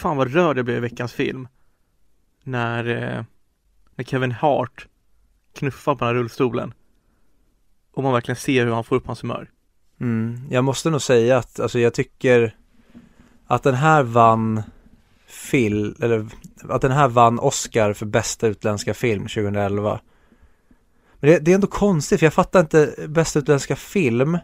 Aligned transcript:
fan 0.00 0.16
vad 0.16 0.32
rörd 0.32 0.58
jag 0.58 0.64
blev 0.64 0.76
i 0.76 0.80
veckans 0.80 1.12
film. 1.12 1.48
När, 2.42 2.84
eh, 2.88 3.24
när 3.94 4.04
Kevin 4.04 4.32
Hart 4.32 4.86
knuffar 5.54 5.94
på 5.94 6.04
den 6.04 6.14
här 6.14 6.14
rullstolen. 6.14 6.74
Och 7.92 8.02
man 8.02 8.12
verkligen 8.12 8.36
ser 8.36 8.64
hur 8.64 8.72
han 8.72 8.84
får 8.84 8.96
upp 8.96 9.06
hans 9.06 9.22
humör. 9.22 9.50
Mm, 10.00 10.40
jag 10.50 10.64
måste 10.64 10.90
nog 10.90 11.02
säga 11.02 11.38
att 11.38 11.60
alltså 11.60 11.78
jag 11.78 11.94
tycker 11.94 12.56
att 13.46 13.62
den 13.62 13.74
här 13.74 14.02
vann 14.02 14.62
film, 15.26 15.94
eller 16.00 16.26
att 16.68 16.82
den 16.82 16.92
här 16.92 17.08
vann 17.08 17.38
Oscar 17.38 17.92
för 17.92 18.06
bästa 18.06 18.46
utländska 18.46 18.94
film 18.94 19.22
2011. 19.22 20.00
Men 21.20 21.30
det, 21.30 21.38
det 21.38 21.50
är 21.50 21.54
ändå 21.54 21.66
konstigt 21.66 22.18
för 22.18 22.26
jag 22.26 22.34
fattar 22.34 22.60
inte 22.60 22.94
bästa 23.08 23.38
utländska 23.38 23.76
film. 23.76 24.38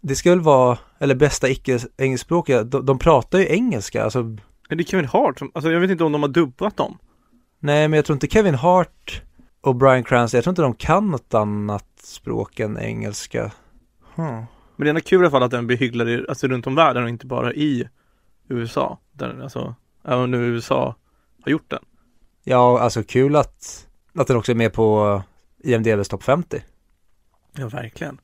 Det 0.00 0.14
ska 0.14 0.30
väl 0.30 0.40
vara, 0.40 0.78
eller 0.98 1.14
bästa 1.14 1.48
icke-engelskspråkiga, 1.48 2.62
de, 2.62 2.86
de 2.86 2.98
pratar 2.98 3.38
ju 3.38 3.46
engelska, 3.48 4.04
alltså 4.04 4.36
men 4.72 4.76
det 4.76 4.82
är 4.82 4.86
Kevin 4.86 5.06
Hart 5.06 5.38
som, 5.38 5.50
alltså 5.54 5.70
jag 5.70 5.80
vet 5.80 5.90
inte 5.90 6.04
om 6.04 6.12
de 6.12 6.22
har 6.22 6.28
dubbat 6.28 6.76
dem. 6.76 6.98
Nej, 7.58 7.88
men 7.88 7.96
jag 7.96 8.04
tror 8.04 8.16
inte 8.16 8.26
Kevin 8.26 8.54
Hart 8.54 9.22
och 9.60 9.76
Brian 9.76 10.04
Cranston, 10.04 10.38
jag 10.38 10.44
tror 10.44 10.52
inte 10.52 10.62
de 10.62 10.74
kan 10.74 11.10
något 11.10 11.34
annat 11.34 11.86
språk 12.02 12.60
än 12.60 12.78
engelska. 12.78 13.52
Hmm. 14.14 14.26
Men 14.34 14.46
det 14.76 14.86
är 14.86 14.88
ändå 14.88 15.00
kul 15.00 15.20
i 15.20 15.22
alla 15.22 15.30
fall 15.30 15.42
att 15.42 15.50
den 15.50 15.66
blir 15.66 15.76
hyllad 15.76 16.08
i, 16.08 16.24
alltså 16.28 16.46
runt 16.48 16.66
om 16.66 16.74
världen 16.74 17.02
och 17.02 17.08
inte 17.08 17.26
bara 17.26 17.52
i 17.52 17.88
USA. 18.48 18.98
Där, 19.12 19.40
alltså, 19.42 19.74
även 20.04 20.30
nu 20.30 20.36
USA 20.36 20.96
har 21.42 21.50
gjort 21.52 21.70
den. 21.70 21.84
Ja, 22.44 22.80
alltså 22.80 23.02
kul 23.02 23.36
att, 23.36 23.88
att 24.14 24.26
den 24.26 24.36
också 24.36 24.52
är 24.52 24.56
med 24.56 24.72
på 24.72 25.22
IMDBs 25.58 26.08
topp 26.08 26.22
50. 26.22 26.62
Ja, 27.56 27.68
verkligen. 27.68 28.20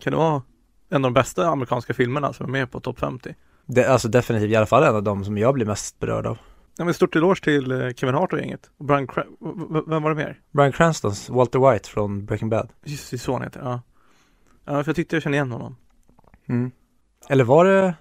Kan 0.00 0.10
det 0.10 0.16
vara 0.16 0.42
en 0.88 1.04
av 1.04 1.10
de 1.10 1.14
bästa 1.14 1.48
amerikanska 1.48 1.94
filmerna 1.94 2.32
som 2.32 2.46
är 2.46 2.50
med 2.50 2.70
på 2.70 2.80
topp 2.80 2.98
50? 2.98 3.34
Det, 3.74 3.84
alltså 3.86 4.08
definitivt, 4.08 4.50
i 4.50 4.56
alla 4.56 4.66
fall 4.66 4.82
en 4.82 4.96
av 4.96 5.02
de 5.02 5.24
som 5.24 5.38
jag 5.38 5.54
blir 5.54 5.66
mest 5.66 5.98
berörd 5.98 6.26
av. 6.26 6.38
Ja, 6.76 6.84
men 6.84 6.94
stort 6.94 7.16
eloge 7.16 7.40
till 7.44 7.70
eh, 7.72 7.90
Kevin 7.90 8.14
Hart 8.14 8.32
och 8.32 8.38
gänget. 8.38 8.70
Och 8.78 8.84
Brian 8.84 9.08
Cra- 9.08 9.26
v- 9.40 9.66
v- 9.70 9.80
vem 9.86 10.02
var 10.02 10.10
det 10.10 10.16
mer? 10.16 10.40
Brian 10.50 10.72
Cranstons 10.72 11.28
Walter 11.30 11.72
White 11.72 11.88
från 11.88 12.24
Breaking 12.26 12.48
Bad. 12.48 12.72
Just 12.84 13.10
det, 13.10 13.18
så 13.18 13.32
han 13.32 13.42
heter, 13.42 13.60
ja. 13.60 13.80
Ja, 14.64 14.82
för 14.84 14.88
jag 14.88 14.96
tyckte 14.96 15.16
jag 15.16 15.22
kände 15.22 15.36
igen 15.36 15.52
honom. 15.52 15.76
Mm. 16.48 16.70
Eller 17.28 17.44
var 17.44 17.64
det 17.64 17.94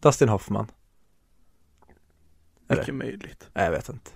Dustin 0.00 0.28
Hoffman? 0.28 0.66
Eller? 2.68 2.80
Mycket 2.82 2.94
möjligt. 2.94 3.50
Nej, 3.54 3.64
jag 3.64 3.72
vet 3.72 3.88
inte. 3.88 4.10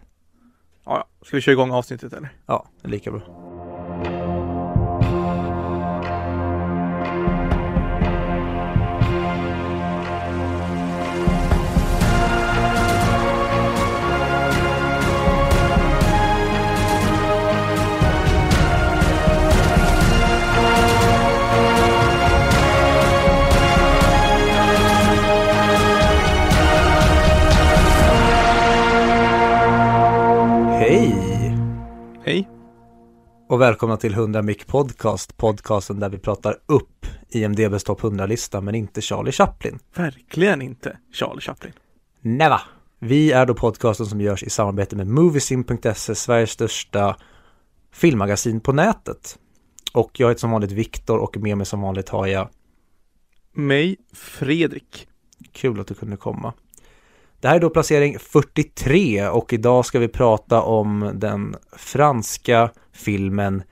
Ja, 0.84 1.06
ja. 1.20 1.26
Ska 1.26 1.36
vi 1.36 1.40
köra 1.40 1.52
igång 1.52 1.70
avsnittet 1.70 2.12
eller? 2.12 2.28
Ja, 2.46 2.66
det 2.80 2.86
är 2.88 2.90
lika 2.90 3.10
bra. 3.10 3.20
Och 33.48 33.60
välkomna 33.60 33.96
till 33.96 34.12
100 34.12 34.42
Mic 34.42 34.64
Podcast, 34.64 35.36
podcasten 35.36 36.00
där 36.00 36.08
vi 36.08 36.18
pratar 36.18 36.56
upp 36.66 37.06
IMDBs 37.28 37.84
topp 37.84 38.00
100-lista 38.00 38.60
men 38.60 38.74
inte 38.74 39.00
Charlie 39.00 39.32
Chaplin. 39.32 39.78
Verkligen 39.94 40.62
inte 40.62 40.98
Charlie 41.12 41.40
Chaplin. 41.40 41.72
Neva! 42.20 42.60
Vi 42.98 43.32
är 43.32 43.46
då 43.46 43.54
podcasten 43.54 44.06
som 44.06 44.20
görs 44.20 44.42
i 44.42 44.50
samarbete 44.50 44.96
med 44.96 45.06
Moviesim.se, 45.06 46.14
Sveriges 46.14 46.50
största 46.50 47.16
filmmagasin 47.92 48.60
på 48.60 48.72
nätet. 48.72 49.38
Och 49.92 50.20
jag 50.20 50.28
heter 50.28 50.40
som 50.40 50.50
vanligt 50.50 50.72
Viktor 50.72 51.18
och 51.18 51.36
med 51.36 51.56
mig 51.56 51.66
som 51.66 51.80
vanligt 51.80 52.08
har 52.08 52.26
jag 52.26 52.48
Mig, 53.52 53.96
Fredrik. 54.12 55.08
Kul 55.52 55.80
att 55.80 55.86
du 55.86 55.94
kunde 55.94 56.16
komma. 56.16 56.52
Det 57.40 57.48
här 57.48 57.56
är 57.56 57.60
då 57.60 57.70
placering 57.70 58.18
43 58.18 59.28
och 59.28 59.52
idag 59.52 59.86
ska 59.86 59.98
vi 59.98 60.08
prata 60.08 60.62
om 60.62 61.10
den 61.14 61.56
franska 61.76 62.70
filmen 62.96 63.62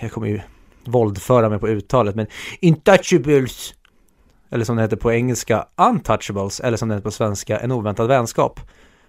Jag 0.00 0.12
kommer 0.12 0.26
ju 0.26 0.40
våldföra 0.84 1.48
mig 1.48 1.58
på 1.58 1.68
uttalet 1.68 2.14
men 2.14 2.26
Intouchables 2.60 3.74
Eller 4.50 4.64
som 4.64 4.76
det 4.76 4.82
heter 4.82 4.96
på 4.96 5.12
engelska 5.12 5.66
Untouchables 5.76 6.60
eller 6.60 6.76
som 6.76 6.88
det 6.88 6.94
heter 6.94 7.04
på 7.04 7.10
svenska 7.10 7.60
En 7.60 7.72
oväntad 7.72 8.08
vänskap 8.08 8.60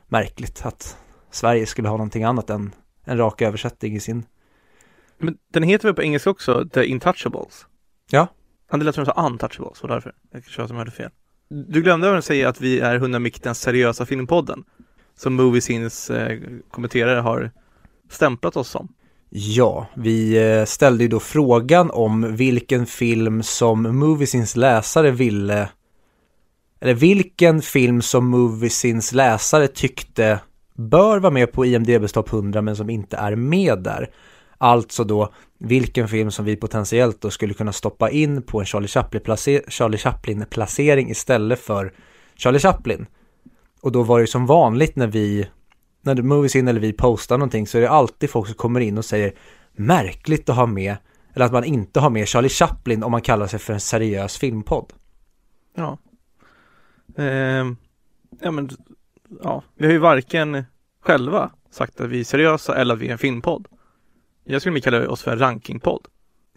Märkligt 0.08 0.66
att 0.66 0.98
Sverige 1.32 1.66
skulle 1.66 1.88
ha 1.88 1.98
någonting 1.98 2.24
annat 2.24 2.50
än 2.50 2.72
en 3.06 3.18
rak 3.18 3.42
översättning 3.42 3.96
i 3.96 4.00
sin 4.00 4.26
Men 5.18 5.38
den 5.54 5.64
heter 5.64 5.88
väl 5.88 5.96
på 5.96 6.04
engelska 6.04 6.30
också 6.30 6.70
The 6.74 6.86
Intouchables? 6.86 7.66
Ja. 8.10 8.28
Ja, 8.72 8.78
det 8.78 8.86
lät 8.86 8.96
som 8.96 9.04
du 9.04 9.12
sa 9.12 9.28
Untouchables, 9.28 9.82
och 9.82 9.88
därför. 9.88 10.14
Jag 10.32 10.44
tror 10.44 10.64
att 10.64 10.70
de 10.70 10.78
hörde 10.78 10.92
fel. 10.92 11.10
Du 11.50 11.82
glömde 11.82 12.10
även 12.10 12.22
säga 12.22 12.50
att 12.50 12.62
vi 12.62 12.80
är 12.80 12.96
100 12.96 13.20
Mick, 13.20 13.44
den 13.44 13.56
seriösa 13.56 14.06
filmpodden. 14.06 14.64
Som 15.16 15.34
Moviesins 15.34 16.10
eh, 16.10 16.40
kommenterare 16.72 17.20
har 17.20 17.52
stämplat 18.14 18.58
oss 18.58 18.70
som. 18.70 18.88
Ja, 19.30 19.88
vi 19.96 20.48
eh, 20.58 20.66
ställde 20.66 21.04
ju 21.04 21.08
då 21.08 21.20
frågan 21.20 21.92
om 21.92 22.36
vilken 22.36 22.86
film 22.86 23.44
som 23.44 23.98
Moviesins 24.00 24.56
läsare 24.56 25.12
ville 25.12 25.70
eller 26.84 26.94
vilken 26.94 27.62
film 27.62 28.02
som 28.02 28.28
Moviesins 28.28 29.12
läsare 29.12 29.68
tyckte 29.68 30.40
bör 30.76 31.20
vara 31.20 31.34
med 31.34 31.52
på 31.52 31.66
IMDBs 31.66 32.12
topp 32.12 32.34
100 32.34 32.62
men 32.62 32.76
som 32.76 32.90
inte 32.90 33.18
är 33.18 33.36
med 33.36 33.84
där. 33.84 34.10
Alltså 34.58 35.04
då 35.04 35.34
vilken 35.60 36.08
film 36.08 36.32
som 36.32 36.46
vi 36.46 36.56
potentiellt 36.56 37.22
då 37.22 37.30
skulle 37.30 37.54
kunna 37.54 37.74
stoppa 37.74 38.10
in 38.10 38.42
på 38.42 38.60
en 38.60 38.66
Charlie 38.66 38.88
Chaplin-place- 38.88 39.70
Charlie 39.70 39.98
Chaplin-placering 39.98 41.10
istället 41.10 41.60
för 41.60 41.94
Charlie 42.36 42.60
Chaplin. 42.60 43.06
Och 43.82 43.92
då 43.92 44.04
var 44.04 44.18
det 44.18 44.24
ju 44.24 44.28
som 44.28 44.46
vanligt 44.46 44.96
när 44.96 45.08
vi 45.08 45.48
när 46.04 46.22
Movies 46.22 46.56
in 46.56 46.68
eller 46.68 46.80
vi 46.80 46.94
postar 46.94 47.38
någonting 47.38 47.68
så 47.68 47.78
är 47.78 47.82
det 47.82 47.90
alltid 47.90 48.30
folk 48.30 48.48
som 48.48 48.56
kommer 48.56 48.80
in 48.80 48.98
och 48.98 49.06
säger 49.06 49.34
märkligt 49.74 50.50
att 50.50 50.56
ha 50.56 50.66
med 50.66 50.98
eller 51.34 51.46
att 51.46 51.52
man 51.52 51.64
inte 51.64 52.00
har 52.00 52.10
med 52.10 52.28
Charlie 52.28 52.50
Chaplin 52.50 53.04
om 53.04 53.12
man 53.12 53.22
kallar 53.22 53.48
sig 53.48 53.60
för 53.60 53.74
en 53.74 53.80
seriös 53.80 54.38
filmpodd. 54.38 54.94
Ja. 55.76 55.98
Ehm, 57.18 57.78
ja 58.40 58.52
men, 58.52 58.70
ja. 59.44 59.64
Vi 59.76 59.86
har 59.86 59.94
ju 59.94 60.00
varken 60.00 60.64
själva 61.02 61.52
sagt 61.72 62.02
att 62.02 62.10
vi 62.10 62.20
är 62.20 62.24
seriösa 62.24 62.76
eller 62.76 62.94
att 62.94 63.00
vi 63.00 63.08
är 63.08 63.12
en 63.12 63.18
filmpodd. 63.18 63.68
Jag 64.44 64.62
skulle 64.62 64.82
kalla 64.82 65.10
oss 65.10 65.24
för 65.24 65.32
en 65.32 65.40
rankingpodd. 65.40 66.08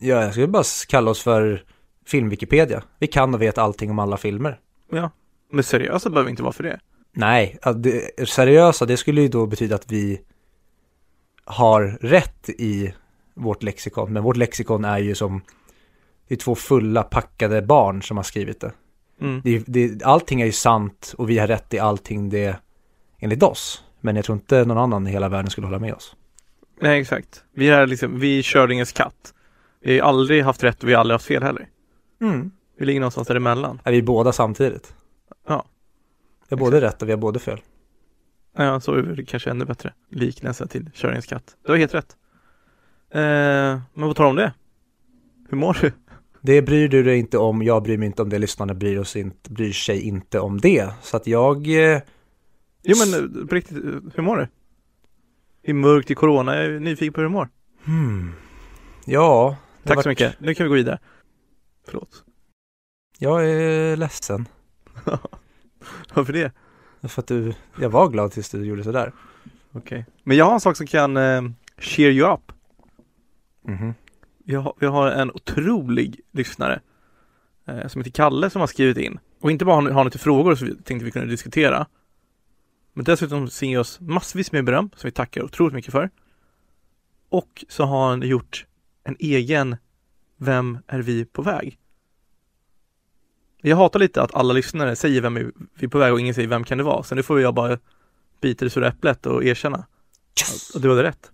Ja, 0.01 0.23
jag 0.23 0.33
skulle 0.33 0.47
bara 0.47 0.65
kalla 0.89 1.11
oss 1.11 1.23
för 1.23 1.65
Filmwikipedia. 2.07 2.83
Vi 2.99 3.07
kan 3.07 3.35
och 3.35 3.43
vet 3.43 3.59
allting 3.59 3.91
om 3.91 3.99
alla 3.99 4.17
filmer. 4.17 4.61
Ja. 4.91 5.11
Men 5.51 5.65
seriösa 5.65 6.11
behöver 6.11 6.27
vi 6.27 6.31
inte 6.31 6.43
vara 6.43 6.53
för 6.53 6.63
det. 6.63 6.81
Nej, 7.17 7.59
det, 7.77 8.29
seriösa 8.29 8.87
det 8.87 8.97
skulle 8.97 9.21
ju 9.21 9.29
då 9.29 9.47
betyda 9.47 9.75
att 9.75 9.93
vi 9.93 10.21
har 11.45 11.99
rätt 12.01 12.49
i 12.49 12.95
vårt 13.35 13.63
lexikon. 13.63 14.13
Men 14.13 14.23
vårt 14.23 14.37
lexikon 14.37 14.85
är 14.85 14.99
ju 14.99 15.15
som 15.15 15.41
det 16.29 16.35
är 16.35 16.39
två 16.39 16.55
fulla 16.55 17.03
packade 17.03 17.63
barn 17.63 18.03
som 18.03 18.17
har 18.17 18.25
skrivit 18.25 18.61
det. 18.61 18.73
Mm. 19.21 19.41
det, 19.45 19.65
det 19.67 20.05
allting 20.05 20.41
är 20.41 20.47
ju 20.47 20.53
sant 20.53 21.15
och 21.19 21.31
vi 21.31 21.39
har 21.39 21.47
rätt 21.47 21.75
i 21.75 21.79
allting 21.79 22.31
det 22.31 22.57
enligt 23.19 23.43
oss. 23.43 23.85
Men 24.01 24.17
jag 24.17 24.25
tror 24.25 24.37
inte 24.37 24.65
någon 24.65 24.79
annan 24.79 25.07
i 25.07 25.11
hela 25.11 25.29
världen 25.29 25.51
skulle 25.51 25.67
hålla 25.67 25.79
med 25.79 25.95
oss. 25.95 26.17
Nej 26.81 27.01
exakt. 27.01 27.45
Vi 27.55 27.69
är 27.69 27.87
liksom, 27.87 28.21
vi 28.21 28.39
är 28.39 28.43
Kördingens 28.43 28.93
katt. 28.93 29.35
Vi 29.81 29.99
har 29.99 30.09
aldrig 30.09 30.45
haft 30.45 30.65
rätt 30.65 30.83
och 30.83 30.89
vi 30.89 30.93
har 30.93 31.01
aldrig 31.01 31.15
haft 31.15 31.27
fel 31.27 31.43
heller. 31.43 31.69
Mm. 32.21 32.51
Vi 32.79 32.87
ligger 32.87 33.01
någonstans 33.01 33.29
däremellan. 33.29 33.81
Är 33.85 33.93
vi 33.93 34.03
båda 34.03 34.33
samtidigt? 34.33 34.95
Vi 36.49 36.57
har 36.57 36.59
både 36.61 36.81
rätt 36.81 37.03
och 37.03 37.09
vi 37.09 37.13
har 37.13 37.19
både 37.19 37.39
fel. 37.39 37.61
Ja, 38.57 38.81
så 38.81 38.93
är 38.95 39.03
det 39.03 39.25
kanske 39.25 39.51
ännu 39.51 39.65
bättre 39.65 39.93
liknelse 40.11 40.67
till 40.67 40.91
Kördingens 40.95 41.27
katt. 41.27 41.57
Du 41.67 41.73
har 41.73 41.79
helt 41.79 41.95
rätt. 41.95 42.17
Eh, 43.11 43.21
men 43.21 44.07
vad 44.07 44.17
tar 44.17 44.25
om 44.25 44.37
det? 44.37 44.53
Hur 45.49 45.57
mår 45.57 45.79
du? 45.81 45.93
Det 46.41 46.63
bryr 46.63 46.89
du 46.89 47.03
dig 47.03 47.19
inte 47.19 47.39
om, 47.39 47.63
jag 47.63 47.83
bryr 47.83 47.99
mig 47.99 48.07
inte 48.07 48.23
om 48.23 48.29
det, 48.29 48.39
lyssnarna 48.39 48.75
bryr, 48.75 48.99
oss 48.99 49.17
inte, 49.17 49.51
bryr 49.53 49.73
sig 49.73 50.01
inte 50.01 50.41
om 50.41 50.61
det. 50.61 50.91
Så 51.03 51.17
att 51.17 51.27
jag, 51.27 51.57
eh, 51.69 52.01
Jo 52.83 52.97
men 52.99 53.15
eh, 53.41 53.47
på 53.47 53.55
riktigt, 53.55 53.77
eh, 53.85 53.91
hur 54.15 54.23
mår 54.23 54.37
du? 54.37 54.49
Det 55.63 55.71
är 55.71 55.75
mörkt 55.75 56.11
i 56.11 56.15
corona, 56.15 56.57
jag 56.57 56.65
är 56.65 56.81
nyfiken 56.81 57.13
på 57.13 57.21
hur 57.21 57.29
du 57.29 57.33
mår. 57.33 57.49
hmm, 57.85 58.33
ja. 59.05 59.57
Tack 59.85 59.97
har 59.97 60.03
så 60.03 60.09
varit- 60.09 60.19
mycket, 60.21 60.41
nu 60.41 60.55
kan 60.55 60.65
vi 60.65 60.69
gå 60.69 60.75
vidare. 60.75 60.99
Förlåt. 61.87 62.25
Jag 63.19 63.51
är 63.51 63.97
ledsen. 63.97 64.49
Varför 66.15 66.33
det? 66.33 66.53
För 67.03 67.23
att 67.23 67.29
du, 67.29 67.55
jag 67.81 67.91
var 67.91 68.09
glad 68.09 68.33
tills 68.33 68.51
du 68.51 68.65
gjorde 68.65 68.85
sådär. 68.85 69.13
Okej. 69.73 70.07
Men 70.23 70.37
jag 70.37 70.45
har 70.45 70.55
en 70.55 70.61
sak 70.61 70.77
som 70.77 70.87
kan 70.87 71.17
eh, 71.17 71.43
cheer 71.79 72.11
you 72.11 72.33
up. 72.33 72.53
Mhm. 73.63 73.95
Vi 74.45 74.55
har, 74.55 74.75
vi 74.79 74.87
har 74.87 75.11
en 75.11 75.31
otrolig 75.31 76.21
lyssnare 76.33 76.81
eh, 77.67 77.87
som 77.87 78.01
heter 78.01 78.11
Kalle 78.11 78.51
som 78.51 78.61
har 78.61 78.67
skrivit 78.67 78.97
in. 78.97 79.19
Och 79.41 79.51
inte 79.51 79.65
bara 79.65 79.83
har 79.83 79.91
har 79.91 80.05
lite 80.05 80.19
frågor 80.19 80.55
som 80.55 80.69
vi 80.69 80.77
tänkte 80.77 81.05
vi 81.05 81.11
kunde 81.11 81.29
diskutera. 81.29 81.87
Men 82.93 83.05
dessutom 83.05 83.49
så 83.49 83.65
ger 83.65 83.79
oss 83.79 84.01
massvis 84.01 84.53
med 84.53 84.65
beröm 84.65 84.91
som 84.97 85.09
vi 85.09 85.13
tackar 85.13 85.43
otroligt 85.43 85.75
mycket 85.75 85.93
för. 85.93 86.11
Och 87.29 87.65
så 87.69 87.85
har 87.85 88.09
han 88.09 88.23
gjort 88.23 88.67
en 89.05 89.17
egen 89.19 89.77
Vem 90.37 90.79
är 90.87 90.99
vi 90.99 91.25
på 91.25 91.43
väg? 91.43 91.79
Jag 93.63 93.77
hatar 93.77 94.01
lite 94.01 94.23
att 94.23 94.35
alla 94.35 94.53
lyssnare 94.55 94.97
säger 94.97 95.21
vem 95.21 95.37
är 95.37 95.51
vi 95.79 95.89
på 95.89 95.99
väg 95.99 96.13
och 96.13 96.21
ingen 96.21 96.35
säger 96.35 96.49
vem 96.49 96.65
kan 96.65 96.79
det 96.79 96.85
vara. 96.85 97.03
Så 97.03 97.15
nu 97.15 97.23
får 97.23 97.41
jag 97.41 97.55
bara 97.55 97.79
bita 98.41 98.65
det 98.65 98.71
sura 98.71 98.89
äpplet 98.89 99.27
och 99.27 99.45
erkänna. 99.45 99.87
Yes! 100.41 100.71
Och 100.75 100.81
du 100.81 100.89
hade 100.89 101.03
rätt. 101.03 101.31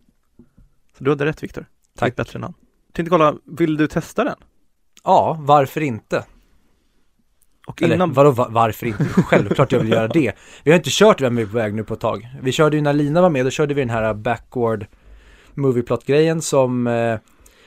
Så 0.98 1.04
du 1.04 1.10
hade 1.10 1.24
rätt 1.24 1.42
Viktor. 1.42 1.66
Tack. 1.98 2.16
Bättre 2.16 2.36
än 2.36 2.42
han. 2.42 2.54
Tänkte 2.92 3.10
kolla, 3.10 3.34
vill 3.44 3.76
du 3.76 3.86
testa 3.86 4.24
den? 4.24 4.36
Ja, 5.04 5.36
varför 5.40 5.80
inte? 5.80 6.24
Och 7.66 7.82
Eller 7.82 7.94
innan, 7.94 8.12
vadå 8.12 8.30
va- 8.30 8.48
varför 8.50 8.86
inte? 8.86 9.04
Självklart 9.04 9.72
jag 9.72 9.80
vill 9.80 9.90
göra 9.90 10.08
det. 10.08 10.32
Vi 10.64 10.70
har 10.70 10.76
inte 10.78 10.90
kört 10.92 11.20
Vem 11.20 11.38
är 11.38 11.46
på 11.46 11.52
väg 11.52 11.74
nu 11.74 11.84
på 11.84 11.94
ett 11.94 12.00
tag. 12.00 12.28
Vi 12.42 12.52
körde 12.52 12.76
ju 12.76 12.82
när 12.82 12.92
Lina 12.92 13.20
var 13.22 13.30
med, 13.30 13.46
då 13.46 13.50
körde 13.50 13.74
vi 13.74 13.80
den 13.82 13.90
här 13.90 14.14
backward 14.14 14.86
movieplot-grejen 15.54 16.42
som 16.42 16.86
eh, 16.86 17.19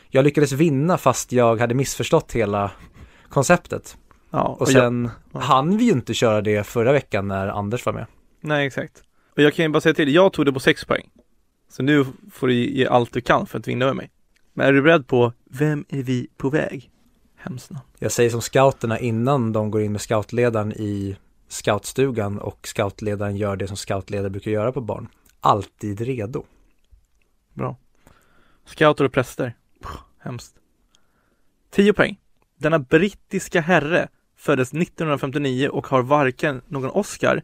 jag 0.09 0.23
lyckades 0.23 0.51
vinna 0.51 0.97
fast 0.97 1.31
jag 1.31 1.59
hade 1.59 1.75
missförstått 1.75 2.31
hela 2.31 2.71
konceptet. 3.29 3.97
Ja, 4.29 4.43
Och 4.43 4.61
jag- 4.61 4.69
sen 4.69 5.09
ja. 5.33 5.39
hann 5.39 5.77
vi 5.77 5.83
ju 5.83 5.91
inte 5.91 6.13
köra 6.13 6.41
det 6.41 6.63
förra 6.67 6.91
veckan 6.91 7.27
när 7.27 7.47
Anders 7.47 7.85
var 7.85 7.93
med. 7.93 8.05
Nej, 8.41 8.67
exakt. 8.67 9.03
Och 9.35 9.41
jag 9.41 9.53
kan 9.53 9.65
ju 9.65 9.69
bara 9.69 9.81
säga 9.81 9.93
till, 9.95 10.13
jag 10.15 10.33
tog 10.33 10.45
det 10.45 10.53
på 10.53 10.59
6 10.59 10.85
poäng. 10.85 11.09
Så 11.69 11.83
nu 11.83 12.05
får 12.31 12.47
du 12.47 12.53
ge 12.53 12.87
allt 12.87 13.13
du 13.13 13.21
kan 13.21 13.45
för 13.47 13.59
att 13.59 13.67
vinna 13.67 13.85
över 13.85 13.95
mig. 13.95 14.11
Men 14.53 14.67
är 14.67 14.73
du 14.73 14.81
beredd 14.81 15.07
på, 15.07 15.33
vem 15.45 15.85
är 15.89 16.03
vi 16.03 16.27
på 16.37 16.49
väg? 16.49 16.91
Hemskt 17.35 17.71
namn. 17.71 17.85
Jag 17.99 18.11
säger 18.11 18.29
som 18.29 18.41
scouterna 18.41 18.99
innan 18.99 19.53
de 19.53 19.71
går 19.71 19.81
in 19.81 19.91
med 19.91 20.01
scoutledaren 20.01 20.73
i 20.73 21.17
scoutstugan 21.47 22.39
och 22.39 22.67
scoutledaren 22.67 23.35
gör 23.37 23.55
det 23.55 23.67
som 23.67 23.77
scoutledare 23.77 24.29
brukar 24.29 24.51
göra 24.51 24.71
på 24.71 24.81
barn. 24.81 25.07
Alltid 25.39 26.01
redo. 26.01 26.43
Bra. 27.53 27.77
Scouter 28.65 29.03
och 29.05 29.13
präster. 29.13 29.53
Puh, 29.83 29.97
hemskt. 30.19 30.55
10 31.71 31.93
poäng. 31.93 32.17
Denna 32.57 32.79
brittiska 32.79 33.61
herre 33.61 34.07
föddes 34.37 34.73
1959 34.73 35.69
och 35.69 35.87
har 35.87 36.01
varken 36.01 36.61
någon 36.67 36.89
Oscar 36.89 37.43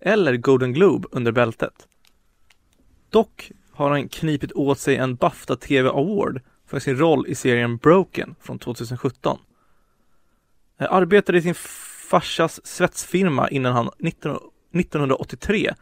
eller 0.00 0.36
Golden 0.36 0.72
Globe 0.72 1.08
under 1.10 1.32
bältet. 1.32 1.88
Dock 3.10 3.52
har 3.72 3.90
han 3.90 4.08
knipit 4.08 4.52
åt 4.52 4.78
sig 4.78 4.96
en 4.96 5.14
Bafta 5.14 5.56
TV 5.56 5.88
Award 5.88 6.40
för 6.66 6.78
sin 6.78 6.96
roll 6.96 7.26
i 7.28 7.34
serien 7.34 7.76
Broken 7.76 8.34
från 8.40 8.58
2017. 8.58 9.38
Han 10.78 10.88
arbetade 10.90 11.38
i 11.38 11.42
sin 11.42 11.54
farsas 12.10 12.66
svetsfirma 12.66 13.48
innan 13.48 13.72
han 13.72 13.90
19 13.98 14.38
1983 14.74 15.74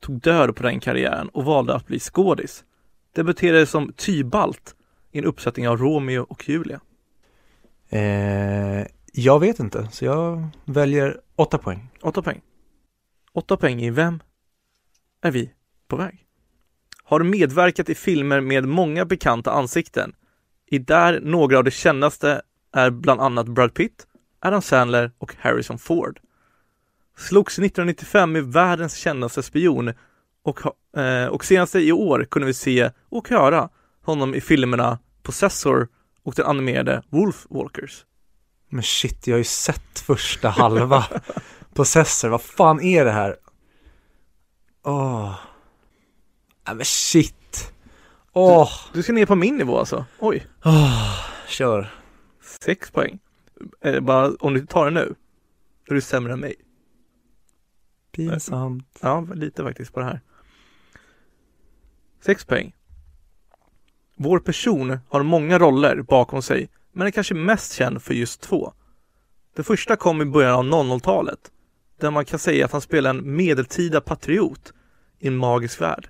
tog 0.00 0.20
död 0.20 0.56
på 0.56 0.62
den 0.62 0.80
karriären 0.80 1.28
och 1.28 1.44
valde 1.44 1.74
att 1.74 1.86
bli 1.86 1.98
skådis. 1.98 2.64
Debuterade 3.12 3.66
som 3.66 3.92
Tybalt 3.92 4.74
i 5.12 5.18
en 5.18 5.24
uppsättning 5.24 5.68
av 5.68 5.76
Romeo 5.76 6.26
och 6.28 6.48
Julia. 6.48 6.80
Eh, 7.88 8.86
jag 9.12 9.40
vet 9.40 9.60
inte, 9.60 9.88
så 9.92 10.04
jag 10.04 10.48
väljer 10.64 11.20
åtta 11.36 11.58
poäng. 11.58 11.90
Åtta 12.02 12.22
poäng. 12.22 12.40
Åtta 13.32 13.56
poäng 13.56 13.82
i 13.82 13.90
Vem 13.90 14.20
är 15.22 15.30
vi 15.30 15.52
på 15.88 15.96
väg? 15.96 16.24
Har 17.04 17.22
medverkat 17.22 17.88
i 17.88 17.94
filmer 17.94 18.40
med 18.40 18.64
många 18.64 19.04
bekanta 19.04 19.52
ansikten. 19.52 20.14
I 20.66 20.78
där 20.78 21.20
några 21.20 21.58
av 21.58 21.64
de 21.64 21.70
kändaste 21.70 22.42
är 22.72 22.90
bland 22.90 23.20
annat 23.20 23.48
Brad 23.48 23.74
Pitt, 23.74 24.06
Adam 24.40 24.62
Sandler 24.62 25.12
och 25.18 25.34
Harrison 25.38 25.78
Ford. 25.78 26.20
Slogs 27.16 27.58
1995 27.58 28.32
med 28.32 28.44
världens 28.44 28.96
kändaste 28.96 29.42
spion 29.42 29.92
och, 30.42 30.60
eh, 31.00 31.26
och 31.26 31.44
senaste 31.44 31.80
i 31.80 31.92
år 31.92 32.26
kunde 32.30 32.46
vi 32.46 32.54
se 32.54 32.90
och 33.08 33.28
höra 33.28 33.68
honom 34.02 34.34
i 34.34 34.40
filmerna 34.40 34.98
Possessor 35.22 35.88
och 36.28 36.34
den 36.34 36.46
animerade 36.46 37.02
Wolf 37.08 37.46
Walkers. 37.50 38.04
Men 38.68 38.82
shit, 38.82 39.26
jag 39.26 39.34
har 39.34 39.38
ju 39.38 39.44
sett 39.44 39.98
första 39.98 40.48
halva 40.48 41.04
Possessor, 41.74 42.28
vad 42.28 42.42
fan 42.42 42.80
är 42.80 43.04
det 43.04 43.10
här? 43.10 43.36
Åh. 44.82 45.34
Nej 46.66 46.76
men 46.76 46.84
shit. 46.84 47.72
Åh. 48.32 48.70
Du 48.92 49.02
ska 49.02 49.12
ner 49.12 49.26
på 49.26 49.34
min 49.34 49.56
nivå 49.56 49.78
alltså? 49.78 50.04
Oj, 50.18 50.46
Åh. 50.64 51.20
Kör. 51.48 51.94
sex 52.64 52.90
poäng. 52.90 53.18
Eh, 53.80 54.00
bara 54.00 54.30
om 54.40 54.54
du 54.54 54.66
tar 54.66 54.84
det 54.84 54.90
nu, 54.90 55.14
då 55.86 55.92
är 55.92 55.94
du 55.94 56.00
sämre 56.00 56.32
än 56.32 56.40
mig. 56.40 56.54
Pinsamt. 58.12 58.98
Ja, 59.00 59.26
lite 59.34 59.62
faktiskt 59.62 59.92
på 59.94 60.00
det 60.00 60.06
här. 60.06 60.20
Sex 62.20 62.44
poäng. 62.44 62.74
Vår 64.20 64.38
person 64.38 64.98
har 65.08 65.22
många 65.22 65.58
roller 65.58 66.02
bakom 66.02 66.42
sig, 66.42 66.68
men 66.92 67.06
är 67.06 67.10
kanske 67.10 67.34
mest 67.34 67.72
känd 67.72 68.02
för 68.02 68.14
just 68.14 68.40
två. 68.40 68.72
Den 69.56 69.64
första 69.64 69.96
kom 69.96 70.22
i 70.22 70.24
början 70.24 70.72
av 70.72 70.84
00-talet, 70.84 71.38
där 72.00 72.10
man 72.10 72.24
kan 72.24 72.38
säga 72.38 72.64
att 72.64 72.72
han 72.72 72.80
spelar 72.80 73.10
en 73.10 73.36
medeltida 73.36 74.00
patriot 74.00 74.72
i 75.18 75.28
en 75.28 75.36
magisk 75.36 75.80
värld. 75.80 76.08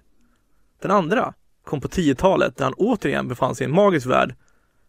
Den 0.83 0.91
andra 0.91 1.35
kom 1.65 1.81
på 1.81 1.89
10-talet, 1.89 2.57
där 2.57 2.65
han 2.65 2.75
återigen 2.75 3.29
befann 3.29 3.55
sig 3.55 3.65
i 3.65 3.69
en 3.69 3.75
magisk 3.75 4.07
värld, 4.07 4.35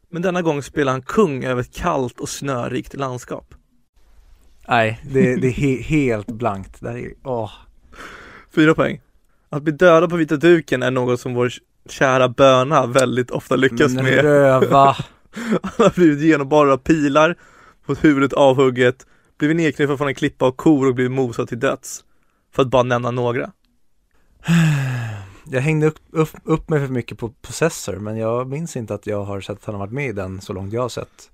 men 0.10 0.22
denna 0.22 0.42
gång 0.42 0.64
spelar 0.64 0.92
han 0.92 1.02
kung 1.02 1.44
över 1.44 1.62
ett 1.62 1.76
kallt 1.76 2.20
och 2.20 2.30
snörikt 2.30 2.94
landskap. 2.94 3.56
Nej, 4.68 5.02
det, 5.04 5.36
det 5.36 5.48
är 5.48 5.52
he 5.52 5.82
helt 5.82 6.28
blankt. 6.28 6.82
Det 6.82 6.90
här 6.90 6.98
är, 6.98 7.14
åh. 7.24 7.52
Fyra 8.52 8.76
poäng. 8.76 9.02
Att 9.50 9.64
bli 9.64 9.74
dödad 9.74 10.10
på 10.10 10.16
vita 10.16 10.38
duken 10.38 10.84
är 10.84 10.92
något 10.92 11.20
som 11.20 11.34
vår 11.34 11.52
kära 11.92 12.30
böna 12.30 12.86
väldigt 12.86 13.32
ofta 13.32 13.56
lyckas 13.56 13.94
Men 13.94 14.04
med. 14.06 14.22
röva. 14.22 14.86
Han 15.62 15.72
har 15.78 15.96
blivit 15.96 16.20
genomborrad 16.22 16.74
av 16.74 16.78
pilar, 16.78 17.36
fått 17.86 18.04
huvudet 18.04 18.34
avhugget, 18.34 19.06
blivit 19.38 19.58
nedknuffad 19.58 19.98
från 19.98 20.08
en 20.08 20.16
klippa 20.16 20.46
av 20.46 20.52
kor 20.52 20.88
och 20.88 20.96
blivit 20.96 21.12
mosad 21.12 21.48
till 21.48 21.60
döds. 21.60 22.04
För 22.52 22.62
att 22.62 22.68
bara 22.70 22.84
nämna 22.84 23.12
några. 23.12 23.52
Jag 25.52 25.62
hängde 25.62 25.88
upp, 25.88 26.00
upp, 26.12 26.30
upp 26.44 26.70
mig 26.70 26.80
för 26.80 26.94
mycket 26.94 27.18
på 27.18 27.30
Possessor, 27.30 27.96
men 27.96 28.18
jag 28.18 28.48
minns 28.50 28.76
inte 28.76 28.94
att 28.94 29.08
jag 29.08 29.24
har 29.24 29.42
sett 29.42 29.58
att 29.58 29.66
han 29.66 29.76
har 29.76 29.80
varit 29.80 29.94
med 29.94 30.10
i 30.10 30.12
den 30.12 30.42
så 30.42 30.54
långt 30.54 30.74
jag 30.74 30.82
har 30.82 30.90
sett. 30.90 31.32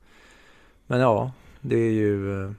Men 0.87 0.99
ja, 0.99 1.31
det 1.61 1.75
är 1.77 1.91
ju... 1.91 2.43
eh, 2.43 2.51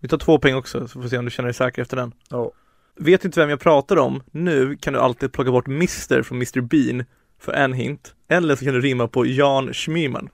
Vi 0.00 0.08
tar 0.08 0.18
två 0.18 0.38
poäng 0.38 0.54
också, 0.54 0.80
så 0.80 0.88
får 0.88 1.00
vi 1.00 1.08
se 1.08 1.18
om 1.18 1.24
du 1.24 1.30
känner 1.30 1.46
dig 1.46 1.54
säker 1.54 1.82
efter 1.82 1.96
den. 1.96 2.12
Ja. 2.28 2.50
Vet 2.98 3.24
inte 3.24 3.40
vem 3.40 3.50
jag 3.50 3.60
pratar 3.60 3.96
om 3.98 4.22
nu 4.30 4.76
kan 4.76 4.92
du 4.92 5.00
alltid 5.00 5.32
plocka 5.32 5.50
bort 5.50 5.66
Mr 5.68 6.22
från 6.22 6.38
Mr 6.38 6.60
Bean 6.60 7.04
för 7.38 7.52
en 7.52 7.72
hint. 7.72 8.14
Eller 8.28 8.56
så 8.56 8.64
kan 8.64 8.74
du 8.74 8.80
rimma 8.80 9.08
på 9.08 9.26
Jan 9.26 9.74
Schmiemann. 9.74 10.28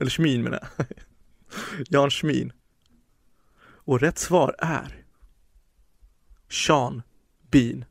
Eller 0.00 0.10
Schmin 0.10 0.42
menar 0.42 0.68
jag. 0.76 0.86
Jan 1.88 2.10
Schmin. 2.10 2.52
Och 3.84 4.00
rätt 4.00 4.18
svar 4.18 4.54
är 4.58 5.04
Sean 6.50 7.02
Bean. 7.50 7.84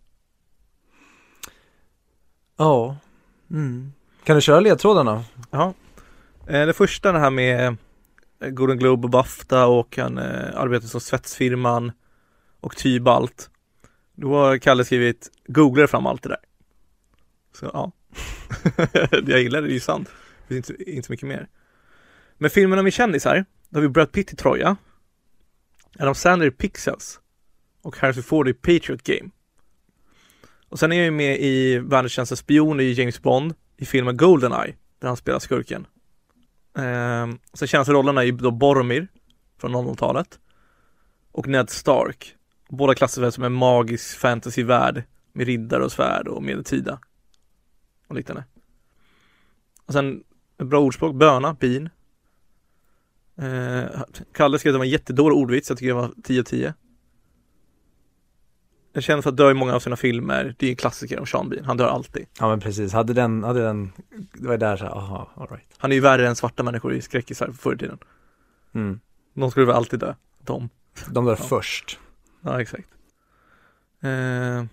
Ja. 2.57 2.97
Mm. 3.51 3.93
Kan 4.23 4.35
du 4.35 4.41
köra 4.41 4.59
ledtrådarna? 4.59 5.23
Ja. 5.51 5.73
Eh, 6.47 6.65
Det 6.65 6.73
första 6.73 7.11
det 7.11 7.19
här 7.19 7.29
med 7.29 7.75
eh, 8.39 8.49
Golden 8.49 8.77
Globe 8.77 9.03
och 9.03 9.09
Bafta 9.09 9.67
och 9.67 9.97
han 9.97 10.17
eh, 10.17 10.55
arbetar 10.55 10.87
som 10.87 11.01
svetsfirman 11.01 11.91
och 12.59 12.75
Tybalt. 12.75 13.49
Då 14.21 14.33
har 14.33 14.57
Kalle 14.57 14.85
skrivit 14.85 15.31
googlar 15.47 15.87
fram 15.87 16.05
allt 16.05 16.23
det 16.23 16.29
där. 16.29 16.39
Så 17.53 17.69
ja. 17.73 17.91
jag 19.11 19.41
gillar 19.41 19.61
det, 19.61 19.67
det 19.67 19.71
är 19.71 19.73
ju 19.73 19.79
sant. 19.79 20.09
Det 20.47 20.53
finns 20.53 20.69
inte, 20.69 20.91
inte 20.91 21.05
så 21.05 21.13
mycket 21.13 21.27
mer. 21.27 21.47
Men 22.37 22.49
filmerna 22.49 22.83
med 22.83 22.93
kändisar, 22.93 23.45
då 23.69 23.77
har 23.77 23.81
vi 23.81 23.89
Brad 23.89 24.11
Pitt 24.11 24.33
i 24.33 24.35
Troja, 24.35 24.77
Adam 25.99 26.15
Sandler 26.15 26.47
i 26.47 26.51
Pixels 26.51 27.19
och 27.81 27.97
Harrison 27.97 28.23
Ford 28.23 28.47
i 28.47 28.53
Patriot 28.53 29.03
Game. 29.03 29.29
Och 30.69 30.79
sen 30.79 30.91
är 30.91 30.95
jag 30.95 31.05
ju 31.05 31.11
med 31.11 31.39
i 31.39 31.77
Världens 31.77 32.11
känsliga 32.11 32.37
spion 32.37 32.79
i 32.79 32.91
James 32.91 33.21
Bond 33.21 33.53
i 33.77 33.85
filmen 33.85 34.17
Goldeneye 34.17 34.75
där 34.99 35.07
han 35.07 35.17
spelar 35.17 35.39
skurken. 35.39 35.87
Ehm, 36.77 37.39
sen 37.53 37.67
känns 37.67 37.89
rollerna 37.89 38.23
i 38.23 38.31
då 38.31 38.51
Boromir 38.51 39.07
från 39.57 39.75
00-talet 39.75 40.39
och 41.31 41.47
Ned 41.47 41.69
Stark. 41.69 42.35
Båda 42.69 42.95
klassificeras 42.95 43.35
som 43.35 43.43
en 43.43 43.53
magisk 43.53 44.17
fantasyvärld 44.17 45.03
med 45.33 45.45
riddare 45.45 45.83
och 45.83 45.91
svärd 45.91 46.27
och 46.27 46.43
medeltida 46.43 46.99
och 48.07 48.15
liknande. 48.15 48.43
Och 49.85 49.93
sen 49.93 50.23
ett 50.57 50.67
bra 50.67 50.79
ordspråk, 50.79 51.15
böna, 51.15 51.53
bin. 51.53 51.89
Eh, 53.37 53.83
Kalle 54.33 54.59
skrev 54.59 54.71
att 54.71 54.73
det 54.73 54.77
var 54.77 54.85
en 54.85 54.91
jättedålig 54.91 55.37
ordvits, 55.37 55.69
jag 55.69 55.77
tycker 55.77 55.87
det 55.87 55.93
var 55.93 56.11
10 56.23 56.39
av 56.39 56.43
10. 56.43 56.73
Jag 58.93 59.03
känner 59.03 59.21
för 59.21 59.29
att 59.29 59.37
dö 59.37 59.51
i 59.51 59.53
många 59.53 59.75
av 59.75 59.79
sina 59.79 59.95
filmer, 59.95 60.55
det 60.59 60.65
är 60.65 60.69
en 60.69 60.75
klassiker 60.75 61.19
om 61.19 61.25
Sean 61.25 61.49
Bean, 61.49 61.65
han 61.65 61.77
dör 61.77 61.87
alltid. 61.87 62.25
Ja 62.39 62.49
men 62.49 62.59
precis, 62.59 62.93
hade 62.93 63.13
den, 63.13 63.43
hade 63.43 63.61
den, 63.63 63.91
det 64.33 64.47
var 64.47 64.57
där 64.57 64.77
så 64.77 64.83
här, 64.83 64.91
aha, 64.91 65.31
alright. 65.35 65.69
Han 65.77 65.91
är 65.91 65.95
ju 65.95 66.01
värre 66.01 66.27
än 66.27 66.35
svarta 66.35 66.63
människor 66.63 66.93
i 66.93 67.01
skräckisar 67.01 67.51
förr 67.51 67.75
i 67.75 67.77
tiden. 67.77 67.97
Mm. 68.73 68.99
De 69.33 69.51
skulle 69.51 69.65
väl 69.65 69.75
alltid 69.75 69.99
dö. 69.99 70.13
De. 70.39 70.69
De 71.09 71.25
där 71.25 71.31
Ja. 71.31 71.35
först. 71.35 71.99
Ja, 72.41 72.61
exakt. 72.61 72.87
Eh, 74.01 74.63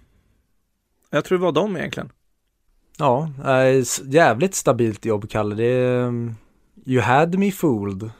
jag 1.10 1.24
tror 1.24 1.38
det 1.38 1.44
var 1.44 1.52
dem 1.52 1.76
egentligen. 1.76 2.12
Ja, 2.98 3.30
s- 3.80 4.02
jävligt 4.04 4.54
stabilt 4.54 5.04
jobb 5.04 5.30
Kalle. 5.30 5.54
Det 5.54 5.64
är, 5.64 6.02
um, 6.02 6.34
You 6.84 7.02
had 7.02 7.38
me 7.38 7.52
fooled. 7.52 8.02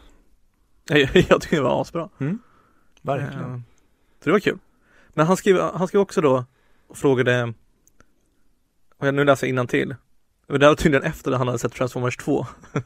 Jag, 0.88 1.12
tycker 1.40 1.56
det 1.56 1.62
var 1.62 1.80
asbra. 1.82 2.08
Verkligen. 3.02 3.54
Eh, 3.54 3.60
Så 4.18 4.24
det 4.24 4.30
var 4.32 4.40
kul. 4.40 4.58
Men 5.08 5.26
han 5.26 5.36
skrev, 5.36 5.60
han 5.74 5.88
skrev 5.88 6.00
också 6.00 6.20
då 6.20 6.44
och 6.88 6.96
frågade, 6.98 7.52
och 8.98 9.06
jag 9.06 9.14
nu 9.14 9.24
läser 9.24 9.46
jag 9.46 9.68
till. 9.68 9.94
Och 10.48 10.58
det 10.58 10.66
var 10.68 10.74
tydligen 10.74 11.06
efter 11.06 11.32
att 11.32 11.38
han 11.38 11.46
hade 11.46 11.58
sett 11.58 11.72
Transformers 11.72 12.16
2. 12.16 12.46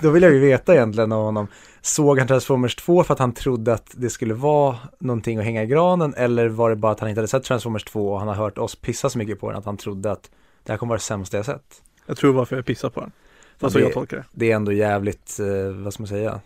Då 0.00 0.10
vill 0.10 0.22
jag 0.22 0.32
ju 0.32 0.38
veta 0.38 0.74
egentligen 0.74 1.12
av 1.12 1.24
honom. 1.24 1.46
Såg 1.80 2.18
han 2.18 2.28
Transformers 2.28 2.76
2 2.76 3.04
för 3.04 3.14
att 3.14 3.18
han 3.18 3.32
trodde 3.32 3.72
att 3.72 3.90
det 3.96 4.10
skulle 4.10 4.34
vara 4.34 4.78
någonting 4.98 5.38
att 5.38 5.44
hänga 5.44 5.62
i 5.62 5.66
granen 5.66 6.14
eller 6.14 6.48
var 6.48 6.70
det 6.70 6.76
bara 6.76 6.92
att 6.92 7.00
han 7.00 7.08
inte 7.08 7.20
hade 7.20 7.28
sett 7.28 7.44
Transformers 7.44 7.84
2 7.84 8.12
och 8.12 8.18
han 8.18 8.28
har 8.28 8.34
hört 8.34 8.58
oss 8.58 8.76
pissa 8.76 9.10
så 9.10 9.18
mycket 9.18 9.40
på 9.40 9.50
den 9.50 9.58
att 9.58 9.64
han 9.64 9.76
trodde 9.76 10.12
att 10.12 10.30
det 10.64 10.72
här 10.72 10.78
kommer 10.78 10.88
vara 10.88 10.98
det 10.98 11.02
sämsta 11.02 11.36
jag 11.36 11.46
sett. 11.46 11.82
Jag 12.06 12.16
tror 12.16 12.32
det 12.32 12.38
var 12.38 12.44
för 12.44 12.56
jag 12.56 12.64
pissade 12.64 12.94
på 12.94 13.00
den. 13.00 13.12
Det 13.58 13.62
var 13.62 13.70
så 13.70 13.80
jag 13.80 13.92
tolkar 13.92 14.16
det. 14.16 14.24
Det 14.32 14.52
är 14.52 14.56
ändå 14.56 14.72
jävligt, 14.72 15.40
eh, 15.40 15.74
vad 15.74 15.92
ska 15.92 16.02
man 16.02 16.08
säga, 16.08 16.40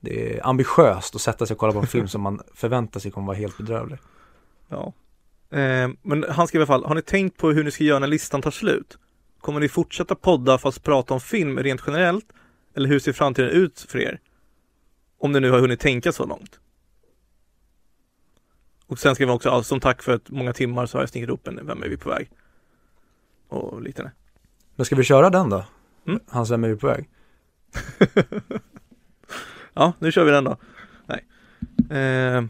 det 0.00 0.36
är 0.36 0.46
ambitiöst 0.46 1.14
att 1.14 1.20
sätta 1.20 1.46
sig 1.46 1.54
och 1.54 1.60
kolla 1.60 1.72
på 1.72 1.78
en 1.78 1.86
film 1.86 2.08
som 2.08 2.20
man 2.20 2.40
förväntar 2.54 3.00
sig 3.00 3.10
kommer 3.10 3.26
vara 3.26 3.36
helt 3.36 3.56
bedrövlig. 3.56 3.98
Ja. 4.68 4.92
Eh, 5.50 5.88
men 6.02 6.24
han 6.28 6.46
skrev 6.46 6.60
i 6.60 6.62
alla 6.62 6.66
fall, 6.66 6.84
har 6.84 6.94
ni 6.94 7.02
tänkt 7.02 7.36
på 7.36 7.50
hur 7.50 7.64
ni 7.64 7.70
ska 7.70 7.84
göra 7.84 7.98
när 7.98 8.06
listan 8.06 8.42
tar 8.42 8.50
slut? 8.50 8.98
Kommer 9.40 9.60
ni 9.60 9.68
fortsätta 9.68 10.14
podda 10.14 10.58
fast 10.58 10.82
prata 10.82 11.14
om 11.14 11.20
film 11.20 11.58
rent 11.58 11.82
generellt? 11.86 12.32
Eller 12.74 12.88
hur 12.88 12.98
ser 12.98 13.12
framtiden 13.12 13.50
ut 13.50 13.86
för 13.88 13.98
er? 13.98 14.20
Om 15.18 15.32
ni 15.32 15.40
nu 15.40 15.50
har 15.50 15.60
hunnit 15.60 15.80
tänka 15.80 16.12
så 16.12 16.26
långt. 16.26 16.60
Och 18.86 18.98
sen 18.98 19.14
skrev 19.14 19.28
han 19.28 19.36
också, 19.36 19.48
"Ja, 19.48 19.62
som 19.62 19.80
tack 19.80 20.02
för 20.02 20.14
ett 20.14 20.30
många 20.30 20.52
timmar 20.52 20.86
så 20.86 20.98
har 20.98 21.02
jag 21.02 21.08
snickat 21.08 21.30
upp 21.30 21.48
en 21.48 21.66
Vem 21.66 21.82
är 21.82 21.88
vi 21.88 21.96
på 21.96 22.08
väg? 22.08 22.30
Och 23.48 23.82
liknande. 23.82 24.12
Men 24.76 24.86
ska 24.86 24.96
vi 24.96 25.04
köra 25.04 25.30
den 25.30 25.50
då? 25.50 25.64
Mm. 26.06 26.20
Hans 26.28 26.50
Vem 26.50 26.64
är 26.64 26.68
vi 26.68 26.76
på 26.76 26.86
väg? 26.86 27.08
Ja, 29.78 29.92
nu 29.98 30.12
kör 30.12 30.24
vi 30.24 30.30
den 30.30 30.44
då. 30.44 30.56
Nej. 31.06 31.24
Eh, 31.90 32.44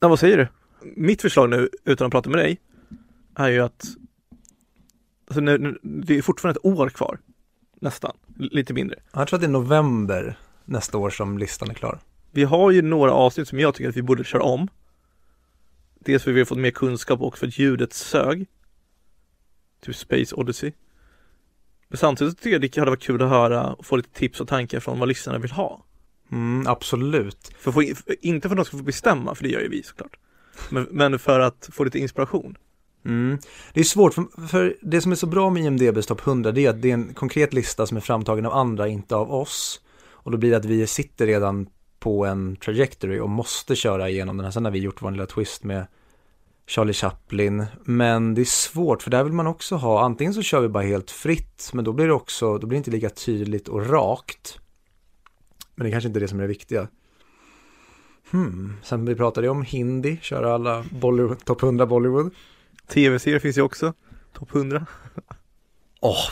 ja, 0.00 0.08
vad 0.08 0.18
säger 0.18 0.36
du? 0.36 0.48
Mitt 0.96 1.22
förslag 1.22 1.50
nu, 1.50 1.68
utan 1.84 2.06
att 2.06 2.10
prata 2.10 2.30
med 2.30 2.38
dig, 2.38 2.60
är 3.34 3.48
ju 3.48 3.60
att 3.60 3.84
alltså, 5.32 5.40
nu, 5.40 5.58
nu, 5.58 5.78
det 5.82 6.18
är 6.18 6.22
fortfarande 6.22 6.60
ett 6.60 6.66
år 6.66 6.88
kvar. 6.88 7.18
Nästan. 7.80 8.16
Lite 8.36 8.74
mindre. 8.74 8.98
Jag 9.12 9.28
tror 9.28 9.36
att 9.36 9.40
det 9.40 9.46
är 9.46 9.50
november 9.50 10.38
nästa 10.64 10.98
år 10.98 11.10
som 11.10 11.38
listan 11.38 11.70
är 11.70 11.74
klar. 11.74 12.00
Vi 12.30 12.44
har 12.44 12.70
ju 12.70 12.82
några 12.82 13.12
avsnitt 13.12 13.48
som 13.48 13.60
jag 13.60 13.74
tycker 13.74 13.88
att 13.88 13.96
vi 13.96 14.02
borde 14.02 14.24
köra 14.24 14.42
om. 14.42 14.68
Dels 15.98 16.22
för 16.22 16.30
att 16.30 16.34
vi 16.34 16.40
har 16.40 16.44
fått 16.44 16.58
mer 16.58 16.70
kunskap 16.70 17.20
och 17.20 17.38
för 17.38 17.46
att 17.46 17.58
ljudet 17.58 17.92
sög. 17.92 18.46
Typ 19.80 19.96
Space 19.96 20.34
Odyssey. 20.34 20.72
Men 21.88 21.98
samtidigt 21.98 22.38
tycker 22.38 22.50
jag 22.50 22.60
det 22.60 22.78
hade 22.78 22.90
varit 22.90 23.02
kul 23.02 23.22
att 23.22 23.28
höra 23.28 23.72
och 23.72 23.86
få 23.86 23.96
lite 23.96 24.10
tips 24.10 24.40
och 24.40 24.48
tankar 24.48 24.80
från 24.80 24.98
vad 24.98 25.08
lyssnarna 25.08 25.38
vill 25.38 25.50
ha. 25.50 25.84
Mm, 26.32 26.66
absolut. 26.66 27.52
För 27.58 27.72
få, 27.72 27.82
för, 27.82 28.16
inte 28.20 28.48
för 28.48 28.54
att 28.54 28.58
de 28.58 28.64
ska 28.64 28.76
få 28.76 28.82
bestämma, 28.82 29.34
för 29.34 29.44
det 29.44 29.50
gör 29.50 29.60
ju 29.60 29.68
vi 29.68 29.82
såklart. 29.82 30.16
Men, 30.70 30.86
men 30.90 31.18
för 31.18 31.40
att 31.40 31.70
få 31.72 31.84
lite 31.84 31.98
inspiration. 31.98 32.56
Mm. 33.04 33.38
Det 33.72 33.80
är 33.80 33.84
svårt, 33.84 34.14
för, 34.14 34.46
för 34.48 34.76
det 34.82 35.00
som 35.00 35.12
är 35.12 35.16
så 35.16 35.26
bra 35.26 35.50
med 35.50 35.64
IMDBs 35.64 36.06
topp 36.06 36.26
100 36.26 36.52
det 36.52 36.66
är 36.66 36.70
att 36.70 36.82
det 36.82 36.90
är 36.90 36.94
en 36.94 37.14
konkret 37.14 37.52
lista 37.52 37.86
som 37.86 37.96
är 37.96 38.00
framtagen 38.00 38.46
av 38.46 38.52
andra, 38.52 38.88
inte 38.88 39.16
av 39.16 39.32
oss. 39.32 39.80
Och 40.10 40.30
då 40.30 40.38
blir 40.38 40.50
det 40.50 40.56
att 40.56 40.64
vi 40.64 40.86
sitter 40.86 41.26
redan 41.26 41.66
på 41.98 42.26
en 42.26 42.56
trajectory 42.56 43.20
och 43.20 43.28
måste 43.28 43.76
köra 43.76 44.10
igenom 44.10 44.36
den 44.36 44.44
här. 44.44 44.50
Sen 44.50 44.64
har 44.64 44.72
vi 44.72 44.78
gjort 44.78 45.02
vår 45.02 45.10
lilla 45.10 45.26
twist 45.26 45.64
med 45.64 45.86
Charlie 46.66 46.92
Chaplin. 46.92 47.64
Men 47.84 48.34
det 48.34 48.40
är 48.40 48.44
svårt, 48.44 49.02
för 49.02 49.10
där 49.10 49.24
vill 49.24 49.32
man 49.32 49.46
också 49.46 49.76
ha, 49.76 50.04
antingen 50.04 50.34
så 50.34 50.42
kör 50.42 50.60
vi 50.60 50.68
bara 50.68 50.84
helt 50.84 51.10
fritt, 51.10 51.70
men 51.72 51.84
då 51.84 51.92
blir 51.92 52.06
det 52.06 52.12
också, 52.12 52.58
då 52.58 52.66
blir 52.66 52.76
det 52.76 52.78
inte 52.78 52.90
lika 52.90 53.10
tydligt 53.10 53.68
och 53.68 53.90
rakt. 53.90 54.58
Men 55.74 55.84
det 55.84 55.90
är 55.90 55.92
kanske 55.92 56.08
inte 56.08 56.18
är 56.18 56.20
det 56.20 56.28
som 56.28 56.38
är 56.38 56.42
det 56.42 56.48
viktiga. 56.48 56.88
Hmm. 58.30 58.76
Sen 58.82 59.04
vi 59.04 59.14
pratade 59.14 59.48
om 59.48 59.62
hindi, 59.62 60.18
köra 60.22 60.54
alla 60.54 60.84
Bollywood, 61.00 61.44
topp 61.44 61.62
100 61.62 61.86
Bollywood. 61.86 62.30
Tv-serier 62.92 63.38
finns 63.38 63.58
ju 63.58 63.62
också. 63.62 63.94
Topp 64.32 64.54
100. 64.54 64.86
Åh, 66.00 66.30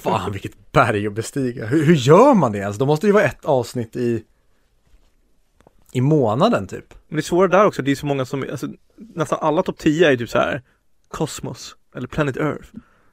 fan 0.00 0.32
vilket 0.32 0.72
berg 0.72 1.06
att 1.06 1.12
bestiga. 1.12 1.66
Hur, 1.66 1.84
hur 1.84 1.94
gör 1.94 2.34
man 2.34 2.52
det 2.52 2.58
ens? 2.58 2.78
Då 2.78 2.86
måste 2.86 3.06
det 3.06 3.08
ju 3.08 3.14
vara 3.14 3.24
ett 3.24 3.44
avsnitt 3.44 3.96
i, 3.96 4.24
i 5.92 6.00
månaden 6.00 6.66
typ. 6.66 6.94
Men 7.08 7.16
det 7.16 7.20
är 7.20 7.22
svårare 7.22 7.50
där 7.50 7.66
också, 7.66 7.82
det 7.82 7.90
är 7.90 7.94
så 7.94 8.06
många 8.06 8.24
som, 8.24 8.44
alltså, 8.50 8.68
nästan 8.96 9.38
alla 9.42 9.62
topp 9.62 9.78
10 9.78 10.12
är 10.12 10.16
typ 10.16 10.30
så 10.30 10.38
här 10.38 10.62
Cosmos 11.08 11.76
eller 11.96 12.08
Planet 12.08 12.36
Earth. 12.36 12.68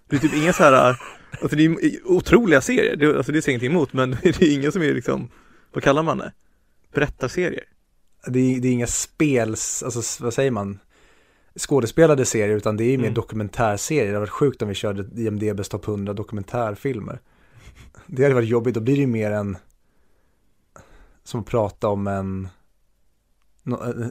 Det 0.10 0.16
är 0.16 0.20
typ 0.20 0.34
inga 0.34 0.54
så 0.54 0.64
här, 0.64 1.00
alltså 1.42 1.58
det 1.58 1.66
är 1.66 1.78
otroliga 2.06 2.62
serier, 2.62 2.96
det, 2.96 3.18
alltså 3.18 3.32
det 3.32 3.42
säger 3.42 3.54
ingenting 3.54 3.72
emot 3.72 3.94
men 3.94 4.12
det 4.24 4.42
är 4.42 4.54
inga 4.54 4.72
som 4.72 4.82
är 4.82 4.94
liksom, 4.94 5.30
vad 5.74 5.84
kallar 5.84 6.04
man 6.04 6.18
det? 6.18 6.34
Berättarserier. 6.94 7.64
Det 8.28 8.40
är, 8.40 8.60
det 8.60 8.68
är 8.68 8.72
inga 8.72 8.88
spels, 8.88 9.84
alltså 9.84 10.24
vad 10.24 10.34
säger 10.34 10.52
man? 10.52 10.80
Skådespelade 11.60 12.26
serier 12.26 12.56
utan 12.58 12.78
det 12.78 12.84
är 12.84 12.98
mer 12.98 13.04
Mm. 13.06 13.14
dokumentärserier. 13.14 14.04
Det 14.06 14.10
hade 14.10 14.20
varit 14.20 14.30
sjukt 14.30 14.62
om 14.62 14.68
vi 14.68 14.76
körde 14.76 15.22
IMDBs 15.22 15.70
topp 15.70 15.88
100 15.88 16.14
dokumentärfilmer. 16.14 17.20
Det 18.08 18.24
hade 18.24 18.36
varit 18.36 18.50
jobbigt, 18.50 18.74
då 18.74 18.80
blir 18.82 18.96
det 18.96 19.02
ju 19.02 19.08
mer 19.08 19.32
en 19.32 19.58
som 21.24 21.40
att 21.40 21.46
prata 21.46 21.88
om 21.88 22.08
en 22.08 22.48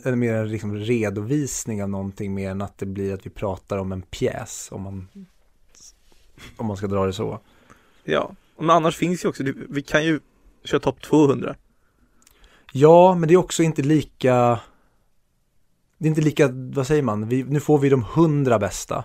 en, 0.05 0.19
mer 0.19 0.35
en 0.35 0.49
liksom 0.51 0.77
redovisning 0.77 1.83
av 1.83 1.89
någonting 1.89 2.35
mer 2.35 2.51
än 2.51 2.63
att 2.63 2.79
det 2.79 2.87
blir 2.87 3.15
att 3.15 3.27
vi 3.27 3.31
pratar 3.31 3.79
om 3.79 3.93
en 3.93 4.03
pjäs 4.03 4.69
om 4.73 4.83
man 4.83 5.09
om 6.57 6.67
man 6.67 6.77
ska 6.77 6.87
dra 6.87 7.07
det 7.07 7.13
så. 7.13 7.41
Ja, 8.05 8.33
men 8.59 8.71
annars 8.71 8.97
finns 8.97 9.25
ju 9.25 9.29
också, 9.29 9.43
vi 9.69 9.83
kan 9.83 10.05
ju 10.05 10.21
köra 10.65 10.81
topp 10.81 11.03
200. 11.03 11.55
Ja, 12.73 13.15
men 13.15 13.29
det 13.29 13.35
är 13.35 13.39
också 13.39 13.63
inte 13.63 13.83
lika 13.83 14.61
Det 15.99 16.07
är 16.07 16.09
inte 16.09 16.21
lika, 16.21 16.49
vad 16.53 16.87
säger 16.87 17.03
man, 17.03 17.29
vi, 17.29 17.43
nu 17.43 17.61
får 17.61 17.79
vi 17.79 17.89
de 17.89 18.03
hundra 18.03 18.59
bästa 18.59 19.05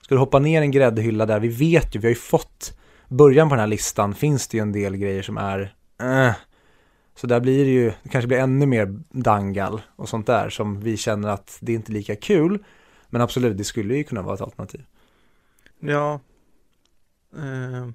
Ska 0.00 0.14
du 0.14 0.18
hoppa 0.18 0.38
ner 0.38 0.62
en 0.62 0.70
gräddhylla 0.70 1.26
där, 1.26 1.40
vi 1.40 1.48
vet 1.48 1.94
ju, 1.94 2.00
vi 2.00 2.06
har 2.06 2.10
ju 2.10 2.14
fått 2.14 2.78
Början 3.08 3.48
på 3.48 3.54
den 3.54 3.60
här 3.60 3.66
listan 3.66 4.14
finns 4.14 4.48
det 4.48 4.56
ju 4.56 4.62
en 4.62 4.72
del 4.72 4.96
grejer 4.96 5.22
som 5.22 5.36
är 5.36 5.74
eh. 6.00 6.34
Så 7.16 7.26
där 7.26 7.40
blir 7.40 7.64
det 7.64 7.70
ju, 7.70 7.92
det 8.02 8.08
kanske 8.08 8.28
blir 8.28 8.38
ännu 8.38 8.66
mer 8.66 9.00
dangal 9.10 9.82
och 9.96 10.08
sånt 10.08 10.26
där 10.26 10.50
som 10.50 10.80
vi 10.80 10.96
känner 10.96 11.28
att 11.28 11.58
det 11.60 11.72
är 11.72 11.76
inte 11.76 11.92
lika 11.92 12.16
kul 12.16 12.64
Men 13.10 13.20
absolut, 13.20 13.58
det 13.58 13.64
skulle 13.64 13.96
ju 13.96 14.04
kunna 14.04 14.22
vara 14.22 14.34
ett 14.34 14.40
alternativ 14.40 14.84
Ja. 15.80 16.20
Eh. 17.36 17.88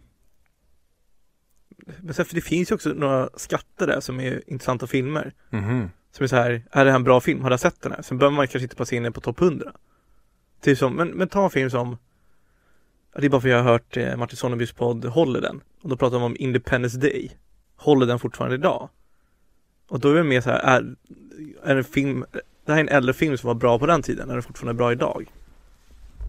Men 2.01 2.13
sen, 2.13 2.25
för 2.25 2.35
det 2.35 2.41
finns 2.41 2.71
ju 2.71 2.75
också 2.75 2.89
några 2.89 3.29
skatter 3.35 3.87
där 3.87 3.99
som 3.99 4.19
är 4.19 4.43
intressanta 4.47 4.87
filmer. 4.87 5.33
Mhm. 5.49 5.89
Som 6.11 6.23
är 6.23 6.27
så 6.27 6.35
här, 6.35 6.63
är 6.71 6.85
det 6.85 6.91
här 6.91 6.97
en 6.97 7.03
bra 7.03 7.21
film? 7.21 7.41
Har 7.41 7.49
du 7.49 7.57
sett 7.57 7.81
den 7.81 7.91
här? 7.91 8.01
Sen 8.01 8.17
behöver 8.17 8.35
man 8.35 8.47
kanske 8.47 8.63
inte 8.63 8.75
passa 8.75 8.95
in 8.95 9.03
den 9.03 9.13
på 9.13 9.21
topp 9.21 9.41
100. 9.41 9.71
Typ 10.61 10.77
som, 10.77 10.95
men, 10.95 11.07
men 11.07 11.27
ta 11.27 11.43
en 11.43 11.49
film 11.49 11.69
som 11.69 11.97
Det 13.15 13.25
är 13.25 13.29
bara 13.29 13.41
för 13.41 13.47
att 13.47 13.51
jag 13.51 13.63
har 13.63 13.71
hört 13.71 13.97
eh, 13.97 14.17
Martin 14.17 14.37
Sonnebys 14.37 14.71
podd 14.71 15.05
Håller 15.05 15.41
den? 15.41 15.61
Och 15.81 15.89
då 15.89 15.97
pratar 15.97 16.17
de 16.17 16.23
om 16.23 16.35
Independence 16.39 16.97
Day 16.97 17.31
Håller 17.75 18.05
den 18.05 18.19
fortfarande 18.19 18.55
idag? 18.55 18.89
Och 19.87 19.99
då 19.99 20.11
är 20.11 20.15
det 20.15 20.23
mer 20.23 20.41
så 20.41 20.49
här, 20.49 20.59
är, 20.59 20.95
är 21.63 21.75
det 21.75 21.79
en 21.79 21.83
film 21.83 22.25
Det 22.65 22.71
här 22.71 22.79
är 22.79 22.83
en 22.83 22.89
äldre 22.89 23.13
film 23.13 23.37
som 23.37 23.47
var 23.47 23.55
bra 23.55 23.79
på 23.79 23.85
den 23.85 24.01
tiden, 24.01 24.29
är 24.29 24.33
den 24.33 24.43
fortfarande 24.43 24.77
bra 24.77 24.91
idag? 24.91 25.31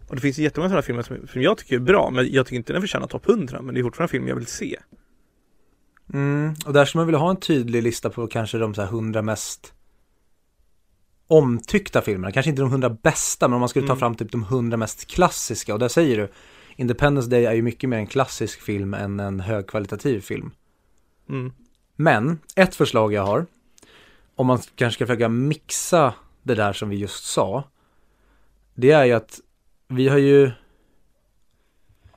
Och 0.08 0.14
det 0.14 0.20
finns 0.20 0.38
ju 0.38 0.42
jättemånga 0.42 0.68
sådana 0.68 0.82
filmer 0.82 1.02
som, 1.02 1.26
som 1.26 1.42
jag 1.42 1.58
tycker 1.58 1.76
är 1.76 1.80
bra, 1.80 2.10
men 2.10 2.32
jag 2.32 2.46
tycker 2.46 2.56
inte 2.56 2.72
den 2.72 2.82
förtjänar 2.82 3.06
topp 3.06 3.28
100, 3.28 3.62
men 3.62 3.74
det 3.74 3.80
är 3.80 3.82
fortfarande 3.82 4.04
en 4.04 4.08
film 4.08 4.28
jag 4.28 4.34
vill 4.34 4.46
se. 4.46 4.76
Mm, 6.12 6.54
och 6.66 6.72
där 6.72 6.84
skulle 6.84 6.98
man 7.00 7.06
vilja 7.06 7.18
ha 7.18 7.30
en 7.30 7.36
tydlig 7.36 7.82
lista 7.82 8.10
på 8.10 8.26
kanske 8.26 8.58
de 8.58 8.74
så 8.74 8.82
här 8.82 8.88
hundra 8.88 9.22
mest 9.22 9.74
omtyckta 11.26 12.02
filmerna. 12.02 12.32
Kanske 12.32 12.50
inte 12.50 12.62
de 12.62 12.70
hundra 12.70 12.90
bästa, 12.90 13.48
men 13.48 13.54
om 13.54 13.60
man 13.60 13.68
skulle 13.68 13.86
ta 13.86 13.92
Mm. 13.92 13.98
fram 13.98 14.14
typ 14.14 14.32
de 14.32 14.42
hundra 14.42 14.76
mest 14.76 15.06
klassiska. 15.06 15.72
Och 15.72 15.78
där 15.78 15.88
säger 15.88 16.16
du, 16.16 16.28
Independence 16.76 17.30
Day 17.30 17.44
är 17.44 17.52
ju 17.52 17.62
mycket 17.62 17.90
mer 17.90 17.96
en 17.96 18.06
klassisk 18.06 18.60
film 18.60 18.94
än 18.94 19.20
en 19.20 19.40
högkvalitativ 19.40 20.20
film. 20.20 20.50
Mm. 21.28 21.52
Men, 21.96 22.38
ett 22.56 22.74
förslag 22.74 23.12
jag 23.12 23.26
har, 23.26 23.46
om 24.34 24.46
man 24.46 24.58
kanske 24.74 24.94
ska 24.94 25.06
försöka 25.06 25.28
mixa 25.28 26.14
det 26.42 26.54
där 26.54 26.72
som 26.72 26.88
vi 26.88 26.96
just 26.96 27.24
sa, 27.24 27.64
det 28.74 28.90
är 28.90 29.04
ju 29.04 29.12
att 29.12 29.40
vi 29.88 30.08
har 30.08 30.18
ju 30.18 30.50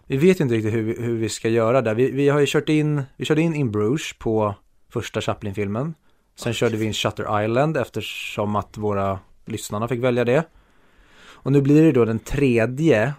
vi 0.07 0.17
vet 0.17 0.39
inte 0.39 0.55
riktigt 0.55 0.73
hur 0.73 0.81
vi, 0.81 1.01
hur 1.01 1.17
vi 1.17 1.29
ska 1.29 1.49
göra 1.49 1.81
där. 1.81 1.95
Vi, 1.95 2.11
vi 2.11 2.29
har 2.29 2.39
ju 2.39 2.45
kört 2.49 2.69
in, 2.69 3.03
vi 3.17 3.25
körde 3.25 3.41
in 3.41 3.55
In 3.55 3.71
Bruges 3.71 4.13
på 4.19 4.55
första 4.89 5.21
Chaplin-filmen. 5.21 5.93
Sen 6.35 6.53
körde 6.53 6.77
vi 6.77 6.85
in 6.85 6.93
Shutter 6.93 7.43
Island 7.43 7.77
eftersom 7.77 8.55
att 8.55 8.77
våra 8.77 9.19
lyssnarna 9.45 9.87
fick 9.87 9.99
välja 9.99 10.25
det. 10.25 10.43
Och 11.25 11.51
nu 11.51 11.61
blir 11.61 11.83
det 11.83 11.91
då 11.91 12.05
den 12.05 12.19
tredje. 12.19 13.13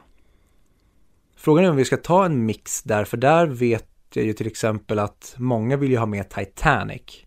Frågan 1.36 1.64
är 1.64 1.70
om 1.70 1.76
vi 1.76 1.84
ska 1.84 1.96
ta 1.96 2.24
en 2.24 2.46
mix 2.46 2.82
där, 2.82 3.04
för 3.04 3.16
där 3.16 3.46
vet 3.46 3.88
jag 4.14 4.24
ju 4.24 4.32
till 4.32 4.46
exempel 4.46 4.98
att 4.98 5.34
många 5.38 5.76
vill 5.76 5.90
ju 5.90 5.96
ha 5.96 6.06
med 6.06 6.30
Titanic. 6.30 7.24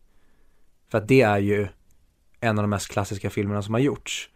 För 0.92 0.98
att 0.98 1.08
det 1.08 1.22
är 1.22 1.38
ju 1.38 1.68
en 2.40 2.58
av 2.58 2.64
de 2.64 2.70
mest 2.70 2.92
klassiska 2.92 3.30
filmerna 3.30 3.62
som 3.62 3.74
har 3.74 3.82
gjorts. 3.82 4.30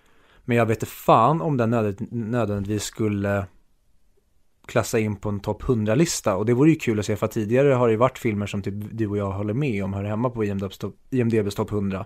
Men 0.46 0.58
jag 0.58 0.66
vet 0.66 0.78
inte 0.78 0.86
fan 0.86 1.42
om 1.42 1.58
den 1.58 1.70
nöd, 1.70 2.08
nödvändigtvis 2.12 2.84
skulle 2.84 3.46
klassa 4.66 5.00
in 5.00 5.16
på 5.16 5.30
en 5.30 5.40
topp 5.40 5.64
100-lista. 5.64 6.36
Och 6.36 6.46
det 6.46 6.54
vore 6.54 6.70
ju 6.70 6.76
kul 6.76 7.00
att 7.00 7.06
se, 7.06 7.16
för 7.16 7.28
tidigare 7.28 7.74
har 7.74 7.88
det 7.88 7.92
ju 7.92 7.98
varit 7.98 8.18
filmer 8.18 8.46
som 8.46 8.62
typ 8.62 8.74
du 8.92 9.08
och 9.08 9.18
jag 9.18 9.32
håller 9.32 9.54
med 9.54 9.84
om 9.84 9.94
hör 9.94 10.04
hemma 10.04 10.30
på 10.30 10.46
IMDBs 10.46 10.78
topp, 10.78 10.96
IMDBs 11.10 11.56
topp 11.56 11.72
100. 11.72 12.06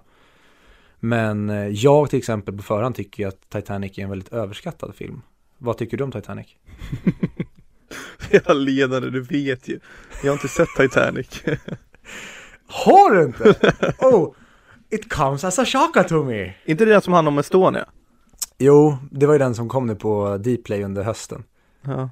Men 0.99 1.49
eh, 1.49 1.67
jag 1.67 2.09
till 2.09 2.19
exempel 2.19 2.57
på 2.57 2.63
förhand 2.63 2.95
tycker 2.95 3.23
ju 3.23 3.29
att 3.29 3.49
Titanic 3.49 3.97
är 3.97 4.03
en 4.03 4.09
väldigt 4.09 4.33
överskattad 4.33 4.95
film. 4.95 5.21
Vad 5.57 5.77
tycker 5.77 5.97
du 5.97 6.03
om 6.03 6.11
Titanic? 6.11 6.47
Jag 8.31 8.57
ledare, 8.57 9.09
du 9.09 9.21
vet 9.21 9.67
ju. 9.67 9.79
Jag 10.23 10.31
har 10.31 10.33
inte 10.33 10.47
sett 10.47 10.67
Titanic. 10.77 11.43
Har 12.67 13.15
du 13.15 13.23
inte? 13.23 13.73
Oh, 13.99 14.33
it 14.89 15.13
comes 15.13 15.43
as 15.43 15.59
a 15.59 15.65
shocker 15.65 16.03
to 16.03 16.23
me. 16.23 16.53
inte 16.65 16.85
det 16.85 16.91
den 16.91 17.01
som 17.01 17.13
handlar 17.13 17.31
om 17.31 17.37
Estonia? 17.37 17.85
Jo, 18.57 18.97
det 19.11 19.25
var 19.25 19.33
ju 19.33 19.39
den 19.39 19.55
som 19.55 19.69
kom 19.69 19.87
nu 19.87 19.95
på 19.95 20.37
Dplay 20.37 20.83
under 20.83 21.03
hösten. 21.03 21.43
Ja. 21.81 22.09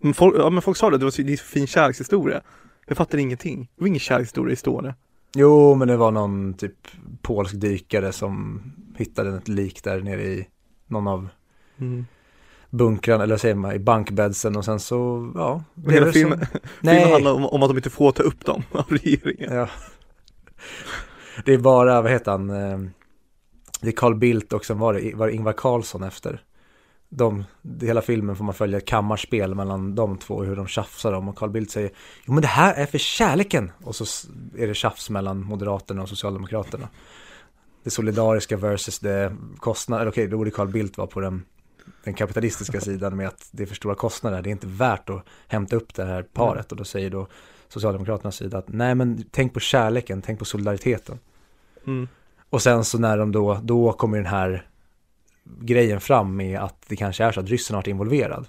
Men 0.00 0.14
folk, 0.14 0.36
ja, 0.38 0.50
men 0.50 0.62
folk 0.62 0.76
sa 0.76 0.90
det, 0.90 0.98
det 0.98 1.04
var 1.04 1.10
så 1.36 1.44
fin 1.44 1.66
kärlekshistoria. 1.66 2.40
Jag 2.86 2.96
fattar 2.96 3.18
ingenting. 3.18 3.70
Det 3.76 3.80
var 3.82 3.88
ingen 3.88 4.00
kärlekshistoria 4.00 4.50
i 4.50 4.52
Estonia. 4.52 4.94
Jo, 5.34 5.74
men 5.74 5.88
det 5.88 5.96
var 5.96 6.10
någon 6.10 6.54
typ 6.54 6.88
polsk 7.22 7.54
dykare 7.54 8.12
som 8.12 8.62
hittade 8.96 9.36
ett 9.36 9.48
lik 9.48 9.84
där 9.84 10.00
nere 10.00 10.22
i 10.22 10.48
någon 10.86 11.08
av 11.08 11.28
Mm. 11.78 12.06
bunkrarna, 12.70 13.22
eller 13.24 13.34
vad 13.34 13.40
säger 13.40 13.54
man, 13.54 13.72
i 13.72 13.78
bankbedsen 13.78 14.56
och 14.56 14.64
sen 14.64 14.80
så, 14.80 15.32
ja. 15.34 15.64
Men 15.74 15.94
hela 15.94 16.12
filmen, 16.12 16.38
Som... 16.38 16.46
filmen 16.50 16.70
Nej, 16.80 17.12
handlar 17.12 17.32
om, 17.32 17.44
om 17.44 17.62
att 17.62 17.68
de 17.68 17.76
inte 17.76 17.90
får 17.90 18.12
ta 18.12 18.22
upp 18.22 18.44
dem 18.44 18.62
av 18.72 18.84
regeringen. 18.88 19.54
ja. 19.54 19.68
Det 21.44 21.54
är 21.54 21.58
bara, 21.58 22.02
vad 22.02 22.10
heter 22.12 22.30
han, 22.30 22.50
eh, 22.50 22.78
det 23.80 23.88
är 23.88 23.92
Carl 23.92 24.14
Bildt 24.14 24.52
och 24.52 24.64
sen 24.64 24.78
var 24.78 24.94
det, 24.94 25.14
var 25.14 25.26
det 25.26 25.32
Ingvar 25.32 25.52
Carlsson 25.52 26.02
efter. 26.02 26.42
De, 27.12 27.44
hela 27.80 28.02
filmen 28.02 28.36
får 28.36 28.44
man 28.44 28.54
följa 28.54 28.78
ett 28.78 28.86
kammarspel 28.86 29.54
mellan 29.54 29.94
de 29.94 30.18
två 30.18 30.34
och 30.34 30.44
hur 30.44 30.56
de 30.56 30.66
tjafsar 30.66 31.12
om 31.12 31.28
och 31.28 31.36
Carl 31.36 31.50
Bildt 31.50 31.70
säger 31.70 31.90
Jo 32.24 32.32
men 32.32 32.42
det 32.42 32.48
här 32.48 32.74
är 32.74 32.86
för 32.86 32.98
kärleken 32.98 33.72
och 33.84 33.96
så 33.96 34.28
är 34.58 34.66
det 34.66 34.74
tjafs 34.74 35.10
mellan 35.10 35.44
Moderaterna 35.44 36.02
och 36.02 36.08
Socialdemokraterna. 36.08 36.88
Det 37.82 37.90
solidariska 37.90 38.56
versus 38.56 38.98
det 38.98 39.36
kostnader, 39.58 40.08
okej 40.08 40.26
då 40.26 40.36
borde 40.36 40.50
Carl 40.50 40.68
Bildt 40.68 40.98
vara 40.98 41.08
på 41.08 41.20
den, 41.20 41.44
den 42.04 42.14
kapitalistiska 42.14 42.80
sidan 42.80 43.16
med 43.16 43.28
att 43.28 43.48
det 43.52 43.62
är 43.62 43.66
för 43.66 43.74
stora 43.74 43.94
kostnader, 43.94 44.42
det 44.42 44.48
är 44.48 44.52
inte 44.52 44.66
värt 44.66 45.10
att 45.10 45.24
hämta 45.48 45.76
upp 45.76 45.94
det 45.94 46.04
här 46.04 46.22
paret 46.22 46.72
och 46.72 46.78
då 46.78 46.84
säger 46.84 47.10
då 47.10 47.26
Socialdemokraternas 47.68 48.36
sida 48.36 48.58
att 48.58 48.68
nej 48.68 48.94
men 48.94 49.24
tänk 49.30 49.54
på 49.54 49.60
kärleken, 49.60 50.22
tänk 50.22 50.38
på 50.38 50.44
solidariteten. 50.44 51.18
Mm. 51.86 52.08
Och 52.50 52.62
sen 52.62 52.84
så 52.84 52.98
när 52.98 53.18
de 53.18 53.32
då, 53.32 53.60
då 53.62 53.92
kommer 53.92 54.16
den 54.16 54.26
här 54.26 54.69
grejen 55.44 56.00
fram 56.00 56.36
med 56.36 56.60
att 56.60 56.84
det 56.88 56.96
kanske 56.96 57.24
är 57.24 57.32
så 57.32 57.40
att 57.40 57.48
ryssen 57.48 57.74
har 57.74 57.78
varit 57.78 57.86
involverad. 57.86 58.46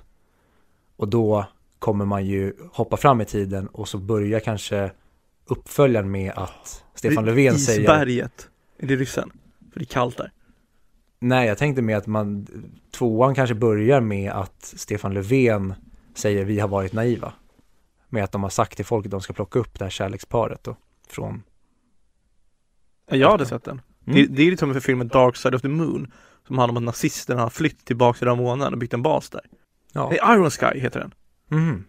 Och 0.96 1.08
då 1.08 1.46
kommer 1.80 2.06
man 2.06 2.26
ju 2.26 2.54
hoppa 2.74 2.98
fram 2.98 3.22
i 3.22 3.26
tiden 3.26 3.68
och 3.68 3.88
så 3.88 3.98
börjar 3.98 4.40
kanske 4.40 4.92
uppföljaren 5.46 6.12
med 6.12 6.34
att 6.36 6.84
Stefan 6.96 7.26
Löfven 7.26 7.60
säger 7.60 7.82
Isberget, 7.82 8.50
är 8.78 8.88
det 8.88 8.96
ryssen? 8.96 9.32
För 9.74 9.80
det 9.80 9.84
är 9.84 9.94
kallt 9.94 10.18
där. 10.18 10.32
Nej, 11.20 11.48
jag 11.48 11.58
tänkte 11.58 11.82
med 11.82 11.98
att 11.98 12.08
man 12.08 12.48
tvåan 12.92 13.36
kanske 13.36 13.56
börjar 13.56 14.02
med 14.02 14.32
att 14.32 14.74
Stefan 14.78 15.14
Löfven 15.14 15.74
säger 16.14 16.46
vi 16.46 16.60
har 16.60 16.68
varit 16.68 16.94
naiva. 16.94 17.34
Med 18.10 18.24
att 18.24 18.32
de 18.32 18.44
har 18.44 18.50
sagt 18.50 18.76
till 18.76 18.86
folk 18.86 19.06
att 19.06 19.12
de 19.12 19.22
ska 19.22 19.34
plocka 19.34 19.60
upp 19.60 19.80
det 19.80 19.86
här 19.86 19.90
kärleksparet 19.90 20.64
då 20.64 20.76
från 21.08 21.44
Ja, 23.10 23.18
jag 23.18 23.32
hade 23.32 23.46
sett 23.46 23.64
den. 23.64 23.82
Mm. 24.08 24.16
Det, 24.16 24.36
det 24.36 24.42
är 24.44 24.52
lite 24.52 24.60
som 24.60 24.74
för 24.74 24.80
filmen 24.80 25.08
Dark 25.08 25.36
Side 25.36 25.56
of 25.56 25.62
the 25.62 25.68
Moon. 25.68 26.12
Som 26.52 26.58
handlar 26.58 26.74
om 26.74 26.78
att 26.78 26.84
nazisterna 26.84 27.42
har 27.42 27.50
flytt 27.50 27.86
tillbaka 27.86 28.18
till 28.18 28.28
den 28.28 28.38
månaden 28.38 28.74
och 28.74 28.80
byggt 28.80 28.94
en 28.94 29.02
bas 29.02 29.30
där. 29.30 29.42
Ja. 29.94 30.10
Nej, 30.10 30.36
Iron 30.36 30.52
Sky 30.52 30.80
heter 30.80 31.00
den. 31.00 31.14
Mhm. 31.48 31.84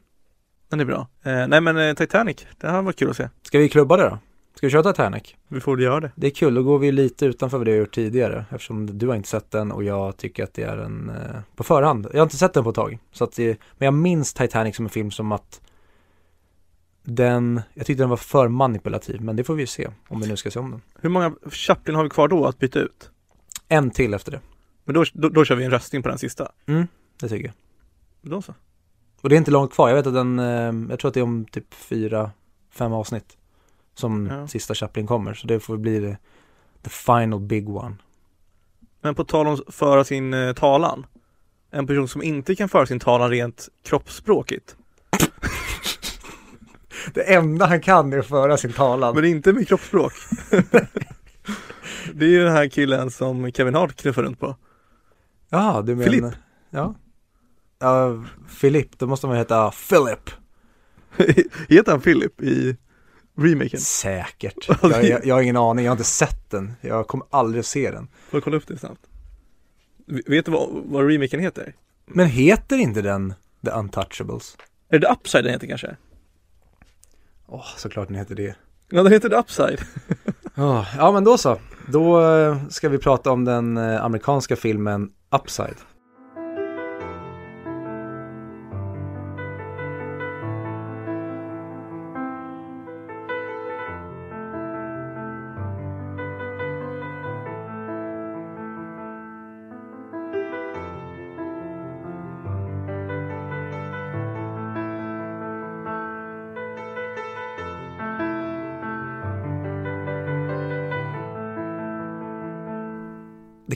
Den 0.68 0.80
är 0.80 0.84
bra. 0.84 1.08
Eh, 1.22 1.46
nej 1.48 1.60
men 1.60 1.76
eh, 1.76 1.94
Titanic, 1.94 2.46
det 2.60 2.70
här 2.70 2.82
var 2.82 2.92
kul 2.92 3.10
att 3.10 3.16
se. 3.16 3.28
Ska 3.42 3.58
vi 3.58 3.68
klubba 3.68 3.96
det 3.96 4.02
då? 4.02 4.18
Ska 4.54 4.66
vi 4.66 4.70
köra 4.70 4.92
Titanic? 4.92 5.34
Vi 5.48 5.60
får 5.60 5.76
väl 5.76 5.84
göra 5.84 6.00
det. 6.00 6.10
Det 6.14 6.26
är 6.26 6.30
kul, 6.30 6.54
då 6.54 6.62
går 6.62 6.78
vi 6.78 6.92
lite 6.92 7.26
utanför 7.26 7.58
vad 7.58 7.66
du 7.66 7.70
har 7.70 7.78
gjort 7.78 7.94
tidigare 7.94 8.44
eftersom 8.50 8.98
du 8.98 9.08
har 9.08 9.14
inte 9.14 9.28
sett 9.28 9.50
den 9.50 9.72
och 9.72 9.84
jag 9.84 10.16
tycker 10.16 10.44
att 10.44 10.54
det 10.54 10.62
är 10.62 10.76
en 10.76 11.10
eh, 11.10 11.40
på 11.56 11.64
förhand. 11.64 12.06
Jag 12.12 12.18
har 12.18 12.22
inte 12.22 12.36
sett 12.36 12.52
den 12.52 12.64
på 12.64 12.70
ett 12.70 12.76
tag. 12.76 12.98
Så 13.12 13.24
att 13.24 13.36
det, 13.36 13.58
men 13.78 13.86
jag 13.86 13.94
minns 13.94 14.34
Titanic 14.34 14.76
som 14.76 14.84
en 14.84 14.90
film 14.90 15.10
som 15.10 15.32
att 15.32 15.60
den, 17.02 17.60
jag 17.74 17.86
tyckte 17.86 18.02
den 18.02 18.10
var 18.10 18.16
för 18.16 18.48
manipulativ 18.48 19.20
men 19.20 19.36
det 19.36 19.44
får 19.44 19.54
vi 19.54 19.62
ju 19.62 19.66
se 19.66 19.88
om 20.08 20.20
vi 20.20 20.28
nu 20.28 20.36
ska 20.36 20.50
se 20.50 20.58
om 20.58 20.70
den. 20.70 20.82
Hur 21.00 21.08
många 21.08 21.34
Chaplin 21.50 21.96
har 21.96 22.02
vi 22.02 22.10
kvar 22.10 22.28
då 22.28 22.46
att 22.46 22.58
byta 22.58 22.78
ut? 22.78 23.10
En 23.68 23.90
till 23.90 24.14
efter 24.14 24.32
det, 24.32 24.40
Men 24.84 24.94
då, 24.94 25.04
då, 25.12 25.28
då 25.28 25.44
kör 25.44 25.54
vi 25.54 25.64
en 25.64 25.70
röstning 25.70 26.02
på 26.02 26.08
den 26.08 26.18
sista. 26.18 26.48
det 27.20 27.28
tycker 27.28 27.44
jag. 27.46 27.54
Då 28.32 28.42
så. 28.42 28.54
Och 29.20 29.28
det 29.28 29.34
är 29.34 29.38
inte 29.38 29.50
långt 29.50 29.72
kvar, 29.74 29.88
jag 29.88 29.96
vet 29.96 30.06
att 30.06 30.14
den, 30.14 30.38
eh, 30.38 30.90
jag 30.90 30.98
tror 30.98 31.08
att 31.08 31.14
det 31.14 31.20
är 31.20 31.24
om 31.24 31.44
typ 31.44 31.74
fyra, 31.74 32.30
fem 32.70 32.92
avsnitt 32.92 33.36
som 33.94 34.26
Ja. 34.26 34.48
sista 34.48 34.74
Chaplin 34.74 35.06
kommer. 35.06 35.34
Så 35.34 35.46
det 35.46 35.60
får 35.60 35.76
bli 35.76 35.98
det, 36.00 36.16
the 36.82 36.90
final 36.90 37.40
big 37.40 37.68
one. 37.68 37.96
Men 39.00 39.14
på 39.14 39.24
tal 39.24 39.46
om 39.46 39.54
att 39.54 39.74
föra 39.74 40.04
sin 40.04 40.34
eh, 40.34 40.52
talan. 40.52 41.06
En 41.70 41.86
person 41.86 42.08
som 42.08 42.22
inte 42.22 42.54
kan 42.56 42.68
föra 42.68 42.86
sin 42.86 43.00
talan 43.00 43.30
rent 43.30 43.68
kroppsspråkigt. 43.82 44.76
Det 47.14 47.34
enda 47.34 47.66
han 47.66 47.80
kan 47.80 48.12
är 48.12 48.18
att 48.18 48.26
föra 48.26 48.56
sin 48.56 48.72
talan. 48.72 49.14
Men 49.14 49.24
inte 49.24 49.52
med 49.52 49.68
kroppsspråk. 49.68 50.12
det 52.14 52.24
är 52.24 52.28
ju 52.28 52.44
den 52.44 52.52
här 52.52 52.68
killen 52.68 53.10
som 53.10 53.52
Kevin 53.52 53.74
Hart 53.74 53.96
knuffar 53.96 54.22
runt 54.22 54.40
på. 54.40 54.56
Ja, 55.52 55.82
du 55.86 55.94
menar... 55.94 56.10
Philip. 56.10 56.34
Ja. 56.70 56.94
Ja, 57.78 58.24
Philip, 58.60 58.98
då 58.98 59.06
måste 59.06 59.26
man 59.26 59.36
heta 59.36 59.70
Philip. 59.70 60.30
Heter 61.68 61.92
han 61.92 62.00
Philip 62.00 62.42
i 62.42 62.76
remaken? 63.36 63.80
Säkert. 63.80 64.68
Jag, 64.82 65.04
jag, 65.04 65.26
jag 65.26 65.34
har 65.34 65.42
ingen 65.42 65.56
aning, 65.56 65.84
jag 65.84 65.90
har 65.90 65.96
inte 65.96 66.04
sett 66.04 66.50
den. 66.50 66.72
Jag 66.80 67.08
kommer 67.08 67.26
aldrig 67.30 67.60
att 67.60 67.66
se 67.66 67.90
den. 67.90 68.08
Får 68.30 68.36
jag 68.38 68.44
kolla 68.44 68.56
upp 68.56 68.66
det 68.66 68.76
snabbt? 68.76 69.00
Vet 70.06 70.44
du 70.44 70.52
vad, 70.52 70.68
vad 70.70 71.08
remaken 71.08 71.40
heter? 71.40 71.74
Men 72.06 72.26
heter 72.26 72.76
inte 72.76 73.02
den 73.02 73.34
The 73.64 73.70
Untouchables? 73.70 74.56
Är 74.88 74.98
det 74.98 75.06
The 75.06 75.12
Upside 75.12 75.44
den 75.44 75.52
heter 75.52 75.66
kanske? 75.66 75.96
Åh, 77.46 77.66
såklart 77.76 78.08
den 78.08 78.16
heter 78.16 78.34
det. 78.34 78.54
Ja, 78.90 79.02
den 79.02 79.12
heter 79.12 79.28
The 79.28 79.36
Upside. 79.36 79.80
Oh, 80.56 80.86
ja, 80.96 81.12
men 81.12 81.24
då 81.24 81.38
så. 81.38 81.58
Då 81.92 82.20
eh, 82.20 82.56
ska 82.68 82.88
vi 82.88 82.98
prata 82.98 83.30
om 83.30 83.44
den 83.44 83.76
eh, 83.76 84.04
amerikanska 84.04 84.56
filmen 84.56 85.10
Upside. 85.42 85.76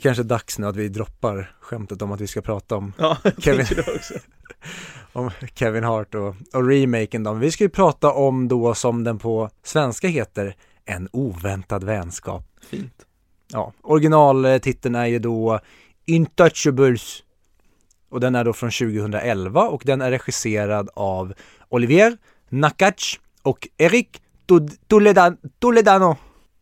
Kanske 0.07 0.23
är 0.23 0.25
dags 0.25 0.59
nu 0.59 0.67
att 0.67 0.77
vi 0.77 0.89
droppar 0.89 1.57
skämtet 1.61 2.03
om 2.03 2.13
att 2.13 2.21
vi 2.21 2.27
ska 2.27 2.41
prata 2.41 2.77
om, 2.77 2.93
Ja, 2.99 3.17
Kevin. 3.39 3.67
om 5.13 5.31
Kevin 5.55 5.85
Hart 5.85 6.15
och, 6.15 6.35
och 6.53 6.69
remaken 6.69 7.23
då. 7.23 7.33
Men 7.33 7.41
vi 7.41 7.51
ska 7.51 7.65
ju 7.65 7.71
prata 7.71 8.13
om 8.13 8.49
då 8.49 8.75
som 8.75 9.05
den 9.05 9.19
på 9.19 9.51
svenska 9.63 10.09
heter 10.09 10.57
En 10.85 11.09
oväntad 11.13 11.85
vänskap. 11.85 12.45
Fint. 12.71 13.07
Ja, 13.53 13.73
originaltiteln 13.83 14.95
är 14.95 15.07
ju 15.07 15.19
då 15.19 15.61
Intouchables. 16.05 17.23
Och 18.09 18.21
den 18.21 18.35
är 18.35 18.45
då 18.45 18.53
från 18.53 18.71
2011 18.71 19.69
och 19.69 19.83
den 19.85 20.01
är 20.01 20.11
regisserad 20.11 20.89
av 20.95 21.35
Olivier 21.69 22.17
Nakac 22.49 23.21
och 23.43 23.69
Eric 23.77 24.23
Toledano. 25.59 26.17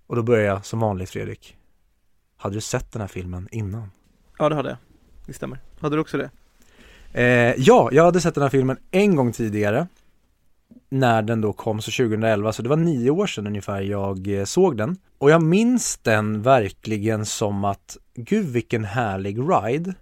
Och 0.07 0.17
då 0.17 0.23
börjar 0.23 0.45
jag 0.45 0.67
som 0.67 0.81
vanligt 0.81 1.11
Fredrik. 1.11 1.57
Hade 2.45 2.57
du 2.57 2.61
sett 2.61 2.93
den 2.93 3.01
här 3.01 3.09
filmen 3.09 3.49
innan? 3.51 3.91
Ja, 4.39 4.49
det 4.49 4.55
hade 4.55 4.69
jag. 4.69 4.79
Det 5.27 5.33
stämmer. 5.33 5.59
Hade 5.81 5.97
du 5.97 6.01
också 6.01 6.19
det? 6.19 6.31
Eh, 7.13 7.55
ja, 7.59 7.89
jag 7.93 8.05
hade 8.05 8.21
sett 8.21 8.35
den 8.35 8.43
här 8.43 8.51
filmen 8.51 8.77
en 8.91 9.17
gång 9.17 9.33
tidigare. 9.33 9.87
När 10.89 11.23
den 11.23 11.41
då 11.41 11.53
kom, 11.53 11.81
så 11.81 11.91
2011, 11.91 12.53
så 12.53 12.63
det 12.63 12.69
var 12.69 12.77
nio 12.77 13.11
år 13.11 13.27
sedan 13.27 13.47
ungefär 13.47 13.81
jag 13.81 14.39
eh, 14.39 14.45
såg 14.45 14.77
den. 14.77 14.97
Och 15.19 15.31
jag 15.31 15.43
minns 15.43 15.97
den 15.97 16.43
verkligen 16.43 17.27
som 17.27 17.65
att, 17.65 17.97
gud 18.15 18.47
vilken 18.47 18.85
härlig 18.85 19.39
ride. 19.39 19.95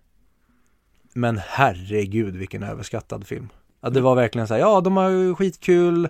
Men 1.13 1.41
herregud 1.47 2.37
vilken 2.37 2.63
överskattad 2.63 3.27
film. 3.27 3.49
Ja, 3.81 3.91
det 3.91 4.01
var 4.01 4.15
verkligen 4.15 4.49
så 4.49 4.55
här, 4.55 4.61
ja 4.61 4.81
de 4.81 4.97
har 4.97 5.35
skitkul, 5.35 6.09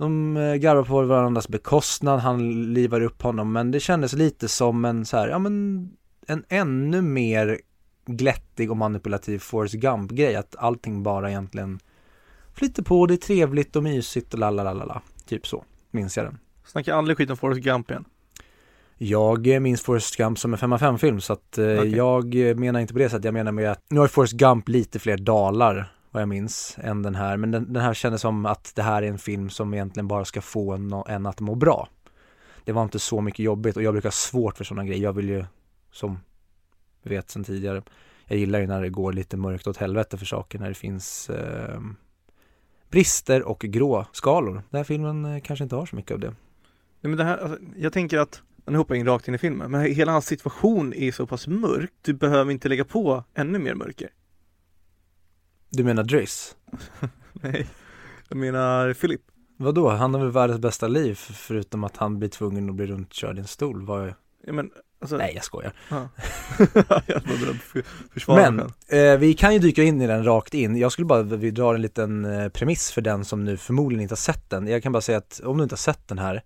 de 0.00 0.36
eh, 0.36 0.54
garvar 0.54 0.84
på 0.84 1.02
varandras 1.02 1.48
bekostnad, 1.48 2.20
han 2.20 2.72
livar 2.74 3.00
upp 3.00 3.22
honom, 3.22 3.52
men 3.52 3.70
det 3.70 3.80
kändes 3.80 4.12
lite 4.12 4.48
som 4.48 4.84
en 4.84 5.04
så 5.04 5.16
här, 5.16 5.28
ja 5.28 5.38
men 5.38 5.88
en 6.26 6.44
ännu 6.48 7.02
mer 7.02 7.60
glättig 8.06 8.70
och 8.70 8.76
manipulativ 8.76 9.38
Forrest 9.38 9.74
Gump-grej. 9.74 10.36
Att 10.36 10.56
allting 10.58 11.02
bara 11.02 11.30
egentligen 11.30 11.78
flyter 12.54 12.82
på, 12.82 13.06
det 13.06 13.14
är 13.14 13.16
trevligt 13.16 13.76
och 13.76 13.82
mysigt 13.82 14.32
och 14.32 14.40
lalalala. 14.40 15.02
Typ 15.26 15.46
så, 15.46 15.64
minns 15.90 16.16
jag 16.16 16.26
den. 16.26 16.38
Snacka 16.64 16.94
aldrig 16.94 17.16
skit 17.16 17.30
om 17.30 17.36
Forrest 17.36 17.60
Gump 17.60 17.90
igen. 17.90 18.04
Jag 18.98 19.62
minns 19.62 19.82
Forrest 19.82 20.16
Gump 20.16 20.38
som 20.38 20.52
en 20.52 20.58
5 20.58 20.72
av 20.72 20.78
5 20.78 20.98
film 20.98 21.20
så 21.20 21.32
att 21.32 21.58
eh, 21.58 21.64
Okej. 21.64 21.96
jag 21.96 22.34
menar 22.58 22.80
inte 22.80 22.92
på 22.92 22.98
det 22.98 23.08
sättet. 23.08 23.24
Jag 23.24 23.34
menar 23.34 23.52
med 23.52 23.70
att 23.70 23.84
nu 23.90 24.00
har 24.00 24.08
Forrest 24.08 24.32
Gump 24.32 24.68
lite 24.68 24.98
fler 24.98 25.16
dalar 25.16 25.92
vad 26.10 26.22
jag 26.22 26.28
minns 26.28 26.76
än 26.82 27.02
den 27.02 27.14
här. 27.14 27.36
Men 27.36 27.50
den, 27.50 27.72
den 27.72 27.82
här 27.82 27.94
kändes 27.94 28.20
som 28.20 28.46
att 28.46 28.72
det 28.74 28.82
här 28.82 29.02
är 29.02 29.06
en 29.06 29.18
film 29.18 29.50
som 29.50 29.74
egentligen 29.74 30.08
bara 30.08 30.24
ska 30.24 30.40
få 30.40 30.72
en, 30.72 30.92
en 30.92 31.26
att 31.26 31.40
må 31.40 31.54
bra. 31.54 31.88
Det 32.64 32.72
var 32.72 32.82
inte 32.82 32.98
så 32.98 33.20
mycket 33.20 33.44
jobbigt 33.44 33.76
och 33.76 33.82
jag 33.82 33.94
brukar 33.94 34.06
ha 34.06 34.12
svårt 34.12 34.56
för 34.56 34.64
sådana 34.64 34.84
grejer. 34.84 35.02
Jag 35.02 35.12
vill 35.12 35.28
ju, 35.28 35.44
som 35.92 36.20
vi 37.02 37.14
vet 37.14 37.30
sedan 37.30 37.44
tidigare, 37.44 37.82
jag 38.26 38.38
gillar 38.38 38.58
ju 38.58 38.66
när 38.66 38.82
det 38.82 38.88
går 38.88 39.12
lite 39.12 39.36
mörkt 39.36 39.66
åt 39.66 39.76
helvete 39.76 40.18
för 40.18 40.26
saker, 40.26 40.58
när 40.58 40.68
det 40.68 40.74
finns 40.74 41.30
eh, 41.30 41.80
brister 42.90 43.42
och 43.42 43.60
gråskalor. 43.60 44.62
Den 44.70 44.78
här 44.78 44.84
filmen 44.84 45.24
eh, 45.24 45.40
kanske 45.40 45.62
inte 45.62 45.76
har 45.76 45.86
så 45.86 45.96
mycket 45.96 46.12
av 46.12 46.20
det. 46.20 46.34
Nej, 47.00 47.08
men 47.10 47.16
det 47.16 47.24
här, 47.24 47.38
alltså, 47.38 47.58
jag 47.76 47.92
tänker 47.92 48.18
att, 48.18 48.42
nu 48.66 48.78
hoppar 48.78 48.94
jag 48.94 49.00
in 49.00 49.06
rakt 49.06 49.28
in 49.28 49.34
i 49.34 49.38
filmen, 49.38 49.70
men 49.70 49.80
hela 49.80 50.12
hans 50.12 50.26
situation 50.26 50.92
är 50.92 51.12
så 51.12 51.26
pass 51.26 51.46
mörk, 51.46 51.90
du 52.02 52.12
behöver 52.12 52.52
inte 52.52 52.68
lägga 52.68 52.84
på 52.84 53.24
ännu 53.34 53.58
mer 53.58 53.74
mörker. 53.74 54.10
Du 55.70 55.84
menar 55.84 56.02
Driss? 56.02 56.56
Nej, 57.32 57.66
jag 58.28 58.36
menar 58.38 58.92
Philip. 58.94 59.20
Vadå, 59.56 59.88
han 59.88 60.14
har 60.14 60.20
väl 60.20 60.30
världens 60.30 60.60
bästa 60.60 60.88
liv 60.88 61.14
förutom 61.14 61.84
att 61.84 61.96
han 61.96 62.18
blir 62.18 62.28
tvungen 62.28 62.68
att 62.70 62.74
bli 62.76 62.86
runtkörd 62.86 63.36
i 63.36 63.40
en 63.40 63.46
stol. 63.46 63.86
Vad... 63.86 64.14
Ja, 64.46 64.52
men, 64.52 64.70
alltså, 65.00 65.16
Nej, 65.16 65.32
jag 65.34 65.44
skojar. 65.44 65.72
Ja. 65.88 66.08
jag 67.06 67.20
var 67.20 67.54
för- 67.54 68.34
Men 68.36 68.60
eh, 68.88 69.18
vi 69.18 69.34
kan 69.34 69.52
ju 69.52 69.58
dyka 69.58 69.82
in 69.82 70.00
i 70.02 70.06
den 70.06 70.24
rakt 70.24 70.54
in. 70.54 70.76
Jag 70.76 70.92
skulle 70.92 71.06
bara, 71.06 71.22
vi 71.22 71.50
drar 71.50 71.74
en 71.74 71.82
liten 71.82 72.24
eh, 72.24 72.48
premiss 72.48 72.92
för 72.92 73.00
den 73.00 73.24
som 73.24 73.44
nu 73.44 73.56
förmodligen 73.56 74.02
inte 74.02 74.12
har 74.12 74.16
sett 74.16 74.50
den. 74.50 74.66
Jag 74.66 74.82
kan 74.82 74.92
bara 74.92 75.00
säga 75.00 75.18
att 75.18 75.40
om 75.44 75.56
du 75.56 75.62
inte 75.62 75.72
har 75.72 75.78
sett 75.78 76.08
den 76.08 76.18
här, 76.18 76.42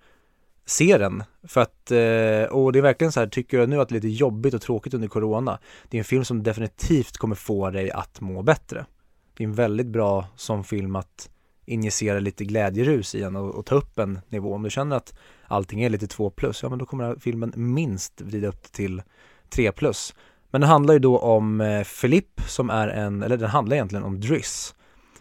se 0.66 0.98
den. 0.98 1.22
För 1.48 1.60
att, 1.60 1.90
eh, 1.90 2.52
och 2.56 2.72
det 2.72 2.78
är 2.78 2.82
verkligen 2.82 3.12
så 3.12 3.20
här, 3.20 3.26
tycker 3.26 3.58
du 3.58 3.66
nu 3.66 3.80
att 3.80 3.88
det 3.88 3.92
är 3.92 4.00
lite 4.00 4.08
jobbigt 4.08 4.54
och 4.54 4.62
tråkigt 4.62 4.94
under 4.94 5.08
corona, 5.08 5.58
det 5.88 5.96
är 5.96 5.98
en 5.98 6.04
film 6.04 6.24
som 6.24 6.42
definitivt 6.42 7.16
kommer 7.16 7.34
få 7.36 7.70
dig 7.70 7.90
att 7.90 8.20
må 8.20 8.42
bättre. 8.42 8.86
Det 9.36 9.44
är 9.44 9.48
en 9.48 9.54
väldigt 9.54 9.86
bra 9.86 10.26
som 10.36 10.64
film 10.64 10.96
att 10.96 11.30
injicera 11.66 12.20
lite 12.20 12.44
glädjerus 12.44 13.14
igen 13.14 13.36
och, 13.36 13.54
och 13.54 13.66
ta 13.66 13.74
upp 13.74 13.98
en 13.98 14.20
nivå. 14.28 14.54
Om 14.54 14.62
du 14.62 14.70
känner 14.70 14.96
att 14.96 15.14
allting 15.46 15.82
är 15.82 15.90
lite 15.90 16.06
2 16.06 16.30
plus, 16.30 16.62
ja 16.62 16.68
men 16.68 16.78
då 16.78 16.86
kommer 16.86 17.16
filmen 17.16 17.52
minst 17.56 18.20
vrida 18.20 18.48
upp 18.48 18.62
till 18.72 19.02
3 19.48 19.72
plus. 19.72 20.14
Men 20.50 20.60
den 20.60 20.70
handlar 20.70 20.94
ju 20.94 21.00
då 21.00 21.18
om 21.18 21.60
eh, 21.60 21.84
Philippe 22.00 22.42
som 22.42 22.70
är 22.70 22.88
en, 22.88 23.22
eller 23.22 23.36
den 23.36 23.50
handlar 23.50 23.76
egentligen 23.76 24.04
om 24.04 24.20
Driss 24.20 24.74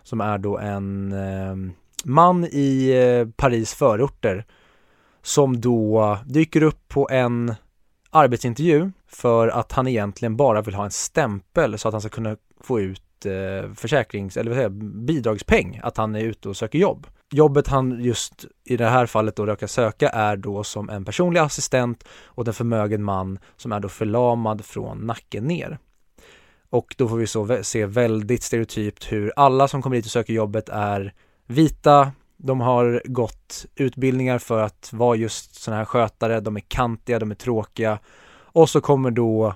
som 0.04 0.22
är 0.22 0.38
då 0.38 0.58
en 0.58 1.12
eh, 1.12 1.74
man 2.04 2.46
i 2.46 2.90
eh, 2.90 3.28
Paris 3.36 3.74
förorter 3.74 4.46
som 5.22 5.62
då 5.62 6.18
dyker 6.26 6.64
upp 6.64 6.88
på 6.88 7.10
en 7.12 7.56
arbetsintervju 8.10 8.92
för 9.08 9.48
att 9.48 9.72
han 9.72 9.88
egentligen 9.88 10.36
bara 10.36 10.62
vill 10.62 10.76
ha 10.76 10.84
en 10.84 10.92
stämpel 10.92 11.78
så 11.78 11.88
att 11.88 11.94
han 11.94 12.02
ska 12.02 12.10
kunna 12.10 12.38
få 12.62 12.80
ut 12.80 13.03
Eh, 13.26 13.74
försäkrings, 13.76 14.38
eller 14.38 14.52
vad 14.52 14.58
säger 14.58 14.70
bidragspeng, 15.06 15.80
att 15.84 15.98
han 15.98 16.16
är 16.16 16.22
ute 16.22 16.50
och 16.50 16.58
söker 16.58 16.80
jobb. 16.80 17.08
Jobbet 17.32 17.68
han 17.68 18.04
just 18.04 18.46
i 18.66 18.78
det 18.78 18.88
här 18.88 19.06
fallet 19.06 19.36
då 19.36 19.46
råkar 19.46 19.68
söka 19.68 20.10
är 20.10 20.38
då 20.38 20.64
som 20.64 20.90
en 20.90 21.06
personlig 21.06 21.40
assistent 21.40 22.04
åt 22.36 22.48
en 22.48 22.54
förmögen 22.54 23.04
man 23.04 23.40
som 23.58 23.72
är 23.72 23.80
då 23.80 23.90
förlamad 23.90 24.66
från 24.66 24.98
nacken 24.98 25.44
ner. 25.44 25.78
Och 26.70 26.96
då 26.98 27.08
får 27.08 27.18
vi 27.18 27.28
så 27.28 27.60
se 27.62 27.86
väldigt 27.86 28.44
stereotypt 28.44 29.12
hur 29.12 29.34
alla 29.36 29.68
som 29.68 29.82
kommer 29.82 29.96
hit 29.96 30.06
och 30.06 30.12
söker 30.12 30.34
jobbet 30.34 30.70
är 30.70 31.14
vita, 31.46 32.12
de 32.38 32.62
har 32.62 33.02
gått 33.06 33.66
utbildningar 33.76 34.38
för 34.38 34.62
att 34.62 34.90
vara 34.94 35.16
just 35.16 35.56
sådana 35.56 35.78
här 35.78 35.86
skötare, 35.86 36.40
de 36.40 36.56
är 36.56 36.64
kantiga, 36.68 37.20
de 37.20 37.32
är 37.32 37.36
tråkiga. 37.36 38.00
Och 38.34 38.70
så 38.70 38.82
kommer 38.82 39.12
då 39.12 39.56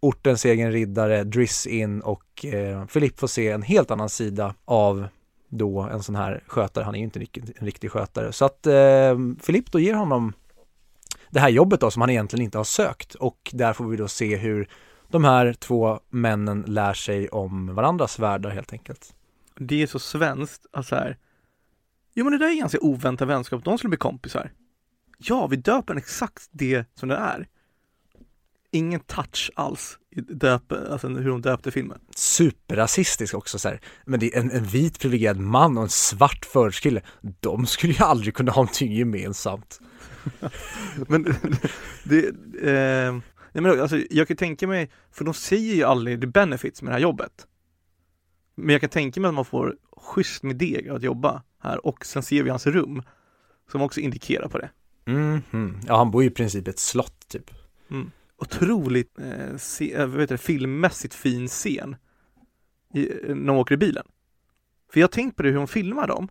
ortens 0.00 0.44
egen 0.44 0.72
riddare 0.72 1.24
Driss 1.24 1.66
in 1.66 2.00
och 2.00 2.44
eh, 2.44 2.86
Philippe 2.86 3.18
får 3.18 3.26
se 3.26 3.48
en 3.50 3.62
helt 3.62 3.90
annan 3.90 4.08
sida 4.08 4.54
av 4.64 5.08
då 5.48 5.80
en 5.80 6.02
sån 6.02 6.14
här 6.14 6.44
skötare. 6.46 6.84
Han 6.84 6.94
är 6.94 6.98
ju 6.98 7.04
inte 7.04 7.18
en 7.18 7.66
riktig, 7.66 7.90
skötare. 7.90 8.32
Så 8.32 8.44
att 8.44 8.66
eh, 8.66 9.18
Philippe 9.46 9.70
då 9.72 9.78
ger 9.78 9.94
honom 9.94 10.32
det 11.30 11.40
här 11.40 11.48
jobbet 11.48 11.80
då 11.80 11.90
som 11.90 12.00
han 12.00 12.10
egentligen 12.10 12.44
inte 12.44 12.58
har 12.58 12.64
sökt 12.64 13.14
och 13.14 13.50
där 13.52 13.72
får 13.72 13.84
vi 13.84 13.96
då 13.96 14.08
se 14.08 14.36
hur 14.36 14.68
de 15.08 15.24
här 15.24 15.52
två 15.52 16.00
männen 16.08 16.64
lär 16.66 16.94
sig 16.94 17.28
om 17.28 17.74
varandras 17.74 18.18
världar 18.18 18.50
helt 18.50 18.72
enkelt. 18.72 19.14
Det 19.56 19.82
är 19.82 19.86
så 19.86 19.98
svenskt, 19.98 20.66
alltså 20.72 20.94
här. 20.94 21.18
Jo 22.14 22.24
men 22.24 22.32
det 22.32 22.38
där 22.38 22.52
är 22.52 22.58
ganska 22.58 22.78
oväntad 22.80 23.28
vänskap, 23.28 23.64
de 23.64 23.78
skulle 23.78 23.88
bli 23.88 23.98
kompisar. 23.98 24.52
Ja, 25.18 25.46
vi 25.46 25.56
döper 25.56 25.94
den 25.94 25.98
exakt 25.98 26.48
det 26.50 26.84
som 26.94 27.08
det 27.08 27.16
är. 27.16 27.48
Ingen 28.72 29.00
touch 29.00 29.50
alls 29.54 29.98
i 30.16 30.20
döp, 30.20 30.72
alltså 30.72 31.08
hur 31.08 31.30
de 31.30 31.42
döpte 31.42 31.70
filmen. 31.70 31.98
Superrasistisk 32.16 33.34
också 33.34 33.58
så 33.58 33.68
här. 33.68 33.80
Men 34.04 34.20
det 34.20 34.34
är 34.34 34.40
en, 34.40 34.50
en 34.50 34.64
vit 34.64 34.98
privilegierad 34.98 35.38
man 35.38 35.76
och 35.76 35.82
en 35.82 35.88
svart 35.88 36.44
förortskille. 36.44 37.02
De 37.40 37.66
skulle 37.66 37.92
ju 37.92 38.04
aldrig 38.04 38.34
kunna 38.34 38.52
ha 38.52 38.62
någonting 38.62 38.92
gemensamt. 38.92 39.80
Men 41.08 41.22
det, 42.04 42.28
eh, 42.62 43.12
nej 43.52 43.62
men 43.62 43.80
alltså 43.80 43.98
jag 44.10 44.28
kan 44.28 44.36
tänka 44.36 44.66
mig, 44.66 44.90
för 45.12 45.24
de 45.24 45.34
säger 45.34 45.74
ju 45.74 45.84
aldrig 45.84 46.20
the 46.20 46.26
benefits 46.26 46.82
med 46.82 46.90
det 46.90 46.94
här 46.94 47.00
jobbet. 47.00 47.46
Men 48.54 48.68
jag 48.68 48.80
kan 48.80 48.90
tänka 48.90 49.20
mig 49.20 49.28
att 49.28 49.34
man 49.34 49.44
får 49.44 49.76
schysst 49.96 50.42
med 50.42 50.56
deg 50.56 50.88
att 50.88 51.02
jobba 51.02 51.42
här 51.62 51.86
och 51.86 52.06
sen 52.06 52.22
ser 52.22 52.42
vi 52.42 52.50
hans 52.50 52.66
rum 52.66 53.02
som 53.72 53.82
också 53.82 54.00
indikerar 54.00 54.48
på 54.48 54.58
det. 54.58 54.70
Mhm. 55.04 55.80
Ja, 55.86 55.96
han 55.96 56.10
bor 56.10 56.22
ju 56.22 56.28
i 56.28 56.32
princip 56.32 56.66
i 56.66 56.70
ett 56.70 56.78
slott 56.78 57.28
typ. 57.28 57.50
Otroligt 58.40 59.18
eh, 59.18 59.56
se, 59.56 59.94
eh, 59.94 60.08
det, 60.08 60.38
filmmässigt 60.38 61.14
fin 61.14 61.48
scen 61.48 61.96
i, 62.94 63.08
när 63.28 63.46
de 63.46 63.56
åker 63.56 63.74
i 63.74 63.78
bilen. 63.78 64.04
För 64.92 65.00
jag 65.00 65.06
har 65.06 65.12
tänkt 65.12 65.36
på 65.36 65.42
det 65.42 65.48
hur 65.48 65.56
de 65.56 65.68
filmar 65.68 66.06
dem. 66.06 66.28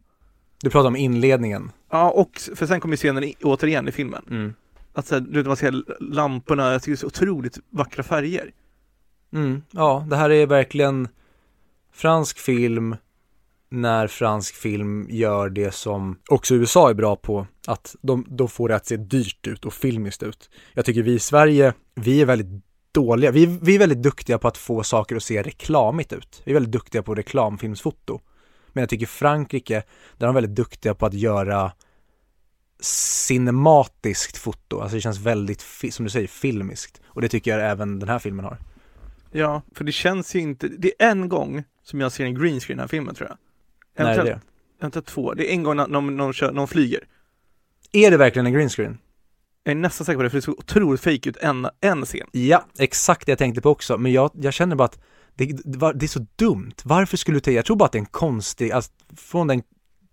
Du 0.61 0.69
pratar 0.69 0.87
om 0.87 0.95
inledningen. 0.95 1.71
Ja, 1.89 2.11
och 2.11 2.41
för 2.55 2.65
sen 2.65 2.79
kommer 2.79 2.95
scenen 2.95 3.23
i, 3.23 3.35
återigen 3.43 3.87
i 3.87 3.91
filmen. 3.91 4.25
Mm. 4.29 4.53
Att 4.93 5.07
så 5.07 5.15
här, 5.15 5.21
du 5.21 5.37
vet, 5.37 5.47
man 5.47 5.57
ser 5.57 6.03
lamporna, 6.03 6.71
jag 6.71 6.81
tycker 6.81 6.91
det 6.91 6.95
är 6.95 6.97
så 6.97 7.07
otroligt 7.07 7.59
vackra 7.69 8.03
färger. 8.03 8.51
Mm. 9.33 9.61
Ja, 9.71 10.05
det 10.09 10.15
här 10.15 10.29
är 10.29 10.45
verkligen 10.45 11.07
fransk 11.91 12.39
film 12.39 12.95
när 13.69 14.07
fransk 14.07 14.55
film 14.55 15.07
gör 15.09 15.49
det 15.49 15.71
som 15.71 16.19
också 16.29 16.55
USA 16.55 16.89
är 16.89 16.93
bra 16.93 17.15
på, 17.15 17.47
att 17.67 17.95
de, 18.01 18.25
de 18.29 18.47
får 18.47 18.69
det 18.69 18.75
att 18.75 18.85
se 18.85 18.97
dyrt 18.97 19.47
ut 19.47 19.65
och 19.65 19.73
filmiskt 19.73 20.23
ut. 20.23 20.49
Jag 20.73 20.85
tycker 20.85 21.03
vi 21.03 21.13
i 21.13 21.19
Sverige, 21.19 21.73
vi 21.95 22.21
är 22.21 22.25
väldigt 22.25 22.63
dåliga, 22.91 23.31
vi, 23.31 23.59
vi 23.61 23.75
är 23.75 23.79
väldigt 23.79 24.03
duktiga 24.03 24.37
på 24.37 24.47
att 24.47 24.57
få 24.57 24.83
saker 24.83 25.15
att 25.15 25.23
se 25.23 25.41
reklamigt 25.43 26.13
ut. 26.13 26.41
Vi 26.43 26.51
är 26.51 26.53
väldigt 26.53 26.71
duktiga 26.71 27.03
på 27.03 27.15
reklamfilmsfoto. 27.15 28.19
Men 28.67 28.81
jag 28.81 28.89
tycker 28.89 29.05
Frankrike, 29.05 29.83
där 30.17 30.25
är 30.25 30.27
de 30.27 30.35
väldigt 30.35 30.55
duktiga 30.55 30.93
på 30.93 31.05
att 31.05 31.13
göra 31.13 31.71
cinematiskt 32.81 34.37
foto, 34.37 34.79
alltså 34.79 34.95
det 34.95 35.01
känns 35.01 35.19
väldigt, 35.19 35.65
som 35.91 36.05
du 36.05 36.09
säger, 36.09 36.27
filmiskt. 36.27 37.01
Och 37.05 37.21
det 37.21 37.29
tycker 37.29 37.57
jag 37.57 37.71
även 37.71 37.99
den 37.99 38.09
här 38.09 38.19
filmen 38.19 38.45
har. 38.45 38.57
Ja, 39.31 39.61
för 39.75 39.83
det 39.83 39.91
känns 39.91 40.35
ju 40.35 40.39
inte, 40.39 40.67
det 40.67 40.93
är 40.99 41.11
en 41.11 41.29
gång 41.29 41.63
som 41.83 42.01
jag 42.01 42.11
ser 42.11 42.25
en 42.25 42.35
green 42.35 42.59
screen 42.59 42.75
i 42.75 42.77
den 42.77 42.79
här 42.79 42.87
filmen 42.87 43.15
tror 43.15 43.29
jag. 43.29 43.37
När 44.03 44.19
är 44.19 44.39
det? 44.91 45.01
Två, 45.01 45.33
det 45.33 45.51
är 45.51 45.53
en 45.53 45.63
gång 45.63 45.75
när 45.75 45.87
någon, 45.87 46.17
någon, 46.17 46.33
kör, 46.33 46.51
någon 46.51 46.67
flyger. 46.67 47.03
Är 47.91 48.11
det 48.11 48.17
verkligen 48.17 48.45
en 48.45 48.53
green 48.53 48.69
screen? 48.69 48.97
Jag 49.63 49.71
är 49.71 49.75
nästan 49.75 50.05
säker 50.05 50.17
på 50.17 50.23
det, 50.23 50.29
för 50.29 50.37
det 50.37 50.41
såg 50.41 50.59
otroligt 50.59 51.01
fake 51.01 51.29
ut 51.29 51.37
en, 51.37 51.67
en 51.81 52.05
scen. 52.05 52.27
Ja, 52.31 52.65
exakt 52.77 53.25
det 53.25 53.31
jag 53.31 53.39
tänkte 53.39 53.61
på 53.61 53.69
också, 53.69 53.97
men 53.97 54.11
jag, 54.11 54.31
jag 54.33 54.53
känner 54.53 54.75
bara 54.75 54.85
att 54.85 54.99
det, 55.35 55.45
det, 55.45 55.93
det 55.93 56.05
är 56.05 56.07
så 56.07 56.25
dumt. 56.35 56.73
Varför 56.83 57.17
skulle 57.17 57.37
du 57.37 57.41
ta, 57.41 57.51
jag 57.51 57.65
tror 57.65 57.75
bara 57.75 57.85
att 57.85 57.91
det 57.91 57.97
är 57.97 57.99
en 57.99 58.05
konstig, 58.05 58.71
alltså, 58.71 58.91
från 59.17 59.47
den 59.47 59.61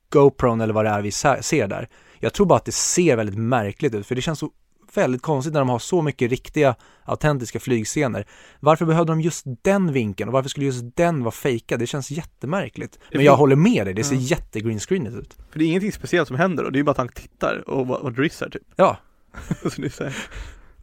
GoPron 0.09 0.61
eller 0.61 0.75
vad 0.75 0.85
det 0.85 0.90
är 0.90 1.03
vi 1.03 1.12
ser 1.42 1.66
där. 1.66 1.88
Jag 2.18 2.33
tror 2.33 2.46
bara 2.46 2.59
att 2.59 2.64
det 2.64 2.72
ser 2.72 3.16
väldigt 3.16 3.38
märkligt 3.38 3.94
ut, 3.94 4.07
för 4.07 4.14
det 4.14 4.22
känns 4.22 4.38
så 4.38 4.51
väldigt 4.97 5.23
konstigt 5.23 5.53
när 5.53 5.61
de 5.61 5.69
har 5.69 5.79
så 5.79 6.03
mycket 6.03 6.31
riktiga, 6.31 6.75
autentiska 7.05 7.61
flygscener. 7.61 8.27
Varför 8.61 8.85
behövde 8.87 9.13
de 9.13 9.21
just 9.21 9.45
den 9.63 9.93
vinkeln 9.93 10.29
och 10.29 10.33
varför 10.33 10.49
skulle 10.49 10.67
just 10.67 10.97
den 10.97 11.21
vara 11.23 11.33
fejkad? 11.33 11.79
Det 11.81 11.87
känns 11.87 12.11
jättemärkligt. 12.11 12.99
Men 13.13 13.25
jag 13.25 13.37
håller 13.37 13.57
med 13.57 13.87
dig, 13.87 13.95
det 13.95 14.05
ser 14.05 14.15
Ja. 14.15 14.21
jätte-greenscreenigt 14.21 15.17
ut. 15.17 15.37
För 15.51 15.59
det 15.59 15.65
är 15.65 15.67
ingenting 15.67 15.93
speciellt 15.93 16.29
som 16.29 16.37
händer 16.37 16.65
då, 16.65 16.71
det 16.71 16.79
är 16.79 16.83
bara 16.83 16.91
att 16.91 16.97
han 16.97 17.09
tittar 17.09 17.69
och 17.71 17.87
vad, 17.87 18.03
vad 18.03 18.15
Driss 18.15 18.43
är 18.43 18.51
typ. 18.51 18.63
Ja, 18.77 18.97
så 19.63 19.81
det 19.81 19.87
är 19.87 19.91
så 19.91 20.05
här, 20.05 20.17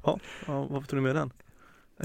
ja, 0.03 0.19
ja, 0.47 0.67
varför 0.69 0.87
tog 0.87 0.97
du 0.97 1.01
med 1.01 1.15
den? 1.15 1.31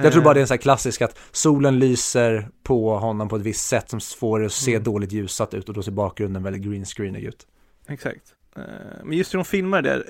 Jag 0.02 0.12
tror 0.12 0.22
bara 0.22 0.34
det 0.34 0.38
är 0.38 0.40
Eh, 0.40 0.42
en 0.42 0.46
sån 0.48 0.54
här 0.54 0.62
klassisk 0.62 1.02
att 1.02 1.18
solen 1.32 1.78
lyser 1.78 2.48
på 2.62 2.98
honom 2.98 3.28
på 3.28 3.36
ett 3.36 3.42
visst 3.42 3.66
sätt 3.68 3.90
som 3.90 4.00
får 4.00 4.40
det 4.40 4.46
att 4.46 4.52
se 4.52 4.70
Mm. 4.70 4.82
dåligt 4.84 5.12
ljusat 5.12 5.54
ut 5.54 5.68
och 5.68 5.74
då 5.74 5.82
ser 5.82 5.92
bakgrunden 5.92 6.42
väldigt 6.42 6.62
greenscreenig 6.62 7.24
ut. 7.24 7.46
Exakt. 7.88 8.34
Eh, 8.56 8.62
Men 9.04 9.16
just 9.18 9.34
hur 9.34 9.38
de 9.38 9.44
filmar 9.44 9.82
det, 9.82 9.94
eh, 9.94 10.00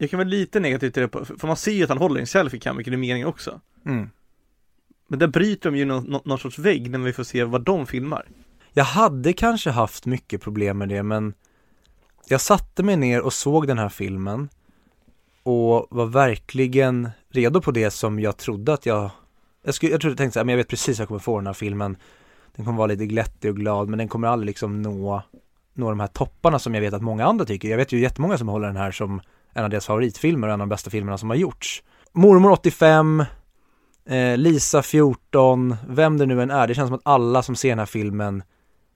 jag 0.00 0.10
kan 0.10 0.18
vara 0.18 0.28
lite 0.28 0.60
negativ 0.60 0.90
till 0.90 1.02
det, 1.02 1.24
för 1.24 1.46
man 1.46 1.56
ser 1.56 1.72
ju 1.72 1.82
att 1.82 1.88
han 1.88 1.98
håller 1.98 2.20
en 2.20 2.26
selfie 2.26 2.60
cam, 2.60 2.76
vilket 2.76 2.94
är 2.94 2.98
meningen 2.98 3.28
också. 3.28 3.60
Mm. 3.86 4.10
Men 5.08 5.18
där 5.18 5.26
bryter 5.26 5.70
de 5.70 5.78
ju 5.78 5.84
någon, 5.84 6.04
någon, 6.04 6.20
någon 6.24 6.38
sorts 6.38 6.58
vägg 6.58 6.90
när 6.90 6.98
vi 6.98 7.12
får 7.12 7.24
se 7.24 7.44
vad 7.44 7.62
de 7.62 7.86
filmar. 7.86 8.26
Jag 8.72 8.84
hade 8.84 9.32
kanske 9.32 9.70
haft 9.70 10.06
mycket 10.06 10.42
problem 10.42 10.78
med 10.78 10.88
det 10.88 11.02
men 11.02 11.34
jag 12.28 12.40
satte 12.40 12.82
mig 12.82 12.96
ner 12.96 13.20
och 13.20 13.32
såg 13.32 13.66
den 13.66 13.78
här 13.78 13.88
filmen 13.88 14.48
och 15.42 15.86
var 15.90 16.06
verkligen 16.06 17.10
redo 17.28 17.60
på 17.60 17.70
det 17.70 17.90
som 17.90 18.20
jag 18.20 18.36
trodde 18.36 18.72
att 18.72 18.86
jag 18.86 19.10
Jag, 19.62 19.74
skulle, 19.74 19.92
jag 19.92 20.00
trodde, 20.00 20.16
tänkte 20.16 20.34
såhär, 20.34 20.44
men 20.44 20.52
jag 20.52 20.56
vet 20.56 20.68
precis 20.68 20.98
hur 20.98 21.02
jag 21.02 21.08
kommer 21.08 21.20
få 21.20 21.38
den 21.38 21.46
här 21.46 21.54
filmen 21.54 21.96
Den 22.56 22.64
kommer 22.64 22.78
vara 22.78 22.86
lite 22.86 23.06
glättig 23.06 23.50
och 23.50 23.56
glad 23.56 23.88
men 23.88 23.98
den 23.98 24.08
kommer 24.08 24.28
aldrig 24.28 24.46
liksom 24.46 24.82
nå 24.82 25.22
Nå 25.74 25.88
de 25.88 26.00
här 26.00 26.06
topparna 26.06 26.58
som 26.58 26.74
jag 26.74 26.80
vet 26.80 26.94
att 26.94 27.02
många 27.02 27.24
andra 27.26 27.44
tycker 27.44 27.68
Jag 27.68 27.76
vet 27.76 27.92
ju 27.92 28.00
jättemånga 28.00 28.38
som 28.38 28.48
håller 28.48 28.66
den 28.66 28.76
här 28.76 28.90
som 28.90 29.20
en 29.52 29.64
av 29.64 29.70
deras 29.70 29.86
favoritfilmer 29.86 30.48
och 30.48 30.54
en 30.54 30.60
av 30.60 30.66
de 30.66 30.68
bästa 30.68 30.90
filmerna 30.90 31.18
som 31.18 31.30
har 31.30 31.36
gjorts 31.36 31.82
Mormor 32.12 32.50
85 32.50 33.24
eh, 34.08 34.36
Lisa 34.36 34.82
14, 34.82 35.76
vem 35.88 36.18
det 36.18 36.26
nu 36.26 36.42
än 36.42 36.50
är, 36.50 36.66
det 36.66 36.74
känns 36.74 36.88
som 36.88 36.94
att 36.94 37.00
alla 37.04 37.42
som 37.42 37.56
ser 37.56 37.68
den 37.68 37.78
här 37.78 37.86
filmen 37.86 38.42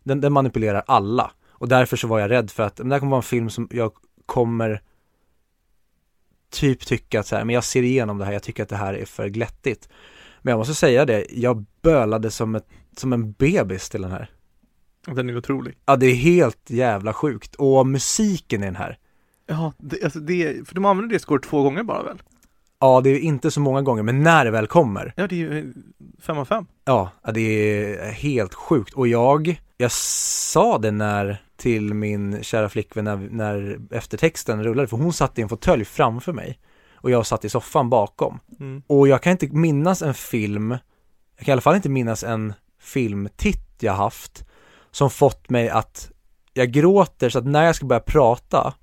den, 0.02 0.20
den 0.20 0.32
manipulerar 0.32 0.82
alla 0.86 1.30
och 1.48 1.68
därför 1.68 1.96
så 1.96 2.06
var 2.06 2.18
jag 2.18 2.30
rädd 2.30 2.50
för 2.50 2.62
att 2.62 2.78
men 2.78 2.88
det 2.88 2.94
här 2.94 3.00
kommer 3.00 3.10
vara 3.10 3.18
en 3.18 3.22
film 3.22 3.50
som 3.50 3.68
jag 3.70 3.92
kommer 4.26 4.82
typ 6.54 6.86
tycka 6.86 7.20
att 7.20 7.26
så 7.26 7.36
här, 7.36 7.44
men 7.44 7.54
jag 7.54 7.64
ser 7.64 7.82
igenom 7.82 8.18
det 8.18 8.24
här, 8.24 8.32
jag 8.32 8.42
tycker 8.42 8.62
att 8.62 8.68
det 8.68 8.76
här 8.76 8.94
är 8.94 9.04
för 9.04 9.28
glättigt. 9.28 9.88
Men 10.42 10.50
jag 10.50 10.58
måste 10.58 10.74
säga 10.74 11.04
det, 11.04 11.26
jag 11.30 11.64
bölade 11.82 12.30
som, 12.30 12.54
ett, 12.54 12.66
som 12.96 13.12
en 13.12 13.32
bebis 13.32 13.88
till 13.88 14.02
den 14.02 14.10
här. 14.10 14.30
Den 15.06 15.30
är 15.30 15.36
otrolig. 15.36 15.78
Ja, 15.86 15.96
det 15.96 16.06
är 16.06 16.14
helt 16.14 16.70
jävla 16.70 17.12
sjukt. 17.12 17.54
Och 17.54 17.86
musiken 17.86 18.62
i 18.62 18.66
den 18.66 18.76
här. 18.76 18.98
Ja, 19.46 19.72
det, 19.78 20.04
alltså 20.04 20.20
det, 20.20 20.68
för 20.68 20.74
de 20.74 20.84
använder 20.84 21.14
det 21.14 21.18
score 21.18 21.40
två 21.40 21.62
gånger 21.62 21.82
bara 21.82 22.02
väl? 22.02 22.22
Ja, 22.78 23.00
det 23.00 23.10
är 23.10 23.18
inte 23.18 23.50
så 23.50 23.60
många 23.60 23.82
gånger, 23.82 24.02
men 24.02 24.22
när 24.22 24.44
det 24.44 24.50
väl 24.50 24.66
kommer. 24.66 25.12
Ja, 25.16 25.26
det 25.26 25.34
är 25.34 25.38
ju 25.38 25.74
fem 26.18 26.38
av 26.38 26.44
fem. 26.44 26.66
Ja, 26.84 27.10
det 27.34 27.40
är 27.40 28.12
helt 28.12 28.54
sjukt. 28.54 28.94
Och 28.94 29.08
jag, 29.08 29.60
jag 29.76 29.92
sa 29.92 30.78
det 30.78 30.90
när, 30.90 31.42
till 31.56 31.94
min 31.94 32.42
kära 32.42 32.68
flickvän 32.68 33.04
när, 33.04 33.16
när 33.16 33.78
eftertexten 33.90 34.64
rullade, 34.64 34.88
för 34.88 34.96
hon 34.96 35.12
satt 35.12 35.38
i 35.38 35.42
en 35.42 35.48
fåtölj 35.48 35.84
framför 35.84 36.32
mig. 36.32 36.58
Och 36.94 37.10
jag 37.10 37.26
satt 37.26 37.44
i 37.44 37.48
soffan 37.48 37.90
bakom. 37.90 38.38
Mm. 38.60 38.82
Och 38.86 39.08
jag 39.08 39.22
kan 39.22 39.30
inte 39.30 39.46
minnas 39.46 40.02
en 40.02 40.14
film, 40.14 40.70
jag 41.36 41.46
kan 41.46 41.48
i 41.48 41.52
alla 41.52 41.60
fall 41.60 41.76
inte 41.76 41.88
minnas 41.88 42.24
en 42.24 42.52
filmtitt 42.80 43.76
jag 43.80 43.92
haft 43.92 44.44
som 44.90 45.10
fått 45.10 45.50
mig 45.50 45.68
att 45.68 46.10
jag 46.52 46.70
gråter 46.70 47.28
så 47.28 47.38
att 47.38 47.46
när 47.46 47.64
jag 47.64 47.76
ska 47.76 47.86
börja 47.86 48.00
prata 48.00 48.74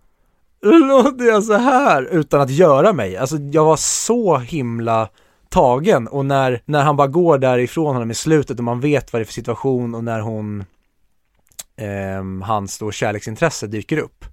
låter 0.62 1.26
jag 1.26 1.44
så 1.44 1.54
här 1.54 2.04
utan 2.04 2.42
att 2.42 2.50
göra 2.50 2.94
mig. 2.94 3.18
Alltså 3.18 3.38
jag 3.38 3.66
var 3.66 3.76
så 3.76 4.38
himla 4.38 5.10
tagen 5.50 6.08
och 6.08 6.26
när, 6.26 6.62
när 6.66 6.84
han 6.84 6.96
bara 6.96 7.08
går 7.08 7.38
därifrån 7.38 7.94
honom 7.94 8.12
i 8.12 8.16
slutet 8.16 8.58
och 8.58 8.64
man 8.64 8.80
vet 8.80 9.14
vad 9.14 9.20
det 9.20 9.24
är 9.24 9.26
för 9.26 9.34
situation 9.34 9.96
och 9.96 10.04
när 10.04 10.20
hon 10.20 10.64
eh, 11.78 12.46
hans 12.48 12.78
då 12.78 12.92
kärleksintresse 12.92 13.68
dyker 13.68 13.98
upp. 13.98 14.26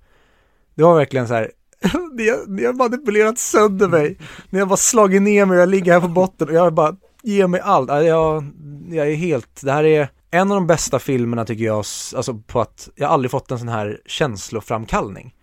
Det 0.75 0.83
var 0.83 0.97
verkligen 0.97 1.29
så 1.29 1.35
här 1.35 1.51
ni 2.13 2.29
har, 2.29 2.47
ni 2.47 2.65
har 2.65 2.73
manipulerat 2.73 3.39
sönder 3.39 3.89
mig. 3.89 4.19
Ni 4.51 4.59
har 4.59 4.67
bara 4.67 4.77
slagit 4.77 5.23
ner 5.23 5.47
mig 5.47 5.57
och 5.57 5.63
jag 5.63 5.69
ligger 5.69 5.93
här 5.93 6.01
på 6.01 6.09
botten 6.09 6.49
och 6.49 6.55
jag 6.55 6.75
bara 6.75 6.97
ge 7.23 7.47
mig 7.47 7.61
allt. 7.61 7.91
Alltså, 7.91 8.07
jag, 8.07 8.45
jag 8.91 9.09
är 9.09 9.15
helt, 9.15 9.61
det 9.63 9.73
här 9.73 9.85
är 9.85 10.09
en 10.31 10.51
av 10.51 10.55
de 10.55 10.67
bästa 10.67 10.99
filmerna 10.99 11.45
tycker 11.45 11.65
jag, 11.65 11.77
alltså 11.77 12.35
på 12.47 12.61
att 12.61 12.89
jag 12.95 13.11
aldrig 13.11 13.31
fått 13.31 13.51
en 13.51 13.59
sån 13.59 13.69
här 13.69 14.01
känsloframkallning. 14.07 15.35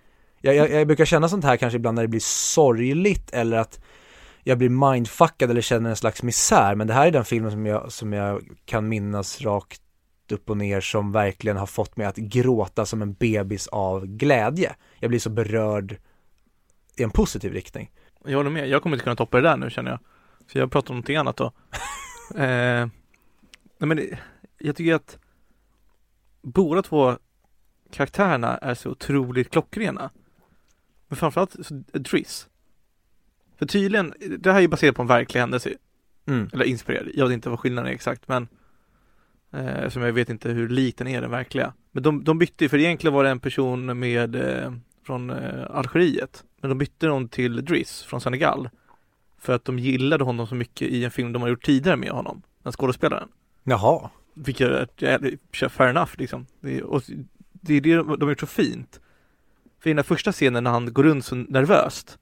Jag, 0.45 0.55
jag, 0.55 0.71
jag 0.71 0.87
brukar 0.87 1.05
känna 1.05 1.29
sånt 1.29 1.43
här 1.43 1.57
kanske 1.57 1.77
ibland 1.77 1.95
när 1.95 2.01
det 2.01 2.07
blir 2.07 2.19
sorgligt 2.19 3.33
eller 3.33 3.57
att 3.57 3.79
jag 4.43 4.57
blir 4.57 4.69
mindfuckad 4.69 5.51
eller 5.51 5.61
känner 5.61 5.89
en 5.89 5.95
slags 5.95 6.23
misär 6.23 6.75
men 6.75 6.87
det 6.87 6.93
här 6.93 7.07
är 7.07 7.11
den 7.11 7.25
filmen 7.25 7.51
som 7.51 7.65
jag, 7.65 7.91
som 7.91 8.13
jag 8.13 8.41
kan 8.65 8.87
minnas 8.87 9.41
rakt 9.41 9.81
upp 10.31 10.49
och 10.49 10.57
ner 10.57 10.81
som 10.81 11.11
verkligen 11.11 11.57
har 11.57 11.65
fått 11.65 11.97
mig 11.97 12.07
att 12.07 12.15
gråta 12.15 12.85
som 12.85 13.01
en 13.01 13.13
bebis 13.13 13.67
av 13.67 14.05
glädje. 14.05 14.75
Jag 14.99 15.09
blir 15.09 15.19
så 15.19 15.29
berörd 15.29 15.97
i 16.97 17.03
en 17.03 17.11
positiv 17.11 17.53
riktning. 17.53 17.91
Jag 18.25 18.37
håller 18.37 18.49
med, 18.49 18.69
jag 18.69 18.83
kommer 18.83 18.95
inte 18.95 19.03
kunna 19.03 19.15
toppa 19.15 19.37
det 19.37 19.49
där 19.49 19.57
nu 19.57 19.69
känner 19.69 19.91
jag. 19.91 19.99
För 20.51 20.59
jag 20.59 20.71
pratar 20.71 20.89
om 20.89 20.95
någonting 20.95 21.15
annat 21.15 21.37
då. 21.37 21.45
eh, 22.35 22.87
nej 23.77 23.87
men 23.87 24.09
jag 24.57 24.75
tycker 24.75 24.93
att 24.93 25.17
båda 26.41 26.81
två 26.81 27.17
karaktärerna 27.91 28.57
är 28.57 28.73
så 28.73 28.89
otroligt 28.89 29.51
klockrena. 29.51 30.11
Men 31.07 31.17
framförallt 31.17 31.55
Driss. 31.93 32.47
För 33.57 33.65
tydligen, 33.65 34.13
det 34.39 34.51
här 34.51 34.57
är 34.57 34.61
ju 34.61 34.67
baserat 34.67 34.95
på 34.95 35.01
en 35.01 35.07
verklig 35.07 35.39
händelse. 35.39 35.73
Mm. 36.27 36.49
Eller 36.53 36.65
inspirerad. 36.65 37.09
Jag 37.13 37.27
vet 37.27 37.33
inte 37.33 37.49
vad 37.49 37.59
skillnaden 37.59 37.91
är 37.91 37.95
exakt 37.95 38.27
men 38.27 38.47
eh, 39.51 39.89
Som 39.89 40.01
jag 40.01 40.13
vet 40.13 40.29
inte 40.29 40.49
hur 40.49 40.69
lik 40.69 40.97
den 40.97 41.07
är 41.07 41.21
den 41.21 41.31
verkliga. 41.31 41.73
Men 41.91 42.03
de, 42.03 42.23
de 42.23 42.39
bytte 42.39 42.69
för 42.69 42.77
egentligen 42.77 43.13
var 43.13 43.23
det 43.23 43.29
en 43.29 43.39
person 43.39 43.99
med 43.99 44.35
eh, 44.35 44.73
Från 45.05 45.29
eh, 45.29 45.65
Algeriet. 45.69 46.43
Men 46.61 46.69
de 46.69 46.77
bytte 46.77 47.07
honom 47.07 47.29
till 47.29 47.65
Driss 47.65 48.03
från 48.03 48.21
Senegal. 48.21 48.69
För 49.39 49.53
att 49.53 49.65
de 49.65 49.79
gillade 49.79 50.23
honom 50.23 50.47
så 50.47 50.55
mycket 50.55 50.87
i 50.87 51.05
en 51.05 51.11
film 51.11 51.33
de 51.33 51.41
har 51.41 51.49
gjort 51.49 51.65
tidigare 51.65 51.97
med 51.97 52.09
honom. 52.09 52.41
Den 52.63 52.71
skådespelaren. 52.71 53.29
Jaha. 53.63 54.09
Vilket 54.33 54.69
är 55.01 55.67
fair 55.69 55.89
enough 55.89 56.11
liksom. 56.17 56.45
Det 56.59 56.83
och 56.83 57.01
det 57.51 57.73
är 57.73 57.81
det 57.81 57.95
de 57.95 58.21
har 58.21 58.29
gjort 58.29 58.39
så 58.39 58.47
fint. 58.47 58.99
För 59.85 59.89
i 59.89 59.93
den 59.93 60.03
första 60.03 60.31
scenen 60.31 60.63
när 60.63 60.71
han 60.71 60.93
går 60.93 61.03
runt 61.03 61.25
så 61.25 61.35
nervöst 61.35 62.17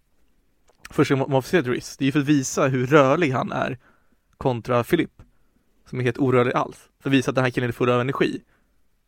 Första 0.90 1.14
gången 1.14 1.32
man 1.32 1.42
får 1.42 1.50
se 1.50 1.62
Driss, 1.62 1.98
det 1.98 2.04
är 2.04 2.06
ju 2.06 2.12
för 2.12 2.20
att 2.20 2.26
visa 2.26 2.68
hur 2.68 2.88
rörlig 2.88 3.32
han 3.32 3.52
är 3.52 3.78
kontra 4.38 4.84
Philip 4.84 5.12
Som 5.90 6.00
är 6.00 6.04
helt 6.04 6.18
orörlig 6.18 6.54
alls, 6.54 6.90
för 7.00 7.10
att 7.10 7.14
visa 7.14 7.32
att 7.32 7.36
den 7.36 7.44
här 7.44 7.52
killen 7.52 7.70
är 7.70 7.74
full 7.74 7.90
av 7.90 8.02
energi. 8.02 8.42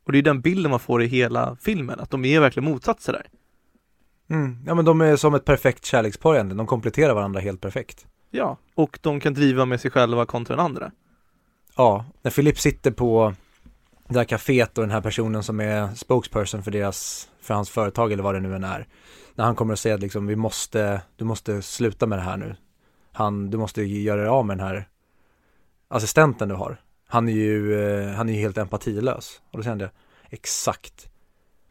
Och 0.06 0.12
det 0.12 0.18
är 0.18 0.22
den 0.22 0.42
bilden 0.42 0.72
man 0.72 0.80
får 0.80 1.04
i 1.04 1.08
hela 1.08 1.58
filmen, 1.62 2.00
att 2.00 2.10
de 2.10 2.26
är 2.26 2.40
verkligen 2.40 2.70
motsatser 2.70 3.14
där. 3.14 3.28
Mm. 4.30 4.58
Ja 4.66 4.76
men 4.76 4.86
de 4.86 5.02
är 5.02 5.16
som 5.16 5.36
ett 5.36 5.46
perfekt 5.46 5.86
kärlekspar 5.86 6.34
egentligen, 6.34 6.58
de 6.58 6.68
kompletterar 6.68 7.14
varandra 7.14 7.40
helt 7.40 7.62
perfekt. 7.62 8.06
Ja, 8.32 8.58
och 8.76 9.00
de 9.02 9.20
kan 9.20 9.34
driva 9.34 9.66
med 9.66 9.82
sig 9.82 9.92
själva 9.92 10.26
kontra 10.26 10.56
den 10.56 10.66
andra. 10.66 10.92
Ja, 11.76 12.06
när 12.22 12.32
Philip 12.32 12.60
sitter 12.60 12.92
på 12.92 13.34
det 14.08 14.18
här 14.18 14.26
kaféet 14.26 14.78
och 14.78 14.84
den 14.84 14.92
här 14.92 15.02
personen 15.02 15.44
som 15.44 15.60
är 15.60 15.96
spokesperson 15.96 16.64
för 16.64 16.72
deras, 16.72 17.30
för 17.42 17.54
hans 17.54 17.70
företag 17.70 18.12
eller 18.12 18.24
vad 18.24 18.36
det 18.36 18.40
nu 18.40 18.56
än 18.56 18.64
är. 18.64 18.88
När 19.36 19.46
han 19.46 19.56
kommer 19.56 19.74
och 19.74 19.80
säger 19.80 19.96
att 19.96 20.02
liksom, 20.02 20.28
vi 20.28 20.36
måste, 20.36 21.02
du 21.16 21.26
måste 21.26 21.62
sluta 21.62 22.08
med 22.08 22.18
det 22.18 22.24
här 22.24 22.38
nu. 22.38 22.56
Han, 23.12 23.50
du 23.50 23.58
måste 23.58 23.84
göra 23.84 24.22
dig 24.22 24.30
av 24.30 24.46
med 24.46 24.58
den 24.58 24.68
här 24.68 24.88
assistenten 25.88 26.50
du 26.50 26.56
har. 26.56 26.78
Han 27.08 27.30
är 27.30 27.34
ju, 27.34 27.84
eh, 27.84 28.12
han 28.12 28.30
är 28.30 28.34
ju 28.34 28.40
helt 28.40 28.58
empatilös. 28.58 29.42
Och 29.52 29.58
då 29.58 29.64
säger 29.64 29.78
jag, 29.78 29.90
exakt. 30.30 31.10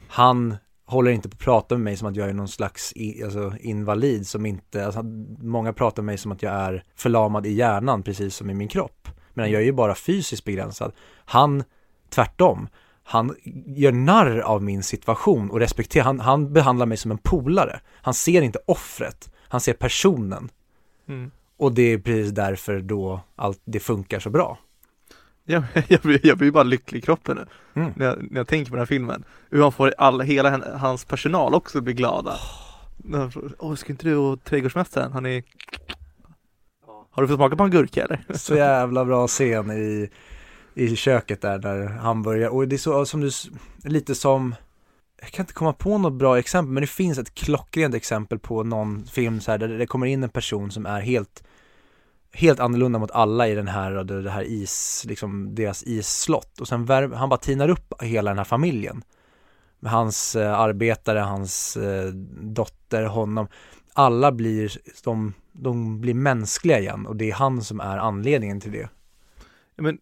Han 0.08 0.56
håller 0.84 1.10
inte 1.10 1.28
på 1.28 1.34
att 1.34 1.40
prata 1.40 1.74
med 1.74 1.84
mig 1.84 1.96
som 1.96 2.08
att 2.08 2.16
jag 2.16 2.28
är 2.28 2.32
någon 2.32 2.48
slags 2.48 2.92
i, 2.96 3.24
alltså, 3.24 3.52
invalid 3.60 4.26
som 4.26 4.46
inte, 4.46 4.86
alltså, 4.86 5.02
många 5.38 5.72
pratar 5.72 6.02
med 6.02 6.12
mig 6.12 6.18
som 6.18 6.32
att 6.32 6.42
jag 6.42 6.52
är 6.52 6.84
förlamad 6.94 7.46
i 7.46 7.52
hjärnan 7.52 8.02
precis 8.02 8.36
som 8.36 8.50
i 8.50 8.54
min 8.54 8.68
kropp. 8.68 9.08
Men 9.34 9.50
jag 9.50 9.60
är 9.60 9.66
ju 9.66 9.72
bara 9.72 9.94
fysiskt 9.94 10.44
begränsad. 10.44 10.92
Han 11.24 11.64
tvärtom. 12.14 12.68
Han 13.02 13.36
gör 13.66 13.92
narr 13.92 14.38
av 14.38 14.62
min 14.62 14.82
situation 14.82 15.50
och 15.50 15.60
respekterar, 15.60 16.04
han, 16.04 16.20
han 16.20 16.52
behandlar 16.52 16.86
mig 16.86 16.96
som 16.96 17.10
en 17.10 17.18
polare. 17.18 17.80
Han 17.92 18.14
ser 18.14 18.42
inte 18.42 18.58
offret, 18.66 19.30
han 19.48 19.60
ser 19.60 19.72
personen. 19.72 20.48
mm. 21.08 21.30
Och 21.56 21.72
det 21.72 21.82
är 21.82 21.98
precis 21.98 22.30
därför 22.32 22.80
då 22.80 23.20
allt 23.36 23.60
det 23.64 23.80
funkar 23.80 24.20
så 24.20 24.30
bra. 24.30 24.58
Jag, 25.44 25.62
jag, 25.88 26.00
blir, 26.00 26.26
jag 26.26 26.38
blir 26.38 26.50
bara 26.50 26.62
lycklig 26.64 26.98
i 26.98 27.02
kroppen 27.02 27.36
nu 27.36 27.46
Mm. 27.82 27.92
när, 27.96 28.06
jag, 28.06 28.30
när 28.30 28.40
jag 28.40 28.48
tänker 28.48 28.70
på 28.70 28.76
den 28.76 28.80
här 28.80 28.86
filmen 28.86 29.24
Hur 29.50 29.62
han 29.62 29.72
får 29.72 29.94
all, 29.98 30.20
hela 30.20 30.76
hans 30.78 31.04
personal 31.04 31.54
också 31.54 31.80
bli 31.80 31.92
glada 31.92 32.36
När 32.96 33.18
han 33.18 33.32
frågar, 33.32 33.50
Åh, 33.58 33.74
ska 33.74 33.92
inte 33.92 34.06
du 34.06 34.16
och 34.16 34.44
trädgårdsmästaren, 34.44 35.12
han 35.12 35.26
är 35.26 35.42
Har 37.10 37.22
du 37.22 37.28
fått 37.28 37.36
smaka 37.36 37.56
på 37.56 37.62
en 37.64 37.70
gurka 37.70 38.04
eller? 38.04 38.24
Så 38.34 38.54
jävla 38.56 39.04
bra 39.04 39.26
scen 39.26 39.70
i, 39.70 40.10
i 40.74 40.96
köket 40.96 41.40
där 41.40 41.58
när 41.58 41.86
han 41.86 42.22
börjar, 42.22 42.48
och 42.48 42.68
det 42.68 42.76
är 42.76 42.78
så 42.78 43.06
som 43.06 43.20
du, 43.20 43.30
lite 43.84 44.14
som 44.14 44.54
jag 45.20 45.30
kan 45.30 45.42
inte 45.42 45.52
komma 45.52 45.72
på 45.72 45.98
något 45.98 46.12
bra 46.12 46.38
exempel, 46.38 46.72
men 46.72 46.80
det 46.80 46.86
finns 46.86 47.18
ett 47.18 47.34
klockrent 47.34 47.94
exempel 47.94 48.38
på 48.38 48.62
någon 48.62 49.06
film 49.06 49.40
så 49.40 49.50
här 49.50 49.58
där 49.58 49.68
det 49.68 49.86
kommer 49.86 50.06
in 50.06 50.22
en 50.22 50.28
person 50.28 50.70
som 50.70 50.86
är 50.86 51.00
helt 51.00 51.44
helt 52.34 52.60
annorlunda 52.60 52.98
mot 52.98 53.10
alla 53.10 53.48
i 53.48 53.54
den 53.54 53.68
här, 53.68 54.04
det 54.04 54.30
här 54.30 54.42
is, 54.42 55.04
liksom 55.08 55.54
deras 55.54 55.82
isslott. 55.82 56.60
Och 56.60 56.68
sen 56.68 56.84
värv, 56.84 57.14
han 57.14 57.28
bara 57.28 57.40
tinar 57.40 57.68
upp 57.68 58.02
hela 58.02 58.30
den 58.30 58.38
här 58.38 58.44
familjen. 58.44 59.04
Med 59.80 59.92
hans 59.92 60.36
eh, 60.36 60.60
arbetare, 60.60 61.18
hans 61.18 61.76
eh, 61.76 62.06
dotter, 62.40 63.02
honom. 63.02 63.48
Alla 63.92 64.32
blir, 64.32 64.72
de, 65.04 65.34
de 65.52 66.00
blir 66.00 66.14
mänskliga 66.14 66.80
igen 66.80 67.06
och 67.06 67.16
det 67.16 67.30
är 67.30 67.34
han 67.34 67.62
som 67.62 67.80
är 67.80 67.98
anledningen 67.98 68.60
till 68.60 68.72
det. 68.72 68.88
Men 69.76 69.98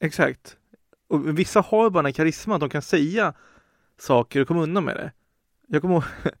exakt 0.00 0.56
Och 1.08 1.38
vissa 1.38 1.60
har 1.60 1.90
bara 1.90 2.06
en 2.06 2.12
karisma 2.12 2.54
att 2.54 2.60
de 2.60 2.70
kan 2.70 2.82
säga 2.82 3.34
saker 3.98 4.40
och 4.40 4.48
komma 4.48 4.62
undan 4.62 4.84
med 4.84 4.96
det 4.96 5.12
Jag 5.66 5.82
kommer 5.82 5.94
ihåg 5.94 6.04
När 6.24 6.32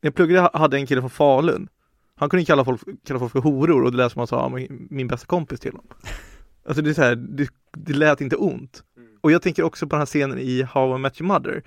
jag 0.00 0.14
pluggade 0.14 0.50
hade 0.58 0.76
en 0.76 0.86
kille 0.86 1.00
från 1.00 1.10
Falun 1.10 1.68
Han 2.16 2.28
kunde 2.28 2.44
kalla 2.44 2.64
folk, 2.64 2.80
kalla 3.04 3.20
folk 3.20 3.32
för 3.32 3.40
horor 3.40 3.82
och 3.84 3.90
det 3.90 3.96
lät 3.96 4.12
som 4.12 4.20
han 4.20 4.26
sa 4.26 4.48
min, 4.90 5.08
bästa 5.08 5.26
kompis 5.26 5.60
till 5.60 5.72
honom 5.72 5.86
Alltså 6.64 6.82
det 6.82 6.90
är 6.90 6.94
så 6.94 7.02
här, 7.02 7.16
det, 7.16 7.48
det 7.72 7.92
lät 7.92 8.20
inte 8.20 8.36
ont. 8.36 8.84
Och 9.20 9.32
jag 9.32 9.42
tänker 9.42 9.62
också 9.62 9.86
på 9.86 9.96
den 9.96 10.00
här 10.00 10.06
scenen 10.06 10.38
i 10.38 10.62
How 10.62 10.96
I 10.96 10.98
Met 10.98 11.20
Your 11.20 11.28
Mother. 11.28 11.62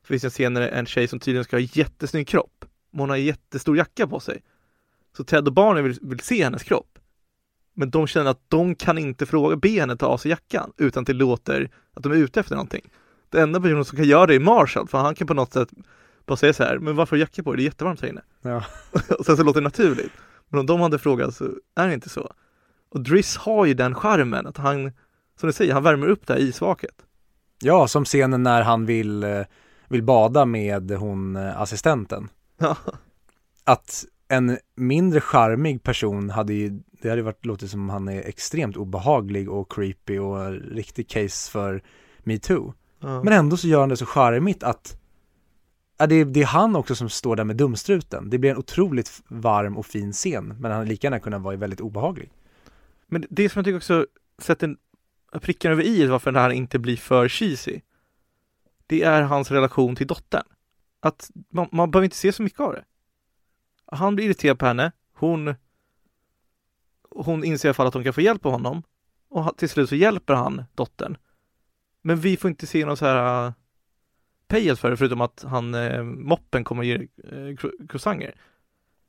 Det 0.00 0.06
finns 0.06 0.24
en 0.24 0.30
scen 0.30 0.54
där 0.54 0.68
en 0.68 0.86
tjej 0.86 1.08
som 1.08 1.20
tydligen 1.20 1.44
ska 1.44 1.56
ha 1.56 1.60
jättesnygg 1.60 2.28
kropp. 2.28 2.64
Men 2.90 3.00
hon 3.00 3.10
har 3.10 3.16
jättestor 3.16 3.76
jacka 3.76 4.06
på 4.06 4.20
sig. 4.20 4.42
Så 5.16 5.24
Ted 5.24 5.46
och 5.46 5.52
barnen 5.52 5.84
vill, 5.84 5.98
vill 6.02 6.20
se 6.20 6.44
hennes 6.44 6.62
kropp. 6.62 6.93
Men 7.74 7.90
de 7.90 8.06
känner 8.06 8.30
att 8.30 8.44
de 8.48 8.74
kan 8.74 8.98
inte 8.98 9.26
fråga 9.26 9.56
benet 9.56 9.98
ta 9.98 10.06
av 10.06 10.18
sig 10.18 10.30
jackan 10.30 10.72
utan 10.76 11.00
att 11.00 11.06
det 11.06 11.12
låter 11.12 11.70
att 11.94 12.02
de 12.02 12.12
är 12.12 12.16
ute 12.16 12.40
efter 12.40 12.54
någonting. 12.54 12.90
Den 13.30 13.42
enda 13.42 13.60
personen 13.60 13.84
som 13.84 13.96
kan 13.96 14.06
göra 14.06 14.26
det 14.26 14.34
är 14.34 14.40
Marshall, 14.40 14.88
för 14.88 14.98
han 14.98 15.14
kan 15.14 15.26
på 15.26 15.34
något 15.34 15.52
sätt 15.52 15.68
bara 16.26 16.36
säga 16.36 16.52
så 16.52 16.62
här, 16.62 16.78
men 16.78 16.96
varför 16.96 17.10
har 17.10 17.16
du 17.16 17.20
jacka 17.20 17.42
på 17.42 17.52
dig? 17.52 17.56
Det 17.56 17.62
är 17.62 17.64
jättevarmt 17.64 18.00
här 18.00 18.08
inne. 18.08 18.22
Ja. 18.42 18.64
och 19.18 19.26
sen 19.26 19.36
så 19.36 19.42
låter 19.42 19.60
det 19.60 19.64
naturligt. 19.64 20.12
Men 20.48 20.60
om 20.60 20.66
de 20.66 20.80
hade 20.80 20.98
frågat 20.98 21.34
så 21.34 21.44
är 21.76 21.88
det 21.88 21.94
inte 21.94 22.08
så. 22.08 22.32
Och 22.90 23.00
Driss 23.00 23.36
har 23.36 23.64
ju 23.66 23.74
den 23.74 23.94
charmen 23.94 24.46
att 24.46 24.56
han, 24.56 24.92
som 25.40 25.46
du 25.46 25.52
säger, 25.52 25.74
han 25.74 25.82
värmer 25.82 26.06
upp 26.06 26.26
det 26.26 26.32
här 26.32 26.40
isvaket. 26.40 26.94
Ja, 27.62 27.88
som 27.88 28.04
scenen 28.04 28.42
när 28.42 28.62
han 28.62 28.86
vill, 28.86 29.24
eh, 29.24 29.40
vill 29.88 30.02
bada 30.02 30.44
med 30.44 30.90
hon 30.90 31.36
eh, 31.36 31.60
assistenten. 31.60 32.28
Ja. 32.58 32.76
Att 33.64 34.04
en 34.28 34.58
mindre 34.74 35.20
charmig 35.20 35.82
person 35.82 36.30
hade 36.30 36.54
ju, 36.54 36.80
det 37.02 37.10
hade 37.10 37.22
varit 37.22 37.46
låtit 37.46 37.70
som 37.70 37.88
han 37.88 38.08
är 38.08 38.22
extremt 38.22 38.76
obehaglig 38.76 39.50
och 39.50 39.72
creepy 39.72 40.18
och 40.18 40.52
riktig 40.52 41.08
case 41.08 41.50
för 41.50 41.82
metoo. 42.18 42.74
Ja. 43.00 43.22
Men 43.22 43.32
ändå 43.32 43.56
så 43.56 43.68
gör 43.68 43.80
han 43.80 43.88
det 43.88 43.96
så 43.96 44.06
charmigt 44.06 44.62
att 44.62 45.00
ja, 45.98 46.06
det, 46.06 46.14
är, 46.14 46.24
det 46.24 46.42
är 46.42 46.46
han 46.46 46.76
också 46.76 46.94
som 46.94 47.08
står 47.08 47.36
där 47.36 47.44
med 47.44 47.56
dumstruten. 47.56 48.30
Det 48.30 48.38
blir 48.38 48.50
en 48.50 48.56
otroligt 48.56 49.22
varm 49.28 49.76
och 49.76 49.86
fin 49.86 50.12
scen, 50.12 50.46
men 50.46 50.70
han 50.70 50.72
hade 50.72 50.88
lika 50.88 51.06
gärna 51.06 51.20
kunnat 51.20 51.42
vara 51.42 51.56
väldigt 51.56 51.80
obehaglig. 51.80 52.32
Men 53.06 53.24
det 53.30 53.48
som 53.48 53.58
jag 53.58 53.64
tycker 53.64 53.76
också 53.76 54.06
sätter 54.38 54.76
pricken 55.40 55.72
över 55.72 55.82
i 55.82 56.06
varför 56.06 56.32
det 56.32 56.40
här 56.40 56.50
inte 56.50 56.78
blir 56.78 56.96
för 56.96 57.28
cheesy. 57.28 57.80
Det 58.86 59.02
är 59.02 59.22
hans 59.22 59.50
relation 59.50 59.96
till 59.96 60.06
dottern. 60.06 60.44
Att 61.00 61.30
man, 61.50 61.68
man 61.72 61.90
behöver 61.90 62.04
inte 62.04 62.16
se 62.16 62.32
så 62.32 62.42
mycket 62.42 62.60
av 62.60 62.72
det. 62.72 62.84
Han 63.94 64.14
blir 64.14 64.26
irriterad 64.26 64.58
på 64.58 64.66
henne. 64.66 64.92
Hon 65.14 65.54
hon 67.14 67.44
inser 67.44 67.68
i 67.68 67.70
alla 67.70 67.74
fall 67.74 67.86
att 67.86 67.94
hon 67.94 68.04
kan 68.04 68.12
få 68.12 68.20
hjälp 68.20 68.46
av 68.46 68.52
honom. 68.52 68.82
Och 69.28 69.56
till 69.56 69.68
slut 69.68 69.88
så 69.88 69.94
hjälper 69.94 70.34
han 70.34 70.64
dottern. 70.74 71.16
Men 72.02 72.16
vi 72.16 72.36
får 72.36 72.50
inte 72.50 72.66
se 72.66 72.86
någon 72.86 72.96
så 72.96 73.06
här 73.06 73.46
äh, 73.46 73.52
payout 74.48 74.78
för 74.78 74.90
det 74.90 74.96
förutom 74.96 75.20
att 75.20 75.44
han, 75.48 75.74
eh, 75.74 76.02
moppen 76.02 76.64
kommer 76.64 76.82
ge 76.82 76.94
eh, 76.94 77.56
croissanter. 77.88 78.34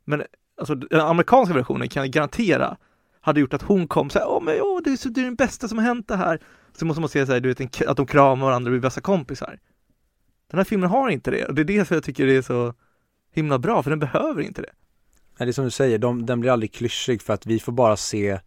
Men 0.04 0.24
alltså 0.58 0.76
den 0.76 1.02
amerikanska 1.02 1.54
versionen 1.54 1.90
kan 1.90 2.04
jag 2.04 2.12
garantera 2.12 2.78
hade 3.22 3.40
gjort 3.40 3.54
att 3.54 3.62
hon 3.62 3.88
kom 3.88 4.10
så 4.10 4.20
här, 4.20 4.28
åh 4.30 4.44
men 4.44 4.62
åh, 4.62 4.82
det 4.84 4.92
är, 4.92 4.98
så, 4.98 5.10
det 5.10 5.22
är 5.22 5.26
den 5.26 5.36
bästa 5.36 5.68
som 5.68 5.78
har 5.78 5.86
hänt 5.86 6.08
det 6.08 6.16
här. 6.16 6.40
Så 6.74 6.86
måste 6.86 7.02
man 7.02 7.10
se 7.10 7.26
så 7.26 7.34
här, 7.34 7.40
du 7.40 7.50
vet, 7.50 7.60
en, 7.60 7.90
att 7.90 7.98
de 7.98 8.06
kramar 8.06 8.46
varandra 8.46 8.70
och 8.70 8.72
blir 8.72 8.82
bästa 8.82 9.02
kompisar. 9.02 9.60
Den 10.48 10.58
här 10.58 10.64
filmen 10.64 10.90
har 10.90 11.10
inte 11.10 11.32
det 11.32 11.46
och 11.46 11.56
det 11.56 11.62
är 11.62 11.66
det 11.66 11.86
som 11.86 11.96
jag 11.96 12.04
tycker 12.04 12.28
är 12.28 12.42
så 12.42 12.74
himla 13.36 13.60
bra, 13.60 13.84
för 13.84 13.90
den 13.90 14.00
behöver 14.00 14.42
inte 14.42 14.62
det. 14.62 14.72
Nej, 15.40 15.46
det 15.46 15.50
är 15.50 15.54
som 15.54 15.66
du 15.66 15.72
säger, 15.72 15.98
de, 15.98 16.26
den 16.26 16.40
blir 16.40 16.52
aldrig 16.52 16.74
klyschig 16.74 17.22
för 17.22 17.34
att 17.34 17.46
vi 17.46 17.60
får 17.60 17.72
bara 17.72 17.98
se 17.98 18.40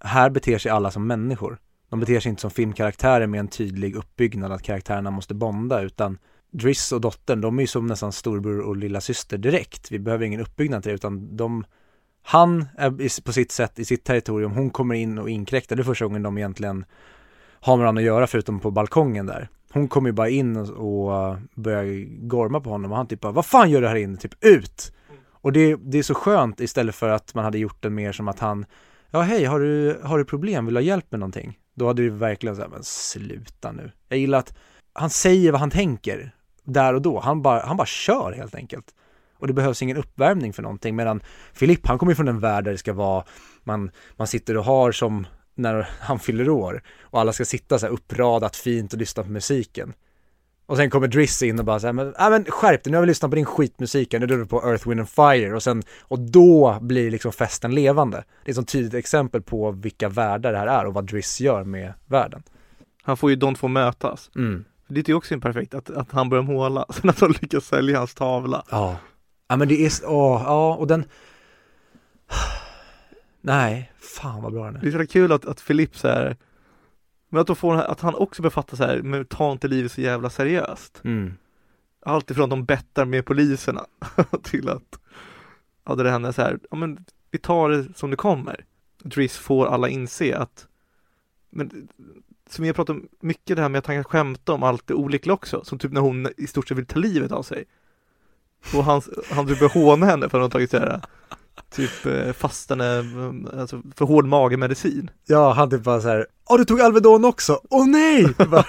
Här 0.00 0.30
beter 0.30 0.58
sig 0.58 0.70
alla 0.70 0.90
som 0.90 1.06
människor. 1.06 1.58
De 1.88 2.00
beter 2.00 2.20
sig 2.20 2.30
inte 2.30 2.40
som 2.40 2.50
filmkaraktärer 2.50 3.26
med 3.26 3.40
en 3.40 3.48
tydlig 3.48 3.96
uppbyggnad 3.96 4.52
att 4.52 4.62
karaktärerna 4.62 5.10
måste 5.10 5.34
bonda 5.34 5.82
utan 5.82 6.18
Driss 6.50 6.92
och 6.92 7.00
dottern, 7.00 7.40
de 7.40 7.58
är 7.58 7.62
ju 7.62 7.66
som 7.66 7.86
nästan 7.86 8.12
storbror 8.12 8.60
och 8.60 8.76
lilla 8.76 9.00
syster 9.00 9.38
direkt. 9.38 9.92
Vi 9.92 9.98
behöver 9.98 10.24
ingen 10.24 10.40
uppbyggnad 10.40 10.82
till 10.82 10.90
det 10.90 10.94
utan 10.94 11.36
de 11.36 11.64
Han 12.22 12.64
är 12.78 13.22
på 13.22 13.32
sitt 13.32 13.52
sätt 13.52 13.78
i 13.78 13.84
sitt 13.84 14.04
territorium, 14.04 14.52
hon 14.52 14.70
kommer 14.70 14.94
in 14.94 15.18
och 15.18 15.30
inkräktar. 15.30 15.76
Det 15.76 15.82
är 15.82 15.84
första 15.84 16.04
gången 16.04 16.22
de 16.22 16.38
egentligen 16.38 16.84
har 17.60 17.76
med 17.76 17.82
varandra 17.82 18.00
att 18.00 18.06
göra 18.06 18.26
förutom 18.26 18.60
på 18.60 18.70
balkongen 18.70 19.26
där. 19.26 19.48
Hon 19.72 19.88
kommer 19.88 20.08
ju 20.08 20.12
bara 20.12 20.28
in 20.28 20.56
och, 20.56 20.68
och 20.68 21.30
eh, 21.30 21.38
börjar 21.54 21.84
gorma 22.26 22.60
på 22.60 22.70
honom 22.70 22.90
och 22.90 22.96
han 22.96 23.06
typ 23.06 23.20
bara 23.20 23.32
Vad 23.32 23.46
fan 23.46 23.70
gör 23.70 23.80
du 23.80 23.88
här 23.88 23.96
inne? 23.96 24.16
Typ 24.16 24.44
ut! 24.44 24.92
Och 25.46 25.52
det, 25.52 25.76
det 25.76 25.98
är 25.98 26.02
så 26.02 26.14
skönt 26.14 26.60
istället 26.60 26.94
för 26.94 27.08
att 27.08 27.34
man 27.34 27.44
hade 27.44 27.58
gjort 27.58 27.82
det 27.82 27.90
mer 27.90 28.12
som 28.12 28.28
att 28.28 28.38
han 28.38 28.66
Ja 29.10 29.20
hej, 29.20 29.44
har 29.44 29.60
du, 29.60 30.00
har 30.04 30.18
du 30.18 30.24
problem? 30.24 30.64
Vill 30.66 30.74
du 30.74 30.80
ha 30.80 30.84
hjälp 30.84 31.06
med 31.10 31.20
någonting? 31.20 31.58
Då 31.74 31.86
hade 31.86 32.02
det 32.02 32.10
verkligen 32.10 32.56
såhär, 32.56 32.68
men 32.68 32.84
sluta 32.84 33.72
nu 33.72 33.92
Jag 34.08 34.18
gillar 34.18 34.38
att 34.38 34.56
han 34.92 35.10
säger 35.10 35.52
vad 35.52 35.60
han 35.60 35.70
tänker 35.70 36.34
Där 36.64 36.94
och 36.94 37.02
då, 37.02 37.20
han 37.20 37.42
bara, 37.42 37.66
han 37.66 37.76
bara 37.76 37.86
kör 37.86 38.32
helt 38.32 38.54
enkelt 38.54 38.94
Och 39.38 39.46
det 39.46 39.52
behövs 39.52 39.82
ingen 39.82 39.96
uppvärmning 39.96 40.52
för 40.52 40.62
någonting 40.62 40.96
medan 40.96 41.20
Filipp, 41.52 41.86
han 41.86 41.98
kommer 41.98 42.12
ju 42.12 42.16
från 42.16 42.28
en 42.28 42.40
värld 42.40 42.64
där 42.64 42.72
det 42.72 42.78
ska 42.78 42.92
vara 42.92 43.24
Man, 43.64 43.90
man 44.16 44.26
sitter 44.26 44.56
och 44.56 44.64
har 44.64 44.92
som 44.92 45.26
när 45.56 45.88
han 46.00 46.18
fyller 46.18 46.48
år 46.48 46.82
och 47.00 47.20
alla 47.20 47.32
ska 47.32 47.44
sitta 47.44 47.78
så 47.78 47.86
här 47.86 47.92
uppradat 47.92 48.56
fint 48.56 48.92
och 48.92 48.98
lyssna 48.98 49.22
på 49.22 49.30
musiken 49.30 49.94
och 50.66 50.76
sen 50.76 50.90
kommer 50.90 51.08
Driss 51.08 51.42
in 51.42 51.58
och 51.58 51.64
bara 51.64 51.80
såhär, 51.80 51.92
men, 51.92 52.14
äh, 52.14 52.30
men 52.30 52.44
skärp 52.44 52.84
dig, 52.84 52.90
nu 52.90 52.96
har 52.96 53.02
vi 53.02 53.06
lyssnat 53.06 53.30
på 53.30 53.34
din 53.34 53.44
skitmusik, 53.44 54.12
nu 54.12 54.18
är 54.18 54.26
du 54.26 54.46
på 54.46 54.62
Earth, 54.62 54.88
Wind 54.88 55.00
and 55.00 55.08
Fire 55.08 55.54
och 55.54 55.62
sen, 55.62 55.82
och 56.00 56.18
då 56.18 56.78
blir 56.80 57.10
liksom 57.10 57.32
festen 57.32 57.74
levande. 57.74 58.24
Det 58.44 58.48
är 58.48 58.50
ett 58.50 58.56
sånt 58.56 58.68
tydligt 58.68 58.94
exempel 58.94 59.42
på 59.42 59.70
vilka 59.70 60.08
världar 60.08 60.52
det 60.52 60.58
här 60.58 60.66
är 60.66 60.86
och 60.86 60.94
vad 60.94 61.06
Driss 61.06 61.40
gör 61.40 61.64
med 61.64 61.92
världen. 62.06 62.42
Han 63.02 63.16
får 63.16 63.30
ju 63.30 63.36
de 63.36 63.54
två 63.54 63.68
mötas. 63.68 64.30
Mm. 64.36 64.64
Det 64.88 65.00
är 65.00 65.08
ju 65.08 65.14
också 65.14 65.40
perfekt 65.40 65.74
att, 65.74 65.90
att 65.90 66.12
han 66.12 66.28
börjar 66.28 66.44
måla, 66.44 66.86
sen 66.90 67.10
att 67.10 67.20
de 67.20 67.34
lyckas 67.40 67.64
sälja 67.64 67.98
hans 67.98 68.14
tavla. 68.14 68.64
Ja. 68.70 68.96
Ja 69.48 69.56
men 69.56 69.68
det 69.68 69.86
är, 69.86 69.92
åh, 70.04 70.42
ja 70.44 70.74
och 70.74 70.86
den 70.86 71.04
Nej, 73.46 73.92
fan 73.98 74.42
vad 74.42 74.52
bra 74.52 74.64
den 74.64 74.74
Det 74.74 74.88
är. 74.88 74.98
är 74.98 75.04
så 75.04 75.12
kul 75.12 75.32
att, 75.32 75.44
att 75.44 75.60
Filip 75.60 75.96
så 75.96 76.08
här, 76.08 76.36
men 77.28 77.40
att, 77.40 77.46
de 77.46 77.56
får, 77.56 77.74
att 77.74 78.00
han 78.00 78.14
också 78.14 78.42
befattar 78.42 78.76
så 78.76 78.84
här, 78.84 79.02
men 79.02 79.24
ta 79.24 79.52
inte 79.52 79.68
livet 79.68 79.92
så 79.92 80.00
jävla 80.00 80.30
seriöst. 80.30 81.00
Mm. 81.04 81.34
Allt 82.06 82.30
ifrån 82.30 82.44
att 82.44 82.50
de 82.50 82.64
bettar 82.64 83.04
med 83.04 83.24
poliserna 83.24 83.86
till 84.42 84.68
att, 84.68 85.00
ja 85.84 85.94
det 85.94 86.10
händer 86.10 86.32
så 86.32 86.42
här, 86.42 86.58
ja 86.70 86.76
men 86.76 87.04
vi 87.30 87.38
tar 87.38 87.70
det 87.70 87.98
som 87.98 88.10
det 88.10 88.16
kommer. 88.16 88.64
Driss 89.02 89.36
får 89.36 89.66
alla 89.66 89.88
inse 89.88 90.38
att, 90.38 90.66
men 91.50 91.88
som 92.50 92.64
jag 92.64 92.76
pratar 92.76 92.94
om 92.94 93.08
mycket 93.20 93.56
det 93.56 93.62
här 93.62 93.68
med 93.68 93.78
att 93.78 93.86
han 93.86 93.96
kan 93.96 94.04
skämta 94.04 94.52
om 94.52 94.62
allt 94.62 94.86
det 94.86 94.94
olyckliga 94.94 95.34
också, 95.34 95.64
som 95.64 95.78
typ 95.78 95.92
när 95.92 96.00
hon 96.00 96.28
i 96.36 96.46
stort 96.46 96.68
sett 96.68 96.78
vill 96.78 96.86
ta 96.86 96.98
livet 96.98 97.32
av 97.32 97.42
sig. 97.42 97.64
Och 98.74 98.84
han, 98.84 99.02
han 99.30 99.46
typ 99.46 99.58
börjar 99.58 99.74
håna 99.74 100.06
henne 100.06 100.28
för 100.28 100.38
att 100.38 100.42
hon 100.42 100.50
tagit 100.50 100.70
så 100.70 100.78
här, 100.78 101.00
typ 101.70 102.06
eh, 102.06 102.32
fastande, 102.32 102.86
eh, 102.98 103.60
alltså 103.60 103.82
för 103.96 104.04
hård 104.04 104.26
magemedicin. 104.26 105.10
Ja, 105.26 105.52
han 105.52 105.70
typ 105.70 105.82
bara 105.82 106.00
såhär, 106.00 106.26
åh 106.50 106.58
du 106.58 106.64
tog 106.64 106.80
Alvedon 106.80 107.24
också, 107.24 107.60
åh 107.70 107.86
nej! 107.88 108.34
Bara- 108.50 108.64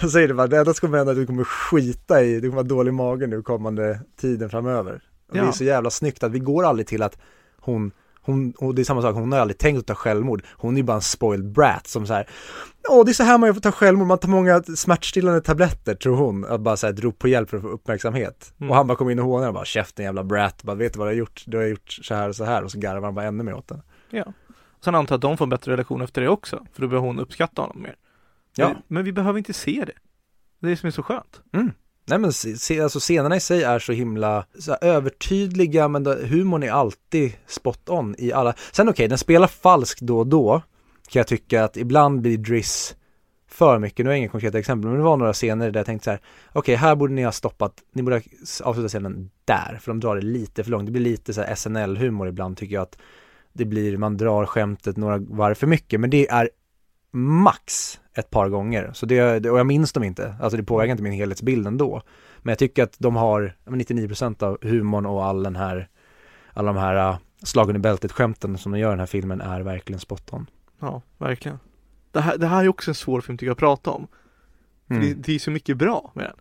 Han 0.00 0.10
säger 0.10 0.28
det 0.28 0.34
bara, 0.34 0.46
det 0.46 0.58
enda 0.58 0.74
som 0.74 0.80
kommer 0.86 0.98
hända 0.98 1.12
är 1.12 1.14
att 1.16 1.22
du 1.22 1.26
kommer 1.26 1.44
skita 1.44 2.22
i, 2.22 2.40
du 2.40 2.48
kommer 2.48 2.62
ha 2.62 2.68
dålig 2.68 2.94
mage 2.94 3.26
nu 3.26 3.42
kommande 3.42 4.00
tiden 4.20 4.50
framöver. 4.50 4.94
Och 5.28 5.34
det 5.34 5.38
Ja. 5.38 5.48
är 5.48 5.52
så 5.52 5.64
jävla 5.64 5.90
snyggt 5.90 6.22
att 6.22 6.32
vi 6.32 6.38
går 6.38 6.64
aldrig 6.64 6.86
till 6.86 7.02
att 7.02 7.18
hon, 7.60 7.90
hon, 8.24 8.52
och 8.58 8.74
det 8.74 8.82
är 8.82 8.84
samma 8.84 9.02
sak, 9.02 9.14
hon 9.14 9.32
har 9.32 9.38
aldrig 9.38 9.58
tänkt 9.58 9.78
att 9.78 9.86
ta 9.86 9.94
självmord. 9.94 10.42
Hon 10.52 10.74
är 10.74 10.78
ju 10.78 10.82
bara 10.82 10.96
en 10.96 11.02
spoiled 11.02 11.52
brat 11.52 11.86
som 11.86 12.06
så 12.06 12.14
här. 12.14 12.28
åh 12.88 13.04
det 13.04 13.10
är 13.10 13.12
så 13.12 13.22
här 13.22 13.38
man 13.38 13.50
att 13.50 13.62
ta 13.62 13.72
självmord, 13.72 14.06
man 14.06 14.18
tar 14.18 14.28
många 14.28 14.62
smärtstillande 14.62 15.40
tabletter 15.40 15.94
tror 15.94 16.16
hon, 16.16 16.44
att 16.44 16.60
bara 16.60 16.76
såhär 16.76 16.92
drog 16.92 17.18
på 17.18 17.28
hjälp 17.28 17.50
för 17.50 17.56
att 17.56 17.62
få 17.62 17.68
uppmärksamhet. 17.68 18.54
Mm. 18.58 18.70
Och 18.70 18.76
han 18.76 18.86
bara 18.86 18.98
kommer 18.98 19.10
in 19.12 19.18
och 19.18 19.24
hånar 19.24 19.48
och 19.48 19.54
bara, 19.54 19.64
käften 19.64 20.04
jävla 20.04 20.24
brat, 20.24 20.62
bara 20.62 20.76
vet 20.76 20.92
du 20.92 20.98
vad 20.98 21.08
du 21.08 21.10
har 21.10 21.18
gjort? 21.18 21.42
Du 21.46 21.56
har 21.56 21.64
gjort 21.64 21.90
så 22.02 22.14
här 22.14 22.28
och 22.28 22.36
så 22.36 22.44
här 22.44 22.64
och 22.64 22.70
så 22.70 22.78
garvar 22.78 23.02
han 23.02 23.14
bara 23.14 23.26
ännu 23.26 23.44
mer 23.44 23.54
åt 23.54 23.70
henne. 23.70 23.82
Ja. 24.10 24.32
Sen 24.84 24.94
antar 24.94 25.12
jag 25.12 25.18
att 25.18 25.22
de 25.22 25.36
får 25.36 25.44
en 25.44 25.50
bättre 25.50 25.72
relation 25.72 26.02
efter 26.02 26.22
det 26.22 26.28
också, 26.28 26.66
för 26.72 26.82
då 26.82 26.88
börjar 26.88 27.02
hon 27.02 27.18
uppskatta 27.18 27.62
honom 27.62 27.82
mer. 27.82 27.96
Ja. 28.56 28.68
Men, 28.68 28.76
men 28.88 29.04
vi 29.04 29.12
behöver 29.12 29.38
inte 29.38 29.52
se 29.52 29.84
det. 29.86 29.92
Det 30.60 30.66
är 30.66 30.70
det 30.70 30.76
som 30.76 30.86
är 30.86 30.90
så 30.90 31.02
skönt. 31.02 31.42
Nej 32.06 32.18
men 32.18 32.32
se, 32.32 32.80
alltså 32.80 32.98
scenerna 32.98 33.36
i 33.36 33.40
sig 33.40 33.62
är 33.62 33.78
så 33.78 33.92
himla 33.92 34.46
så 34.58 34.70
här, 34.70 34.84
övertydliga 34.84 35.88
men 35.88 36.04
då, 36.04 36.14
humorn 36.14 36.62
är 36.62 36.70
alltid 36.70 37.32
spot 37.46 37.88
on 37.88 38.14
i 38.18 38.32
alla. 38.32 38.54
Sen 38.72 38.88
okej, 38.88 39.08
den 39.08 39.18
spelar 39.18 39.46
falskt 39.46 40.00
då 40.00 40.18
och 40.18 40.26
då. 40.26 40.62
Kan 41.08 41.20
jag 41.20 41.26
tycka 41.26 41.64
att 41.64 41.76
ibland 41.76 42.20
blir 42.20 42.38
Driss 42.38 42.96
för 43.48 43.78
mycket, 43.78 43.98
nu 43.98 44.04
har 44.04 44.12
jag 44.12 44.18
inga 44.18 44.28
konkreta 44.28 44.58
exempel, 44.58 44.88
men 44.88 44.98
det 44.98 45.04
var 45.04 45.16
några 45.16 45.32
scener 45.32 45.70
där 45.70 45.80
jag 45.80 45.86
tänkte 45.86 46.04
så 46.04 46.10
här, 46.10 46.20
okej 46.52 46.74
här 46.74 46.96
borde 46.96 47.12
ni 47.12 47.22
ha 47.22 47.32
stoppat, 47.32 47.72
ni 47.92 48.02
borde 48.02 48.16
ha 48.16 48.22
avslutat 48.62 48.90
scenen 48.90 49.30
där, 49.44 49.78
för 49.80 49.90
de 49.90 50.00
drar 50.00 50.16
det 50.16 50.22
lite 50.22 50.64
för 50.64 50.70
långt. 50.70 50.86
Det 50.86 50.92
blir 50.92 51.02
lite 51.02 51.34
så 51.34 51.42
här 51.42 51.54
SNL-humor 51.54 52.28
ibland 52.28 52.56
tycker 52.56 52.74
jag 52.74 52.82
att 52.82 52.98
det 53.52 53.64
blir, 53.64 53.96
man 53.96 54.16
drar 54.16 54.46
skämtet 54.46 54.96
några 54.96 55.18
varv 55.18 55.54
för 55.54 55.66
mycket, 55.66 56.00
men 56.00 56.10
det 56.10 56.28
är 56.28 56.50
max 57.12 57.98
ett 58.14 58.30
par 58.30 58.48
gånger. 58.48 58.90
Så 58.94 59.06
det, 59.06 59.50
och 59.50 59.58
jag 59.58 59.66
minns 59.66 59.92
dem 59.92 60.04
inte, 60.04 60.34
alltså 60.40 60.56
det 60.56 60.64
påverkar 60.64 60.90
inte 60.90 61.02
min 61.02 61.12
helhetsbild 61.12 61.66
ändå. 61.66 62.02
Men 62.38 62.50
jag 62.50 62.58
tycker 62.58 62.82
att 62.82 62.96
de 62.98 63.16
har 63.16 63.56
ja, 63.64 63.70
men 63.70 63.80
99% 63.80 64.42
av 64.42 64.58
humorn 64.62 65.06
och 65.06 65.24
all 65.24 65.42
den 65.42 65.56
här, 65.56 65.88
alla 66.52 66.72
de 66.72 66.80
här 66.80 67.10
uh, 67.10 67.18
slagen 67.42 67.76
i 67.76 67.78
bältet 67.78 68.12
skämten 68.12 68.58
som 68.58 68.72
de 68.72 68.78
gör 68.78 68.88
i 68.88 68.92
den 68.92 68.98
här 68.98 69.06
filmen 69.06 69.40
är 69.40 69.60
verkligen 69.60 70.00
spot 70.00 70.32
on. 70.32 70.46
Ja, 70.80 71.02
verkligen. 71.18 71.58
Det 72.12 72.20
här, 72.20 72.38
det 72.38 72.46
här 72.46 72.64
är 72.64 72.68
också 72.68 72.90
en 72.90 72.94
svår 72.94 73.20
film 73.20 73.38
tycker 73.38 73.46
jag 73.46 73.52
att 73.52 73.58
prata 73.58 73.90
om. 73.90 74.06
För 74.86 74.94
Mm. 74.94 75.06
Det, 75.06 75.14
det 75.14 75.34
är 75.34 75.38
så 75.38 75.50
mycket 75.50 75.76
bra 75.76 76.12
med 76.14 76.24
den. 76.24 76.36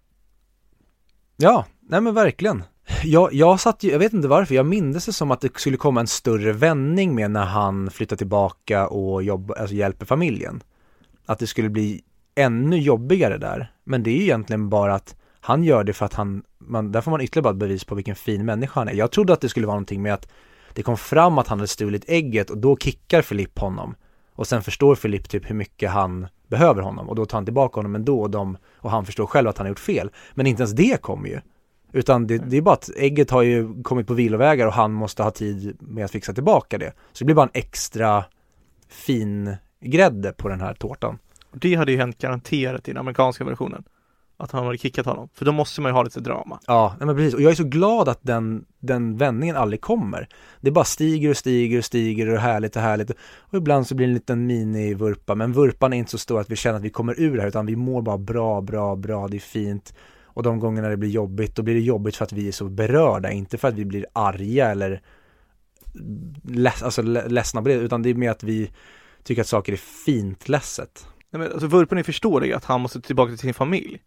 Ja, 1.38 1.66
nej 1.82 2.02
men 2.02 2.14
verkligen. 2.14 2.64
Jag, 3.04 3.34
jag 3.34 3.60
satt 3.60 3.84
ju, 3.84 3.92
jag 3.92 4.00
vet 4.00 4.14
inte 4.14 4.28
varför, 4.28 4.56
jag 4.56 4.66
minns 4.66 5.06
det 5.06 5.14
som 5.14 5.32
att 5.32 5.42
det 5.42 5.58
skulle 5.58 5.78
komma 5.78 6.00
en 6.00 6.08
större 6.08 6.54
vändning 6.54 7.16
med 7.16 7.32
när 7.32 7.46
han 7.46 7.90
flyttar 7.92 8.16
tillbaka 8.16 8.88
och 8.88 9.24
jobbar, 9.24 9.56
alltså 9.56 9.76
hjälper 9.76 10.06
familjen. 10.06 10.64
Att 11.26 11.40
det 11.40 11.48
skulle 11.48 11.70
bli 11.70 12.02
ännu 12.36 12.78
jobbigare 12.78 13.38
där. 13.38 13.72
Men 13.84 14.04
det 14.04 14.12
är 14.12 14.16
ju 14.16 14.24
egentligen 14.24 14.70
bara 14.70 14.96
att 14.96 15.16
han 15.40 15.64
gör 15.64 15.84
det 15.84 15.94
för 15.94 16.06
att 16.06 16.14
han, 16.14 16.44
man, 16.58 16.92
där 16.92 17.02
får 17.02 17.12
man 17.12 17.22
ytterligare 17.22 17.44
bara 17.44 17.50
ett 17.54 17.60
bevis 17.60 17.84
på 17.84 17.96
vilken 17.96 18.16
fin 18.16 18.46
människa 18.46 18.80
han 18.80 18.88
är. 18.88 18.94
Jag 18.94 19.12
trodde 19.12 19.34
att 19.34 19.42
det 19.42 19.50
skulle 19.50 19.68
vara 19.68 19.76
någonting 19.76 20.02
med 20.02 20.14
att 20.14 20.32
det 20.74 20.84
kom 20.84 20.98
fram 20.98 21.38
att 21.38 21.48
han 21.48 21.60
hade 21.60 21.68
stulit 21.68 22.06
ägget 22.08 22.50
och 22.50 22.58
då 22.58 22.78
kickar 22.78 23.22
Filip 23.22 23.60
honom. 23.60 23.96
Och 24.36 24.48
sen 24.48 24.62
förstår 24.64 24.96
Filip 24.96 25.30
typ 25.30 25.50
hur 25.50 25.56
mycket 25.56 25.92
han 25.92 26.28
behöver 26.48 26.82
honom 26.82 27.10
och 27.10 27.16
då 27.16 27.26
tar 27.26 27.38
han 27.38 27.46
tillbaka 27.46 27.80
honom 27.80 27.96
ändå 27.96 28.22
och, 28.22 28.30
de, 28.30 28.58
och 28.76 28.92
han 28.92 29.06
förstår 29.06 29.26
själv 29.26 29.50
att 29.50 29.58
han 29.58 29.66
har 29.66 29.70
gjort 29.70 29.80
fel. 29.80 30.12
Men 30.34 30.48
inte 30.48 30.62
ens 30.62 30.74
det 30.74 31.02
kommer 31.02 31.30
ju. 31.30 31.40
Utan 31.92 32.28
det, 32.28 32.38
det 32.38 32.58
är 32.58 32.62
bara 32.62 32.76
att 32.76 32.90
ägget 32.96 33.30
har 33.30 33.42
ju 33.42 33.84
kommit 33.84 34.08
på 34.08 34.14
vilovägar 34.14 34.68
och 34.68 34.74
han 34.74 34.94
måste 34.94 35.24
ha 35.24 35.32
tid 35.32 35.78
med 35.80 36.06
att 36.06 36.12
fixa 36.12 36.34
tillbaka 36.34 36.78
det. 36.78 36.94
Så 37.12 37.20
det 37.20 37.26
blir 37.26 37.36
bara 37.36 37.46
en 37.46 37.60
extra 37.62 38.26
fin 38.90 39.56
grädde 39.84 40.32
på 40.32 40.50
den 40.50 40.62
här 40.62 40.74
tårtan. 40.74 41.20
Det 41.52 41.76
hade 41.76 41.92
ju 41.92 41.98
hänt 41.98 42.18
garanterat 42.18 42.88
i 42.88 42.92
den 42.92 43.00
amerikanska 43.00 43.44
versionen. 43.44 43.84
Att 44.38 44.52
han 44.52 44.66
hade 44.66 44.78
kickat 44.78 45.06
honom. 45.06 45.30
För 45.34 45.46
då 45.46 45.52
måste 45.52 45.82
man 45.82 45.90
ju 45.90 45.94
ha 45.94 46.04
lite 46.04 46.20
drama. 46.20 46.60
Ja, 46.68 46.96
men 47.00 47.16
precis. 47.16 47.34
Och 47.34 47.42
jag 47.42 47.52
är 47.52 47.56
så 47.56 47.64
glad 47.64 48.10
att 48.10 48.20
den, 48.22 48.66
den 48.80 49.18
vändningen 49.18 49.56
aldrig 49.56 49.82
kommer. 49.82 50.28
Det 50.62 50.72
bara 50.72 50.86
stiger 50.86 51.30
och 51.30 51.38
stiger 51.38 51.78
och 51.78 51.86
stiger 51.86 52.30
och 52.30 52.40
härligt 52.40 52.76
och 52.76 52.82
härligt. 52.82 53.12
Och 53.40 53.58
ibland 53.58 53.88
så 53.88 53.96
blir 53.96 54.08
det 54.08 54.12
en 54.12 54.14
liten 54.14 54.48
mini-vurpa. 54.48 55.36
Men 55.36 55.54
vurpan 55.54 55.94
är 55.94 55.98
inte 55.98 56.12
så 56.12 56.18
stor 56.18 56.40
att 56.40 56.52
vi 56.52 56.56
känner 56.56 56.78
att 56.78 56.84
vi 56.84 56.90
kommer 56.90 57.20
ur 57.20 57.36
det 57.36 57.42
här 57.42 57.48
utan 57.48 57.66
vi 57.66 57.76
mår 57.76 58.02
bara 58.02 58.18
bra, 58.18 58.62
bra, 58.62 58.96
bra. 58.96 59.28
Det 59.28 59.38
är 59.38 59.40
fint. 59.40 59.94
Och 60.24 60.44
de 60.44 60.60
gångerna 60.60 60.90
det 60.90 60.98
blir 60.98 61.10
jobbigt, 61.10 61.56
då 61.56 61.64
blir 61.64 61.74
det 61.74 61.82
jobbigt 61.82 62.16
för 62.16 62.26
att 62.26 62.34
vi 62.34 62.48
är 62.48 62.52
så 62.52 62.66
berörda, 62.66 63.32
inte 63.32 63.58
för 63.58 63.68
att 63.68 63.74
vi 63.74 63.86
blir 63.86 64.06
arga 64.14 64.72
eller 64.72 65.02
leds, 66.44 66.84
alltså 66.84 67.02
ledsna 67.02 67.62
på 67.62 67.68
det, 67.68 67.74
utan 67.74 68.02
det 68.02 68.10
är 68.10 68.14
mer 68.14 68.32
att 68.32 68.44
vi 68.44 68.72
tycker 69.24 69.42
att 69.42 69.48
saker 69.48 69.74
är 69.74 69.78
fint 69.78 70.50
ledset. 70.50 71.08
Nej, 71.30 71.40
men 71.40 71.52
alltså 71.52 71.68
vurpan 71.68 71.98
är 71.98 72.04
förståelig 72.04 72.52
att 72.54 72.66
han 72.66 72.82
måste 72.82 73.02
tillbaka 73.02 73.30
till 73.30 73.40
sin 73.40 73.54
familj 73.54 74.02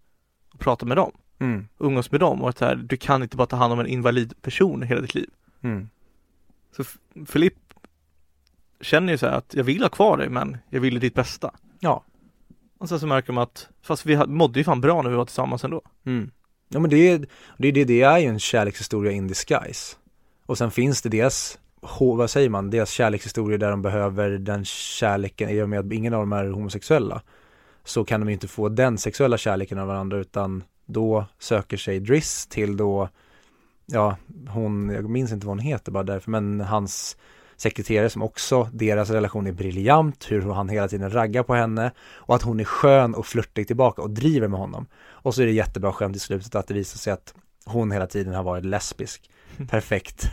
och 0.53 0.61
prata 0.61 0.87
med 0.87 0.97
dem, 0.97 1.13
Mm. 1.39 1.69
umgås 1.79 2.11
med 2.11 2.21
dem 2.21 2.43
och 2.43 2.49
att 2.49 2.61
här, 2.61 2.77
du 2.77 2.97
kan 2.97 3.23
inte 3.23 3.37
bara 3.37 3.47
ta 3.47 3.57
hand 3.57 3.73
om 3.73 3.81
en 3.81 3.87
invalid 3.87 4.43
person 4.43 4.83
hela 4.83 5.01
ditt 5.01 5.15
liv. 5.15 5.31
Mm. 5.63 5.89
Så 6.77 6.83
F- 6.83 6.99
Filip 7.27 7.55
känner 8.81 9.13
ju 9.13 9.19
så 9.19 9.27
här 9.27 9.33
att 9.33 9.55
jag 9.55 9.65
vill 9.65 9.83
ha 9.83 9.89
kvar 9.89 10.17
dig 10.19 10.29
men 10.29 10.57
jag 10.71 10.81
vill 10.81 11.01
ditt 11.01 11.15
bästa. 11.15 11.55
Ja. 11.81 12.05
Och 12.79 12.89
sen 12.89 13.01
så 13.01 13.07
märker 13.07 13.27
de 13.27 13.39
att, 13.39 13.69
fast 13.83 14.07
vi 14.07 14.27
mådde 14.27 14.61
ju 14.61 14.65
fan 14.65 14.81
bra 14.81 15.03
när 15.03 15.11
vi 15.11 15.17
var 15.17 15.25
tillsammans 15.25 15.65
ändå. 15.65 15.83
Mm. 16.07 16.31
Ja 16.69 16.81
men 16.81 16.91
det 16.91 16.97
är, 17.09 17.19
det, 17.59 17.71
det, 17.71 17.85
det 17.85 18.03
är 18.03 18.19
ju 18.19 18.27
en 18.27 18.39
kärlekshistoria 18.39 19.13
in 19.13 19.29
disguise. 19.29 19.97
Och 20.47 20.59
sen 20.59 20.71
finns 20.71 21.03
det 21.03 21.09
ho- 21.09 21.59
vad 21.99 22.31
säger 22.31 22.49
man, 22.49 22.71
deras 22.71 22.91
kärlekshistoria 22.91 23.59
där 23.59 23.71
de 23.71 23.83
behöver 23.83 24.31
den 24.31 24.65
kärleken, 24.65 25.51
i 25.51 25.63
och 25.63 25.69
med 25.69 25.81
att 25.81 25.93
ingen 25.93 26.15
av 26.15 26.21
dem 26.21 26.33
är 26.33 26.51
homosexuella. 26.51 27.23
Så 27.85 28.05
kan 28.05 28.21
de 28.21 28.29
ju 28.29 28.33
inte 28.33 28.49
få 28.49 28.69
den 28.69 28.99
sexuella 28.99 29.39
kärleken 29.39 29.79
av 29.79 29.87
varandra 29.87 30.19
utan 30.19 30.65
då 30.87 31.25
söker 31.39 31.77
sig 31.77 32.01
Driss 32.01 32.47
till 32.47 32.77
då, 32.77 33.09
ja 33.87 34.17
hon, 34.49 34.89
jag 34.89 35.11
minns 35.11 35.33
inte 35.33 35.47
vad 35.47 35.57
hon 35.57 35.65
heter 35.65 35.93
bara 35.93 36.03
därför, 36.03 36.31
men 36.31 36.61
hans 36.61 37.17
sekreterare 37.57 38.11
som 38.11 38.23
också, 38.23 38.69
deras 38.73 39.11
relation 39.11 39.47
är 39.47 39.53
briljant, 39.53 40.27
hur 40.31 40.41
han 40.41 40.69
hela 40.69 40.89
tiden 40.89 41.11
raggar 41.11 41.43
på 41.43 41.55
henne 41.55 41.91
och 41.99 42.35
att 42.35 42.43
hon 42.43 42.61
är 42.61 42.65
skön 42.65 43.15
och 43.15 43.27
flörtig 43.27 43.67
tillbaka 43.67 44.03
och 44.03 44.11
driver 44.11 44.49
med 44.49 44.61
honom. 44.61 44.87
Och 45.07 45.35
så 45.35 45.43
är 45.43 45.47
det 45.47 45.53
jättebra 45.53 45.93
skämt 45.93 46.17
i 46.17 46.19
slutet 46.19 46.55
att 46.55 46.67
det 46.67 46.75
visar 46.75 46.99
sig 46.99 47.13
att 47.13 47.35
hon 47.65 47.93
hela 47.93 48.07
tiden 48.07 48.35
har 48.35 48.43
varit 48.43 48.65
lesbisk. 48.65 49.31
Perfekt. 49.69 50.31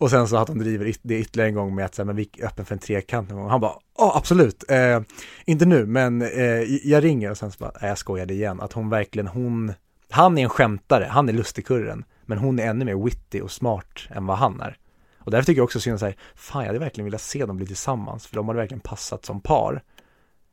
Och 0.00 0.10
sen 0.10 0.28
så 0.28 0.36
att 0.36 0.48
hon 0.48 0.58
driver 0.58 0.92
det 1.02 1.18
ytterligare 1.18 1.48
en 1.48 1.54
gång 1.54 1.74
med 1.74 1.84
att 1.84 1.94
säga, 1.94 2.06
men 2.06 2.16
vi 2.16 2.30
är 2.38 2.46
öppen 2.46 2.64
för 2.64 2.74
en 2.74 2.78
trekant 2.78 3.28
någon 3.28 3.40
gång. 3.40 3.50
Han 3.50 3.60
bara, 3.60 3.74
ja 3.98 4.12
absolut, 4.16 4.64
eh, 4.68 5.00
inte 5.44 5.66
nu, 5.66 5.86
men 5.86 6.22
eh, 6.22 6.62
jag 6.84 7.04
ringer 7.04 7.30
och 7.30 7.38
sen 7.38 7.52
så 7.52 7.56
bara, 7.58 7.72
nej 7.80 7.88
jag 7.88 7.98
skojade 7.98 8.34
igen. 8.34 8.60
Att 8.60 8.72
hon 8.72 8.88
verkligen, 8.88 9.26
hon, 9.26 9.72
han 10.10 10.38
är 10.38 10.42
en 10.42 10.48
skämtare, 10.48 11.08
han 11.10 11.28
är 11.28 11.32
lustigkurren, 11.32 12.04
men 12.26 12.38
hon 12.38 12.58
är 12.58 12.66
ännu 12.66 12.84
mer 12.84 13.04
witty 13.04 13.40
och 13.40 13.50
smart 13.50 14.06
än 14.10 14.26
vad 14.26 14.38
han 14.38 14.60
är. 14.60 14.76
Och 15.18 15.30
därför 15.30 15.46
tycker 15.46 15.58
jag 15.58 15.64
också 15.64 15.80
synd 15.80 15.98
så 15.98 16.06
här, 16.06 16.16
fan 16.34 16.62
jag 16.62 16.66
hade 16.66 16.78
verkligen 16.78 17.04
velat 17.04 17.20
se 17.20 17.46
dem 17.46 17.56
bli 17.56 17.66
tillsammans, 17.66 18.26
för 18.26 18.36
de 18.36 18.48
hade 18.48 18.60
verkligen 18.60 18.80
passat 18.80 19.24
som 19.24 19.40
par. 19.40 19.82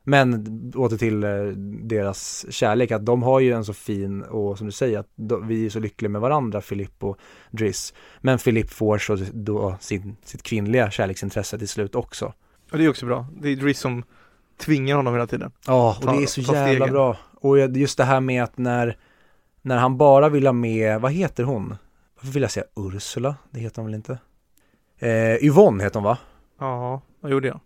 Men 0.08 0.46
åter 0.76 0.96
till 0.96 1.24
eh, 1.24 1.30
deras 1.82 2.46
kärlek, 2.50 2.90
att 2.90 3.06
de 3.06 3.22
har 3.22 3.40
ju 3.40 3.52
en 3.52 3.64
så 3.64 3.72
fin 3.74 4.22
och 4.22 4.58
som 4.58 4.66
du 4.66 4.72
säger, 4.72 4.98
att 4.98 5.08
de, 5.14 5.48
vi 5.48 5.66
är 5.66 5.70
så 5.70 5.80
lyckliga 5.80 6.08
med 6.08 6.20
varandra, 6.20 6.60
Filip 6.60 7.04
och 7.04 7.18
Driss. 7.50 7.94
Men 8.20 8.38
Filip 8.38 8.70
får 8.70 8.98
så 8.98 9.16
då 9.32 9.76
sin, 9.80 10.16
sitt 10.24 10.42
kvinnliga 10.42 10.90
kärleksintresse 10.90 11.58
till 11.58 11.68
slut 11.68 11.94
också. 11.94 12.32
Och 12.72 12.78
det 12.78 12.84
är 12.84 12.88
också 12.90 13.06
bra. 13.06 13.26
Det 13.40 13.48
är 13.48 13.56
Driss 13.56 13.78
som 13.80 14.04
tvingar 14.60 14.96
honom 14.96 15.14
hela 15.14 15.26
tiden. 15.26 15.52
Ja, 15.66 15.96
och 15.98 16.04
Ta- 16.04 16.12
det 16.12 16.22
är 16.22 16.26
så 16.26 16.40
jävla 16.40 16.66
stegen. 16.66 16.90
bra. 16.92 17.16
Och 17.40 17.58
just 17.58 17.98
det 17.98 18.04
här 18.04 18.20
med 18.20 18.42
att 18.42 18.58
när, 18.58 18.96
när 19.62 19.76
han 19.76 19.96
bara 19.96 20.28
vill 20.28 20.46
ha 20.46 20.52
med, 20.52 21.00
vad 21.00 21.12
heter 21.12 21.44
hon? 21.44 21.74
Varför 22.16 22.32
vill 22.32 22.42
jag 22.42 22.50
säga 22.50 22.66
Ursula? 22.76 23.36
Det 23.50 23.60
heter 23.60 23.76
hon 23.82 23.86
väl 23.86 23.94
inte? 23.94 24.18
Eh, 24.98 25.44
Yvonne 25.44 25.84
heter 25.84 25.96
hon 26.00 26.04
va? 26.04 26.18
Ja, 26.58 27.00
vad 27.20 27.32
gjorde 27.32 27.48
jag? 27.48 27.60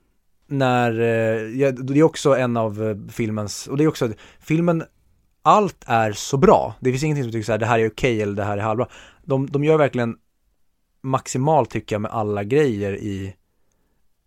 När, 0.53 1.01
eh, 1.01 1.61
ja, 1.61 1.71
det 1.71 1.99
är 1.99 2.03
också 2.03 2.37
en 2.37 2.57
av 2.57 2.83
eh, 2.83 2.97
filmens, 3.13 3.67
och 3.67 3.77
det 3.77 3.85
är 3.85 3.89
också, 3.89 4.13
filmen, 4.41 4.85
allt 5.43 5.85
är 5.87 6.13
så 6.13 6.37
bra. 6.37 6.75
Det 6.81 6.91
finns 6.91 7.03
ingenting 7.03 7.25
som 7.25 7.33
tycker 7.33 7.45
så 7.45 7.53
här, 7.53 7.59
det 7.59 7.67
här 7.67 7.79
är 7.79 7.91
okej 7.91 8.23
eller 8.23 8.35
det 8.35 8.45
här 8.45 8.59
är 8.59 8.63
halvbra. 8.63 8.89
De, 9.25 9.47
de 9.51 9.65
gör 9.65 9.79
verkligen 9.79 10.17
maximalt 11.03 11.71
tycker 11.71 11.95
jag 11.95 12.01
med 12.01 12.11
alla 12.11 12.45
grejer 12.45 12.97
i 12.97 13.35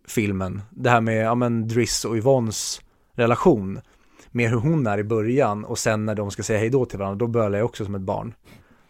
filmen. 0.08 0.62
Det 0.70 0.90
här 0.90 1.00
med, 1.00 1.24
ja 1.24 1.34
men 1.34 1.68
Driss 1.68 2.04
och 2.04 2.16
Yvonnes 2.16 2.80
relation. 3.12 3.80
Med 4.30 4.50
hur 4.50 4.56
hon 4.56 4.86
är 4.86 4.98
i 4.98 5.04
början 5.04 5.64
och 5.64 5.78
sen 5.78 6.04
när 6.04 6.14
de 6.14 6.30
ska 6.30 6.42
säga 6.42 6.58
hej 6.58 6.70
då 6.70 6.84
till 6.84 6.98
varandra, 6.98 7.18
då 7.18 7.26
bölar 7.26 7.58
jag 7.58 7.64
också 7.64 7.84
som 7.84 7.94
ett 7.94 8.00
barn. 8.00 8.34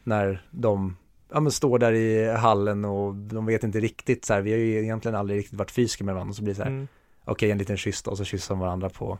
När 0.05 0.47
de 0.51 0.97
ja, 1.33 1.41
men 1.41 1.53
står 1.53 1.79
där 1.79 1.93
i 1.93 2.37
hallen 2.37 2.85
och 2.85 3.15
de 3.15 3.47
vet 3.47 3.65
inte 3.65 3.81
riktigt 3.81 4.25
så 4.25 4.35
här, 4.35 4.41
vi 4.41 4.51
har 4.51 4.59
ju 4.59 4.83
egentligen 4.83 5.15
aldrig 5.15 5.39
riktigt 5.39 5.59
varit 5.59 5.71
fysiska 5.71 6.05
med 6.05 6.15
varandra 6.15 6.31
och 6.31 6.37
så 6.37 6.43
blir 6.43 6.55
det 6.55 6.59
så 6.59 6.63
här, 6.63 6.71
Mm 6.71 6.89
okej 7.27 7.51
en 7.51 7.59
liten 7.59 7.77
kyss 7.77 8.03
då, 8.03 8.11
och 8.11 8.17
så 8.17 8.25
kysser 8.25 8.55
de 8.55 8.59
varandra 8.59 8.89
på, 8.89 9.19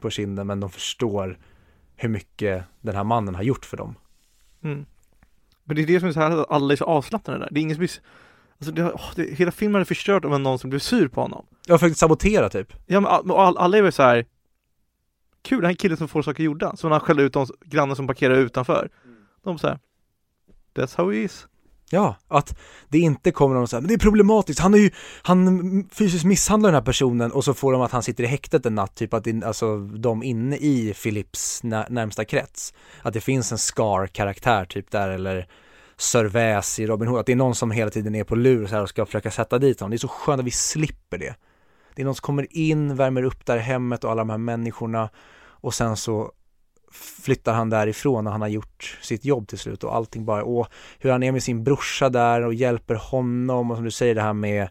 på 0.00 0.10
kinden 0.10 0.46
men 0.46 0.60
de 0.60 0.70
förstår 0.70 1.38
hur 1.96 2.08
mycket 2.08 2.64
den 2.80 2.96
här 2.96 3.04
mannen 3.04 3.34
har 3.34 3.42
gjort 3.42 3.64
för 3.64 3.76
dem. 3.76 3.94
Mm. 4.62 4.86
Men 5.64 5.76
det 5.76 5.82
är 5.82 5.86
det 5.86 6.00
som 6.00 6.08
är 6.08 6.12
så 6.12 6.20
här, 6.20 6.30
att 6.30 6.50
alla 6.50 6.72
är 6.72 6.76
så 6.76 6.84
avslappnade 6.84 7.38
där. 7.38 7.48
Det 7.50 7.60
är 7.60 7.62
ingen 7.62 7.76
som 7.76 7.78
blir, 7.78 7.90
alltså 8.58 8.72
det, 8.72 8.92
åh, 8.92 9.10
det, 9.16 9.22
hela 9.22 9.52
filmen 9.52 9.80
är 9.80 9.84
förstörd 9.84 10.24
av 10.24 10.40
någon 10.40 10.58
som 10.58 10.70
blev 10.70 10.80
sur 10.80 11.08
på 11.08 11.20
honom. 11.20 11.46
Jag 11.66 11.74
har 11.74 11.78
försökt 11.78 11.98
sabotera 11.98 12.48
typ. 12.48 12.72
Ja 12.86 13.00
men 13.00 13.10
all, 13.10 13.30
all, 13.30 13.56
alla 13.56 13.78
är 13.78 13.82
väl 13.82 13.92
så 13.92 14.02
här 14.02 14.26
kul, 15.42 15.60
den 15.60 15.66
här 15.70 15.74
killen 15.74 15.96
som 15.96 16.08
får 16.08 16.22
saker 16.22 16.44
gjorda. 16.44 16.76
Så 16.76 16.88
när 16.88 16.94
han 16.94 17.00
skäller 17.00 17.22
ut 17.22 17.32
de 17.32 17.46
grannen 17.64 17.96
som 17.96 18.06
parkerar 18.06 18.34
utanför. 18.34 18.90
De 19.42 19.58
så 19.58 19.68
här, 19.68 19.78
that's 20.74 20.96
how 20.96 21.12
he 21.12 21.18
is. 21.18 21.46
Ja, 21.94 22.16
att 22.28 22.58
det 22.88 22.98
inte 22.98 23.30
kommer 23.30 23.54
någon 23.54 23.68
så 23.68 23.76
här, 23.76 23.80
men 23.80 23.88
det 23.88 23.94
är 23.94 23.98
problematiskt, 23.98 24.60
han 24.60 24.74
är 24.74 24.78
ju, 24.78 24.90
han 25.22 25.88
fysiskt 25.92 26.24
misshandlar 26.24 26.68
den 26.68 26.74
här 26.74 26.84
personen 26.84 27.32
och 27.32 27.44
så 27.44 27.54
får 27.54 27.72
de 27.72 27.82
att 27.82 27.92
han 27.92 28.02
sitter 28.02 28.24
i 28.24 28.26
häktet 28.26 28.66
en 28.66 28.74
natt, 28.74 28.94
typ 28.94 29.14
att 29.14 29.24
det, 29.24 29.44
alltså 29.44 29.78
de 29.78 30.22
inne 30.22 30.56
i 30.56 30.94
Philips 31.02 31.62
när, 31.62 31.90
närmsta 31.90 32.24
krets, 32.24 32.74
att 33.02 33.14
det 33.14 33.20
finns 33.20 33.52
en 33.52 33.58
Scar-karaktär 33.58 34.64
typ 34.64 34.90
där 34.90 35.08
eller 35.08 35.48
Sir 35.96 36.24
Väs 36.24 36.78
i 36.78 36.86
Robin 36.86 37.08
Hood, 37.08 37.20
att 37.20 37.26
det 37.26 37.32
är 37.32 37.36
någon 37.36 37.54
som 37.54 37.70
hela 37.70 37.90
tiden 37.90 38.14
är 38.14 38.24
på 38.24 38.36
lur 38.36 38.66
så 38.66 38.74
här 38.74 38.82
och 38.82 38.88
ska 38.88 39.06
försöka 39.06 39.30
sätta 39.30 39.58
dit 39.58 39.80
honom. 39.80 39.90
Det 39.90 39.96
är 39.96 39.98
så 39.98 40.08
skönt 40.08 40.40
att 40.40 40.46
vi 40.46 40.50
slipper 40.50 41.18
det. 41.18 41.34
Det 41.94 42.02
är 42.02 42.06
någon 42.06 42.14
som 42.14 42.22
kommer 42.22 42.56
in, 42.56 42.96
värmer 42.96 43.22
upp 43.22 43.46
där 43.46 43.58
hemmet 43.58 44.04
och 44.04 44.10
alla 44.10 44.20
de 44.20 44.30
här 44.30 44.38
människorna 44.38 45.10
och 45.62 45.74
sen 45.74 45.96
så 45.96 46.32
flyttar 46.92 47.54
han 47.54 47.70
därifrån 47.70 48.24
när 48.24 48.30
han 48.30 48.40
har 48.40 48.48
gjort 48.48 48.98
sitt 49.02 49.24
jobb 49.24 49.48
till 49.48 49.58
slut 49.58 49.84
och 49.84 49.94
allting 49.94 50.24
bara, 50.24 50.44
och 50.44 50.68
hur 50.98 51.10
han 51.10 51.22
är 51.22 51.32
med 51.32 51.42
sin 51.42 51.64
brorsa 51.64 52.08
där 52.08 52.42
och 52.42 52.54
hjälper 52.54 52.94
honom 52.94 53.70
och 53.70 53.76
som 53.76 53.84
du 53.84 53.90
säger 53.90 54.14
det 54.14 54.22
här 54.22 54.32
med 54.32 54.68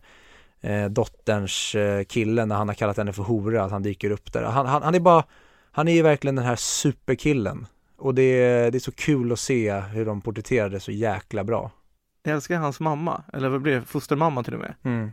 eh, 0.61 0.85
dotterns 0.85 1.75
eh, 1.75 2.03
kille 2.03 2.45
när 2.45 2.55
han 2.55 2.67
har 2.67 2.75
kallat 2.75 2.97
henne 2.97 3.13
för 3.13 3.23
hora, 3.23 3.63
att 3.63 3.71
han 3.71 3.83
dyker 3.83 4.11
upp 4.11 4.33
där. 4.33 4.43
Han, 4.43 4.65
han, 4.65 4.83
han 4.83 4.95
är 4.95 4.99
bara, 4.99 5.23
han 5.71 5.87
är 5.87 5.93
ju 5.93 6.01
verkligen 6.01 6.35
den 6.35 6.45
här 6.45 6.55
superkillen 6.55 7.67
och 7.97 8.15
det, 8.15 8.21
är- 8.23 8.71
det 8.71 8.77
är 8.77 8.79
så 8.79 8.91
kul 8.91 9.31
att 9.31 9.39
se 9.39 9.79
hur 9.79 10.05
de 10.05 10.21
porträtterar 10.21 10.69
det 10.69 10.79
så 10.79 10.91
jäkla 10.91 11.43
bra. 11.43 11.71
Jag 12.23 12.33
älskar 12.33 12.57
hans 12.57 12.79
mamma, 12.79 13.23
eller 13.33 13.49
vad 13.49 13.61
blir 13.61 13.73
det, 13.73 13.81
fostermamma 13.81 14.43
till 14.43 14.53
och 14.53 14.59
med. 14.59 14.73
Mm. 14.83 15.11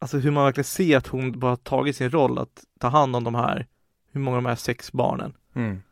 Alltså 0.00 0.18
hur 0.18 0.30
man 0.30 0.44
verkligen 0.44 0.64
ser 0.64 0.96
att 0.96 1.06
hon 1.06 1.38
bara 1.38 1.56
tagit 1.56 1.96
sin 1.96 2.10
roll 2.10 2.38
att 2.38 2.64
ta 2.80 2.88
hand 2.88 3.16
om 3.16 3.24
de 3.24 3.34
här, 3.34 3.66
hur 4.12 4.20
många 4.20 4.36
av 4.36 4.42
de 4.42 4.48
här 4.48 4.56
sex 4.56 4.92
barnen. 4.92 5.32
Mm. 5.58 5.82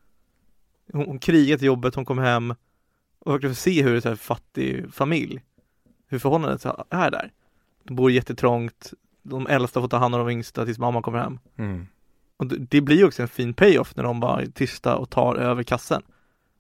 Hon, 0.92 1.06
hon 1.06 1.18
krigat 1.18 1.62
i 1.62 1.66
jobbet, 1.66 1.94
hon 1.94 2.04
kom 2.04 2.18
hem 2.18 2.54
och 3.18 3.32
verkligen 3.32 3.54
se 3.54 3.82
hur 3.82 3.90
det 3.90 3.96
är 3.96 4.00
så 4.00 4.08
här 4.08 4.16
fattig 4.16 4.94
familj, 4.94 5.42
hur 6.08 6.18
förhållandet 6.18 6.64
är 6.90 7.10
där. 7.10 7.32
De 7.84 7.96
bor 7.96 8.10
jättetrångt, 8.10 8.92
de 9.22 9.46
äldsta 9.46 9.80
får 9.80 9.88
ta 9.88 9.96
hand 9.96 10.14
om 10.14 10.26
de 10.26 10.32
yngsta 10.32 10.64
tills 10.64 10.78
mamma 10.78 11.02
kommer 11.02 11.18
hem. 11.18 11.38
Mm. 11.56 11.86
Och 12.36 12.46
det, 12.46 12.56
det 12.58 12.80
blir 12.80 13.06
också 13.06 13.22
en 13.22 13.28
fin 13.28 13.54
payoff 13.54 13.96
när 13.96 14.04
de 14.04 14.20
bara 14.20 14.42
är 14.42 14.46
tysta 14.46 14.96
och 14.96 15.10
tar 15.10 15.34
över 15.34 15.62
kassen 15.62 16.02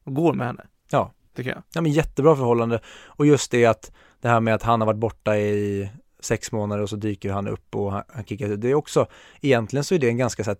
och 0.04 0.14
går 0.14 0.32
med 0.32 0.46
henne. 0.46 0.66
Ja. 0.90 1.12
tycker 1.34 1.50
jag. 1.50 1.62
Ja 1.74 1.80
men 1.80 1.92
jättebra 1.92 2.36
förhållande 2.36 2.80
och 3.06 3.26
just 3.26 3.50
det 3.50 3.66
att 3.66 3.92
det 4.20 4.28
här 4.28 4.40
med 4.40 4.54
att 4.54 4.62
han 4.62 4.80
har 4.80 4.86
varit 4.86 5.00
borta 5.00 5.36
i 5.36 5.90
sex 6.20 6.52
månader 6.52 6.82
och 6.82 6.90
så 6.90 6.96
dyker 6.96 7.32
han 7.32 7.48
upp 7.48 7.74
och 7.74 7.92
han, 7.92 8.02
han 8.08 8.24
kickar 8.24 8.48
ut. 8.48 8.60
Det 8.60 8.70
är 8.70 8.74
också, 8.74 9.06
egentligen 9.40 9.84
så 9.84 9.94
är 9.94 9.98
det 9.98 10.08
en 10.08 10.16
ganska 10.16 10.44
så 10.44 10.50
här 10.50 10.58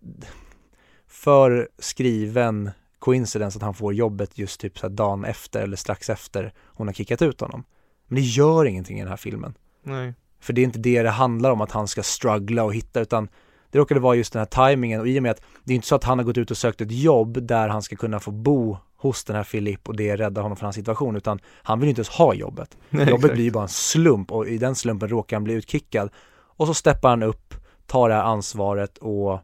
för 1.09 1.69
skriven 1.79 2.71
coincidence 2.99 3.59
att 3.59 3.63
han 3.63 3.75
får 3.75 3.95
jobbet 3.95 4.39
just 4.39 4.61
typ 4.61 4.79
så 4.79 4.89
dagen 4.89 5.25
efter 5.25 5.63
eller 5.63 5.77
strax 5.77 6.11
efter 6.11 6.53
hon 6.67 6.87
har 6.87 6.95
kickat 6.95 7.23
ut 7.23 7.41
honom. 7.41 7.65
Men 8.07 8.17
det 8.17 8.23
gör 8.23 8.65
ingenting 8.65 8.99
i 8.99 9.01
den 9.01 9.09
här 9.09 9.17
filmen. 9.17 9.55
Nej. 9.83 10.15
För 10.41 10.53
det 10.53 10.61
är 10.61 10.65
inte 10.65 10.79
det 10.79 11.03
det 11.03 11.11
handlar 11.11 11.51
om 11.51 11.61
att 11.61 11.73
han 11.73 11.89
ska 11.89 12.03
struggla 12.03 12.65
och 12.65 12.75
hitta 12.75 13.01
utan 13.01 13.29
det 13.71 13.79
råkade 13.79 14.01
vara 14.01 14.15
just 14.15 14.33
den 14.33 14.41
här 14.41 14.47
tajmingen 14.47 15.01
och 15.01 15.09
i 15.09 15.19
och 15.19 15.23
med 15.23 15.31
att 15.31 15.43
det 15.65 15.73
är 15.73 15.75
inte 15.75 15.89
så 15.89 15.95
att 15.95 16.05
han 16.05 16.19
har 16.19 16.25
gått 16.25 16.39
ut 16.39 16.51
och 16.51 16.57
sökt 16.57 16.81
ett 16.81 16.93
jobb 16.93 17.43
där 17.43 17.69
han 17.69 17.83
ska 17.83 17.97
kunna 17.97 18.21
få 18.21 18.31
bo 18.31 18.77
hos 18.97 19.25
den 19.25 19.37
här 19.37 19.45
Filip 19.45 19.89
och 19.89 19.97
det 19.97 20.17
räddar 20.17 20.43
honom 20.43 20.57
från 20.57 20.67
hans 20.67 20.77
situation 20.77 21.17
utan 21.17 21.39
han 21.63 21.81
vill 21.81 21.89
inte 21.89 21.99
ens 21.99 22.09
ha 22.09 22.35
jobbet. 22.35 22.77
Nej, 22.91 23.09
jobbet 23.09 23.25
exakt. 23.25 23.35
blir 23.35 23.45
ju 23.45 23.51
bara 23.51 23.63
en 23.63 23.69
slump 23.69 24.33
och 24.33 24.49
i 24.49 24.59
den 24.59 24.75
slumpen 24.75 25.09
råkar 25.09 25.37
han 25.37 25.45
bli 25.45 25.55
utkickad 25.55 26.11
och 26.57 26.67
så 26.67 26.75
steppar 26.75 27.09
han 27.09 27.23
upp, 27.23 27.55
tar 27.87 28.09
det 28.09 28.15
här 28.15 28.23
ansvaret 28.23 28.99
och 28.99 29.41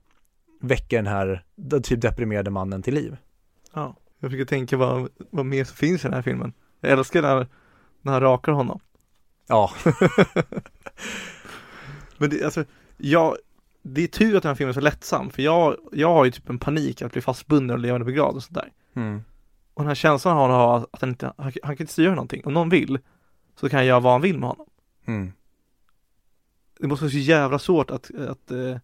väcker 0.63 0.97
den 0.97 1.07
här 1.07 1.45
typ 1.83 2.01
deprimerade 2.01 2.51
mannen 2.51 2.83
till 2.83 2.95
liv. 2.95 3.17
Ja. 3.75 3.97
Jag 4.19 4.31
försöker 4.31 4.49
tänka 4.49 4.77
vad, 4.77 5.09
vad 5.31 5.47
mer 5.47 5.65
som 5.65 5.77
finns 5.77 6.05
i 6.05 6.09
den 6.09 6.15
här 6.15 6.23
filmen. 6.23 6.53
Jag 6.81 6.93
älskar 6.93 7.23
när, 7.23 7.47
när 8.03 8.13
han 8.13 8.21
rakar 8.21 8.53
honom. 8.53 8.81
Ja, 9.47 9.71
Men 12.19 12.31
det, 12.31 12.45
alltså, 12.45 12.65
jag, 12.97 13.37
det 13.83 14.03
är 14.03 14.07
tur 14.07 14.37
att 14.37 14.43
den 14.43 14.51
här 14.51 14.55
filmen 14.55 14.71
är 14.71 14.75
så 14.75 14.81
lättsam, 14.81 15.31
för 15.31 15.43
jag, 15.43 15.77
jag 15.93 16.09
har 16.09 16.25
ju 16.25 16.31
typ 16.31 16.49
en 16.49 16.59
panik 16.59 17.03
att 17.03 17.13
bli 17.13 17.21
fastbunden 17.21 17.75
och 17.75 17.81
levande 17.81 18.05
begravd 18.05 18.37
och 18.37 18.43
sådär. 18.43 18.73
mm. 18.95 19.23
Och 19.75 19.83
den 19.83 19.89
här 19.89 19.95
känslan 19.95 20.37
han 20.37 20.51
har 20.51 20.77
att 20.93 21.01
han 21.01 21.09
inte, 21.09 21.27
han, 21.27 21.53
han 21.63 21.77
kan 21.77 21.85
inte 21.85 21.93
styra 21.93 22.11
någonting. 22.11 22.43
Om 22.45 22.55
någon 22.55 22.69
vill, 22.69 22.99
så 23.61 23.69
kan 23.69 23.79
jag 23.79 23.87
göra 23.87 24.01
vad 24.01 24.13
han 24.13 24.21
vill 24.21 24.39
med 24.39 24.49
honom. 24.49 24.67
Mm. 25.07 25.33
Det 26.81 26.87
måste 26.87 27.05
vara 27.05 27.13
så 27.13 27.19
jävla 27.19 27.59
svårt 27.59 27.91
att, 27.91 28.11
att 28.15 28.51
eh, 28.51 28.77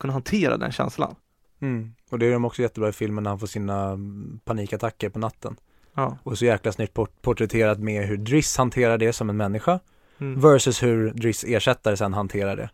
kunna 0.00 0.12
hantera 0.12 0.56
den 0.56 0.72
känslan. 0.72 1.14
Mm. 1.60 1.92
Och 2.10 2.18
det 2.18 2.26
är 2.26 2.32
de 2.32 2.44
också 2.44 2.62
jättebra 2.62 2.88
i 2.88 2.92
filmen 2.92 3.24
när 3.24 3.30
han 3.30 3.38
får 3.38 3.46
sina 3.46 3.84
mm, 3.90 4.40
panikattacker 4.44 5.08
på 5.08 5.18
natten. 5.18 5.56
Ja. 5.94 6.16
Och 6.22 6.38
så 6.38 6.44
jäkla 6.44 6.72
snyggt 6.72 6.94
port- 6.94 7.22
porträtterat 7.22 7.78
med 7.78 8.06
hur 8.06 8.16
Driss 8.16 8.56
hanterar 8.56 8.98
det 8.98 9.12
som 9.12 9.30
en 9.30 9.36
människa 9.36 9.80
Mm. 10.18 10.40
versus 10.40 10.82
hur 10.82 11.10
Driss 11.10 11.44
ersättare 11.44 11.96
sen 11.96 12.14
hanterar 12.14 12.56
det 12.56 12.70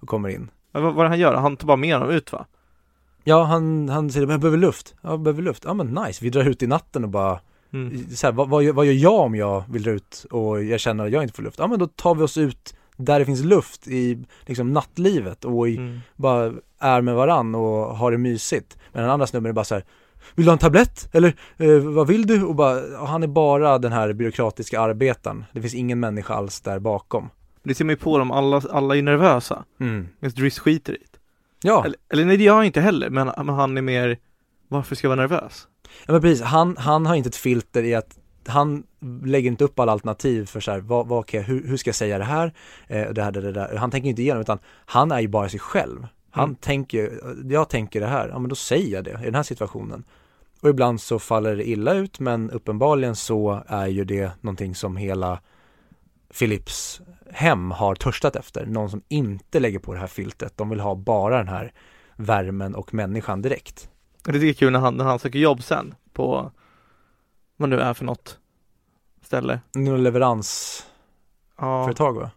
och 0.00 0.08
kommer 0.08 0.28
in. 0.28 0.50
Men 0.72 0.82
vad, 0.82 0.94
vad 0.94 1.08
han 1.08 1.18
gör? 1.18 1.34
Han 1.34 1.56
tar 1.56 1.66
bara 1.66 1.76
med 1.76 1.94
honom 1.94 2.10
ut 2.10 2.32
va? 2.32 2.46
Ja, 3.24 3.42
han, 3.44 3.88
han 3.88 4.10
säger 4.10 4.26
jag 4.26 4.40
behöver 4.40 4.58
luft. 4.58 4.94
Ja, 5.02 5.10
jag 5.10 5.20
behöver 5.20 5.42
luft. 5.42 5.62
Ja 5.66 5.74
men 5.74 5.86
nice, 5.86 6.24
vi 6.24 6.30
drar 6.30 6.44
ut 6.48 6.62
i 6.62 6.66
natten 6.66 7.04
och 7.04 7.10
bara 7.10 7.40
Mm. 7.72 8.08
så 8.16 8.26
här, 8.26 8.32
vad, 8.34 8.48
vad, 8.48 8.62
gör- 8.62 8.72
vad 8.72 8.86
gör 8.86 8.92
jag 8.92 9.20
om 9.20 9.34
jag 9.34 9.64
vill 9.68 9.82
dra 9.82 9.90
ut 9.90 10.26
och 10.30 10.64
jag 10.64 10.80
känner 10.80 11.04
att 11.06 11.12
jag 11.12 11.22
inte 11.22 11.34
får 11.34 11.42
luft? 11.42 11.58
Ja 11.58 11.66
men 11.66 11.78
då 11.78 11.86
tar 11.86 12.14
vi 12.14 12.22
oss 12.22 12.36
ut 12.36 12.74
där 13.04 13.18
det 13.18 13.24
finns 13.24 13.44
luft 13.44 13.88
i 13.88 14.24
liksom 14.46 14.72
nattlivet 14.72 15.44
och 15.44 15.68
i, 15.68 15.76
Mm. 15.76 16.00
bara 16.16 16.52
är 16.78 17.00
med 17.00 17.14
varann 17.14 17.54
och 17.54 17.96
har 17.96 18.10
det 18.10 18.18
mysigt. 18.18 18.78
Men 18.92 19.02
den 19.02 19.10
andra 19.10 19.26
snubben 19.26 19.48
är 19.50 19.52
bara 19.54 19.64
så 19.64 19.74
här 19.74 19.84
Vill 20.34 20.44
du 20.46 20.50
ha 20.50 20.52
en 20.52 20.58
tablett? 20.58 21.08
Eller 21.12 21.34
eh, 21.56 21.78
vad 21.78 22.06
vill 22.06 22.26
du? 22.26 22.42
Och 22.44 22.54
bara, 22.54 23.00
och 23.00 23.08
han 23.08 23.22
är 23.22 23.26
bara 23.26 23.78
den 23.78 23.92
här 23.92 24.12
byråkratiska 24.12 24.80
arbetaren. 24.80 25.44
Det 25.52 25.60
finns 25.60 25.74
ingen 25.74 26.00
människa 26.00 26.34
alls 26.34 26.60
där 26.60 26.78
bakom. 26.78 27.28
Det 27.62 27.74
ser 27.74 27.84
man 27.84 27.90
ju 27.92 27.96
på 27.96 28.18
dem, 28.18 28.30
alla, 28.30 28.62
alla 28.70 28.96
är 28.96 29.02
nervösa. 29.02 29.64
Mm. 29.80 30.08
Medan 30.20 30.34
Driss 30.34 30.58
skiter 30.58 30.92
i 30.92 30.96
det. 30.96 31.18
Ja, 31.68 31.84
Eller, 31.84 31.96
eller 32.12 32.24
nej 32.24 32.36
det 32.36 32.44
gör 32.44 32.54
han 32.56 32.64
inte 32.64 32.80
heller, 32.80 33.10
men, 33.10 33.30
men 33.36 33.48
han 33.48 33.76
är 33.76 33.82
mer 33.82 34.18
Varför 34.68 34.94
ska 34.96 35.06
jag 35.06 35.16
vara 35.16 35.20
nervös? 35.28 35.68
ja 36.06 36.12
men 36.12 36.20
precis. 36.22 36.42
Han, 36.44 36.76
han 36.76 37.06
har 37.06 37.14
inte 37.14 37.28
ett 37.28 37.36
filter 37.36 37.82
i 37.82 37.94
att 37.94 38.18
han 38.46 38.82
lägger 39.24 39.50
inte 39.50 39.64
upp 39.64 39.78
alla 39.78 39.92
alternativ 39.92 40.46
för 40.46 40.60
så 40.60 40.70
här, 40.70 40.80
vad, 40.80 41.06
vad, 41.06 41.18
okej, 41.18 41.42
hur, 41.42 41.66
hur 41.68 41.76
ska 41.76 41.88
jag 41.88 41.94
säga 41.94 42.18
det 42.18 42.24
här? 42.24 42.52
Eh, 42.86 43.08
det 43.10 43.22
här, 43.22 43.32
det, 43.32 43.40
det 43.40 43.52
där. 43.52 43.76
Han 43.76 43.90
tänker 43.90 44.08
inte 44.08 44.22
igenom 44.22 44.40
utan 44.40 44.58
han 44.86 45.12
är 45.12 45.20
ju 45.20 45.28
bara 45.28 45.48
sig 45.48 45.60
själv. 45.60 46.06
Han 46.30 46.44
Mm. 46.44 46.54
tänker, 46.56 47.20
jag 47.50 47.68
tänker 47.68 48.00
det 48.00 48.06
här, 48.06 48.28
ja 48.28 48.38
men 48.38 48.48
då 48.48 48.54
säger 48.54 48.94
jag 48.94 49.04
det 49.04 49.10
i 49.10 49.24
den 49.24 49.34
här 49.34 49.42
situationen. 49.42 50.04
Och 50.60 50.68
ibland 50.68 51.00
så 51.00 51.18
faller 51.18 51.56
det 51.56 51.68
illa 51.68 51.94
ut 51.94 52.20
men 52.20 52.50
uppenbarligen 52.50 53.16
så 53.16 53.62
är 53.66 53.86
ju 53.86 54.04
det 54.04 54.32
någonting 54.40 54.74
som 54.74 54.96
hela 54.96 55.40
Philips 56.38 57.00
hem 57.30 57.70
har 57.70 57.94
törstat 57.94 58.36
efter. 58.36 58.66
Någon 58.66 58.90
som 58.90 59.02
inte 59.08 59.60
lägger 59.60 59.78
på 59.78 59.92
det 59.92 59.98
här 59.98 60.06
filtret. 60.06 60.56
De 60.56 60.68
vill 60.70 60.80
ha 60.80 60.94
bara 60.94 61.38
den 61.38 61.48
här 61.48 61.72
värmen 62.16 62.74
och 62.74 62.94
människan 62.94 63.42
direkt. 63.42 63.90
Det 64.24 64.48
är 64.48 64.52
kul 64.52 64.72
när 64.72 64.80
han, 64.80 64.94
när 64.94 65.04
han 65.04 65.18
söker 65.18 65.38
jobb 65.38 65.62
sen 65.62 65.94
på 66.12 66.52
Vad 67.60 67.68
nu 67.68 67.80
är 67.80 67.94
för 67.94 68.04
något 68.04 68.38
ställe 69.22 69.60
Någon 69.74 70.02
leveransföretag 70.02 72.16
Ja, 72.16 72.20
va? 72.20 72.30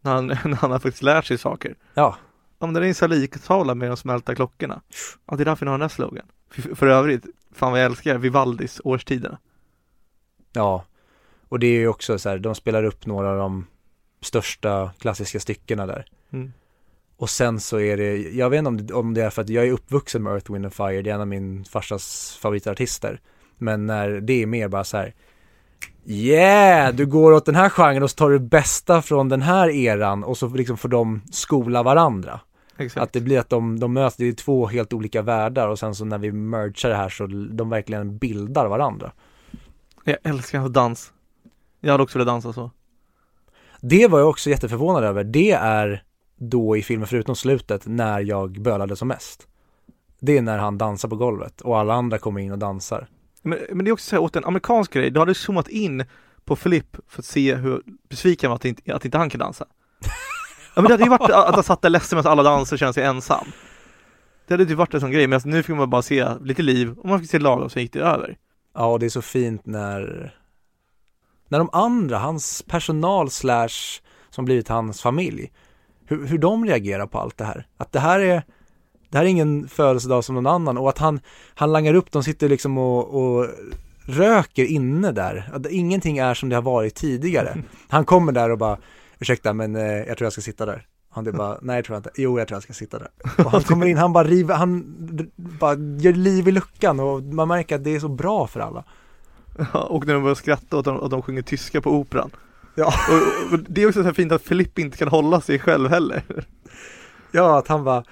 när 0.00 0.14
han, 0.14 0.26
när 0.26 0.54
han 0.56 0.70
har 0.70 0.78
faktiskt 0.78 1.02
lärt 1.02 1.26
sig 1.26 1.38
saker 1.38 1.74
Ja. 1.94 2.16
Men 2.58 2.72
det 2.74 2.80
är 2.80 2.84
en 2.84 2.94
saliktavla 2.94 3.74
med 3.74 3.90
de 3.90 3.96
smälta 3.96 4.34
klockorna 4.34 4.80
Ja 5.26 5.36
det 5.36 5.42
är 5.42 5.44
därför 5.44 5.66
ni 5.66 5.70
har 5.70 5.78
den 5.78 5.82
här 5.82 5.88
slogan 5.88 6.26
för, 6.50 6.74
för 6.74 6.86
övrigt, 6.86 7.26
fan 7.52 7.70
vad 7.72 7.80
jag 7.80 7.86
älskar 7.86 8.18
Vivaldis 8.18 8.80
årstiderna 8.84 9.38
Ja, 10.52 10.84
och 11.48 11.58
det 11.58 11.66
är 11.66 11.78
ju 11.78 11.88
också 11.88 12.18
så 12.18 12.28
här, 12.28 12.38
de 12.38 12.54
spelar 12.54 12.84
upp 12.84 13.06
några 13.06 13.30
av 13.30 13.36
de 13.36 13.66
största 14.20 14.90
klassiska 14.98 15.40
styckena 15.40 15.86
där. 15.86 16.06
mm. 16.30 16.52
Och 17.16 17.30
sen 17.30 17.60
så 17.60 17.80
är 17.80 17.96
det, 17.96 18.16
jag 18.16 18.50
vet 18.50 18.58
inte 18.58 18.68
om 18.68 18.86
det, 18.86 18.94
om 18.94 19.14
det 19.14 19.22
är 19.22 19.30
för 19.30 19.42
att 19.42 19.48
jag 19.48 19.66
är 19.66 19.72
uppvuxen 19.72 20.22
med 20.22 20.32
Earth, 20.32 20.52
Wind 20.52 20.64
and 20.64 20.74
Fire, 20.74 21.02
det 21.02 21.10
är 21.10 21.14
en 21.14 21.20
av 21.20 21.28
min 21.28 21.64
farsas 21.64 22.36
favoritartister. 22.42 23.20
Men 23.58 23.86
när 23.86 24.08
det 24.08 24.42
är 24.42 24.46
mer 24.46 24.68
bara 24.68 24.84
så 24.84 24.96
här, 24.96 25.14
yeah, 26.06 26.94
du 26.94 27.06
går 27.06 27.32
åt 27.32 27.46
den 27.46 27.54
här 27.54 27.68
genren 27.68 28.02
och 28.02 28.10
så 28.10 28.16
tar 28.16 28.30
du 28.30 28.38
bästa 28.38 29.02
från 29.02 29.28
den 29.28 29.42
här 29.42 29.68
eran 29.68 30.24
och 30.24 30.38
så 30.38 30.48
liksom 30.48 30.76
får 30.76 30.88
de 30.88 31.22
skola 31.30 31.82
varandra. 31.82 32.40
Exakt 32.76 33.02
Att 33.02 33.12
det 33.12 33.20
blir 33.20 33.38
att 33.38 33.50
de, 33.50 33.80
de 33.80 33.92
möts, 33.92 34.16
det 34.16 34.28
är 34.28 34.32
två 34.32 34.66
helt 34.66 34.92
olika 34.92 35.22
världar 35.22 35.68
och 35.68 35.78
sen 35.78 35.94
så 35.94 36.04
när 36.04 36.18
vi 36.18 36.32
mergar 36.32 36.88
det 36.88 36.96
här 36.96 37.08
så 37.08 37.26
de 37.26 37.70
verkligen 37.70 38.18
bildar 38.18 38.66
varandra. 38.66 39.12
Jag 40.04 40.16
älskar 40.22 40.58
hans 40.58 40.72
dans 40.72 41.12
Jag 41.80 41.90
hade 41.92 42.02
också 42.02 42.18
velat 42.18 42.32
dansa 42.32 42.52
så 42.52 42.70
Det 43.80 44.06
var 44.06 44.18
jag 44.18 44.28
också 44.28 44.50
jätteförvånad 44.50 45.04
över. 45.04 45.24
Det 45.24 45.50
är 45.52 46.02
då 46.36 46.76
i 46.76 46.82
filmen, 46.82 47.06
förutom 47.06 47.36
slutet, 47.36 47.86
när 47.86 48.20
jag 48.20 48.60
bölade 48.60 48.96
som 48.96 49.08
mest. 49.08 49.48
Det 50.20 50.38
är 50.38 50.42
när 50.42 50.58
han 50.58 50.78
dansar 50.78 51.08
på 51.08 51.16
golvet 51.16 51.60
och 51.60 51.78
alla 51.78 51.94
andra 51.94 52.18
kommer 52.18 52.40
in 52.40 52.52
och 52.52 52.58
dansar. 52.58 53.08
Men, 53.42 53.58
men 53.72 53.84
det 53.84 53.90
är 53.90 53.92
också 53.92 54.08
så 54.08 54.16
här, 54.16 54.22
åt 54.22 54.36
en 54.36 54.44
amerikansk 54.44 54.92
grej, 54.92 55.10
du 55.10 55.20
hade 55.20 55.34
zoomat 55.34 55.68
in 55.68 56.04
på 56.44 56.56
Filip 56.56 56.96
för 57.08 57.22
att 57.22 57.26
se 57.26 57.54
hur 57.54 57.82
besviken 58.08 58.48
han 58.48 58.50
var 58.50 58.56
att 58.56 58.64
inte, 58.64 58.94
att 58.94 59.04
inte 59.04 59.18
han 59.18 59.30
kan 59.30 59.38
dansa. 59.38 59.64
Ja 60.74 60.82
men 60.82 60.88
det 60.88 60.94
hade 60.94 61.04
ju 61.04 61.10
varit 61.10 61.30
att 61.30 61.54
han 61.54 61.64
satt 61.64 61.82
där 61.82 61.90
ledsen 61.90 62.16
medan 62.16 62.32
alla 62.32 62.42
dansar 62.42 62.76
och 62.76 62.78
kände 62.78 62.92
sig 62.92 63.04
ensam. 63.04 63.46
Det 64.46 64.54
hade 64.54 64.64
ju 64.64 64.74
varit 64.74 64.94
en 64.94 65.00
sån 65.00 65.10
grej, 65.10 65.26
men 65.26 65.40
nu 65.44 65.62
fick 65.62 65.76
man 65.76 65.90
bara 65.90 66.02
se 66.02 66.28
lite 66.40 66.62
liv 66.62 66.98
och 66.98 67.08
man 67.08 67.20
fick 67.20 67.30
se 67.30 67.38
lagom 67.38 67.70
så 67.70 67.80
gick 67.80 67.92
det 67.92 68.00
över. 68.00 68.36
Ja, 68.74 68.86
och 68.86 68.98
det 68.98 69.06
är 69.06 69.10
så 69.10 69.22
fint 69.22 69.66
när 69.66 70.34
när 71.48 71.58
de 71.58 71.70
andra, 71.72 72.18
hans 72.18 72.62
personal 72.62 73.30
slash 73.30 74.00
som 74.30 74.44
blivit 74.44 74.68
hans 74.68 75.02
familj, 75.02 75.52
hur, 76.06 76.26
hur 76.26 76.38
de 76.38 76.64
reagerar 76.64 77.06
på 77.06 77.18
allt 77.18 77.36
det 77.36 77.44
här. 77.44 77.66
Att 77.76 77.92
det 77.92 78.00
här 78.00 78.20
är 78.20 78.42
det 79.10 79.18
här 79.18 79.24
är 79.24 79.28
ingen 79.28 79.68
födelsedag 79.68 80.24
som 80.24 80.34
någon 80.34 80.46
annan 80.46 80.78
och 80.78 80.88
att 80.88 80.98
han, 80.98 81.20
han 81.54 81.72
langar 81.72 81.94
upp, 81.94 82.12
de 82.12 82.22
sitter 82.24 82.48
liksom 82.48 82.78
och, 82.78 83.22
och 83.22 83.46
röker 84.00 84.64
inne 84.64 85.12
där. 85.12 85.50
Att 85.52 85.66
ingenting 85.66 86.18
är 86.18 86.34
som 86.34 86.48
det 86.48 86.54
har 86.54 86.62
varit 86.62 86.94
tidigare. 86.94 87.62
Han 87.88 88.04
kommer 88.04 88.32
där 88.32 88.50
och 88.50 88.58
bara, 88.58 88.78
ursäkta 89.18 89.52
men 89.52 89.76
eh, 89.76 89.82
jag 89.82 90.18
tror 90.18 90.26
jag 90.26 90.32
ska 90.32 90.42
sitta 90.42 90.66
där. 90.66 90.86
Han 91.10 91.26
är 91.26 91.32
bara, 91.32 91.58
nej 91.62 91.76
jag 91.76 91.84
tror 91.84 91.94
jag 91.94 91.98
inte, 92.00 92.10
jo 92.16 92.38
jag 92.38 92.48
tror 92.48 92.56
jag 92.56 92.62
ska 92.62 92.72
sitta 92.72 92.98
där. 92.98 93.08
Och 93.44 93.50
han 93.50 93.62
kommer 93.62 93.86
in, 93.86 93.96
han 93.96 94.12
bara 94.12 94.24
river, 94.24 94.54
han 94.54 94.84
bara 95.36 95.74
gör 95.74 96.12
liv 96.12 96.48
i 96.48 96.52
luckan 96.52 97.00
och 97.00 97.22
man 97.22 97.48
märker 97.48 97.74
att 97.76 97.84
det 97.84 97.94
är 97.94 98.00
så 98.00 98.08
bra 98.08 98.46
för 98.46 98.60
alla. 98.60 98.84
Ja, 99.72 99.80
och 99.80 100.06
när 100.06 100.14
de 100.14 100.22
börjar 100.22 100.34
skratta 100.34 100.76
åt 100.76 100.86
att 100.86 100.94
de, 100.94 101.04
att 101.04 101.10
de 101.10 101.22
sjunger 101.22 101.42
tyska 101.42 101.80
på 101.80 101.90
operan 101.90 102.30
Ja. 102.74 102.86
och, 102.86 103.52
och 103.52 103.58
det 103.68 103.82
är 103.82 103.88
också 103.88 104.00
så 104.00 104.06
här 104.06 104.12
fint 104.12 104.32
att 104.32 104.42
Filip 104.42 104.78
inte 104.78 104.96
kan 104.96 105.08
hålla 105.08 105.40
sig 105.40 105.58
själv 105.58 105.88
heller 105.90 106.22
Ja, 107.32 107.58
att 107.58 107.68
han 107.68 107.84
bara, 107.84 108.04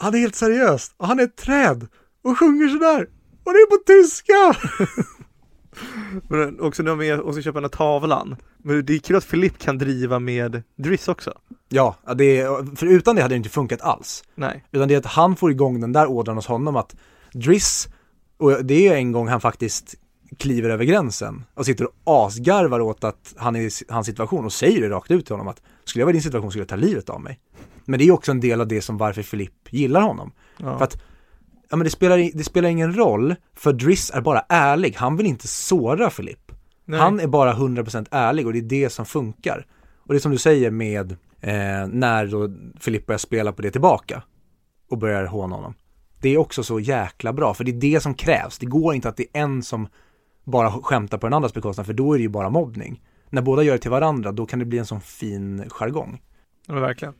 han 0.00 0.14
är 0.14 0.18
helt 0.18 0.34
seriös 0.34 0.94
och 0.96 1.06
han 1.06 1.18
är 1.18 1.24
ett 1.24 1.36
träd 1.36 1.86
och 2.22 2.38
sjunger 2.38 2.68
sådär 2.68 3.08
och 3.44 3.52
det 3.52 3.58
är 3.58 3.66
på 3.66 3.82
tyska! 3.86 4.68
Men 6.28 6.60
också 6.60 6.82
när 6.82 7.20
och 7.20 7.34
så 7.34 7.42
köper 7.42 7.60
den 7.60 7.64
här 7.64 7.76
tavlan 7.76 8.36
Men 8.58 8.84
det 8.86 8.94
är 8.94 8.98
kul 8.98 9.16
att 9.16 9.24
Filip 9.24 9.58
kan 9.58 9.78
driva 9.78 10.18
med 10.18 10.62
Driss 10.76 11.08
också 11.08 11.34
Ja, 11.68 11.96
det 12.16 12.40
är, 12.40 12.76
för 12.76 12.86
utan 12.86 13.16
det 13.16 13.22
hade 13.22 13.34
det 13.34 13.36
inte 13.36 13.48
funkat 13.48 13.80
alls. 13.80 14.24
Nej 14.34 14.64
Utan 14.72 14.88
det 14.88 14.94
är 14.94 14.98
att 14.98 15.06
han 15.06 15.36
får 15.36 15.50
igång 15.50 15.80
den 15.80 15.92
där 15.92 16.06
ådran 16.06 16.36
hos 16.36 16.46
honom 16.46 16.76
att 16.76 16.96
Driss, 17.32 17.88
och 18.38 18.64
det 18.64 18.88
är 18.88 18.94
en 18.94 19.12
gång 19.12 19.28
han 19.28 19.40
faktiskt 19.40 19.94
kliver 20.38 20.70
över 20.70 20.84
gränsen 20.84 21.44
och 21.54 21.66
sitter 21.66 21.84
och 21.84 21.92
asgarvar 22.04 22.80
åt 22.80 23.04
att 23.04 23.34
han 23.36 23.56
är 23.56 23.60
i 23.60 23.70
hans 23.88 24.06
situation 24.06 24.44
och 24.44 24.52
säger 24.52 24.80
det 24.80 24.88
rakt 24.88 25.10
ut 25.10 25.26
till 25.26 25.32
honom 25.32 25.48
att 25.48 25.62
skulle 25.84 26.00
jag 26.00 26.06
vara 26.06 26.12
i 26.12 26.16
din 26.16 26.22
situation 26.22 26.50
skulle 26.50 26.62
jag 26.62 26.68
ta 26.68 26.76
livet 26.76 27.10
av 27.10 27.20
mig. 27.20 27.40
Men 27.90 27.98
det 27.98 28.04
är 28.04 28.12
också 28.12 28.30
en 28.30 28.40
del 28.40 28.60
av 28.60 28.68
det 28.68 28.82
som 28.82 28.98
varför 28.98 29.22
Filip 29.22 29.72
gillar 29.72 30.00
honom. 30.00 30.32
ja. 30.56 30.78
För 30.78 30.84
att 30.84 31.02
Ja 31.72 31.76
men 31.76 31.84
det 31.84 31.90
spelar, 31.90 32.30
det 32.34 32.44
spelar 32.44 32.68
ingen 32.68 32.96
roll, 32.96 33.34
för 33.54 33.72
Driss 33.72 34.10
är 34.14 34.20
bara 34.20 34.44
ärlig. 34.48 34.94
Han 34.96 35.16
vill 35.16 35.26
inte 35.26 35.48
såra 35.48 36.10
Filip. 36.10 36.52
Nej. 36.84 37.00
Han 37.00 37.20
är 37.20 37.26
bara 37.26 37.54
100% 37.54 38.06
ärlig 38.10 38.46
och 38.46 38.52
det 38.52 38.58
är 38.58 38.62
det 38.62 38.90
som 38.90 39.06
funkar. 39.06 39.66
Och 39.98 40.14
det 40.14 40.18
är 40.18 40.20
som 40.20 40.32
du 40.32 40.38
säger 40.38 40.70
med 40.70 41.12
eh, 41.40 41.86
när 41.88 42.26
då 42.26 42.50
Filip 42.80 43.06
börjar 43.06 43.18
spela 43.18 43.52
på 43.52 43.62
det 43.62 43.70
tillbaka 43.70 44.22
och 44.90 44.98
börjar 44.98 45.24
håna 45.24 45.56
honom. 45.56 45.74
Det 46.20 46.28
är 46.28 46.38
också 46.38 46.62
så 46.62 46.80
jäkla 46.80 47.32
bra, 47.32 47.54
för 47.54 47.64
det 47.64 47.70
är 47.70 47.80
det 47.80 48.00
som 48.00 48.14
krävs. 48.14 48.58
Det 48.58 48.66
går 48.66 48.94
inte 48.94 49.08
att 49.08 49.16
det 49.16 49.26
är 49.32 49.40
en 49.42 49.62
som 49.62 49.88
bara 50.44 50.70
skämtar 50.70 51.18
på 51.18 51.26
den 51.26 51.34
andras 51.34 51.54
bekostnad, 51.54 51.86
för 51.86 51.92
då 51.92 52.12
är 52.12 52.18
det 52.18 52.22
ju 52.22 52.28
bara 52.28 52.50
mobbning. 52.50 53.02
När 53.30 53.42
båda 53.42 53.62
gör 53.62 53.72
det 53.72 53.78
till 53.78 53.90
varandra, 53.90 54.32
då 54.32 54.46
kan 54.46 54.58
det 54.58 54.64
bli 54.64 54.78
en 54.78 54.86
sån 54.86 55.00
fin 55.00 55.64
jargong. 55.68 56.22
Ja, 56.66 56.74
verkligen. 56.74 57.14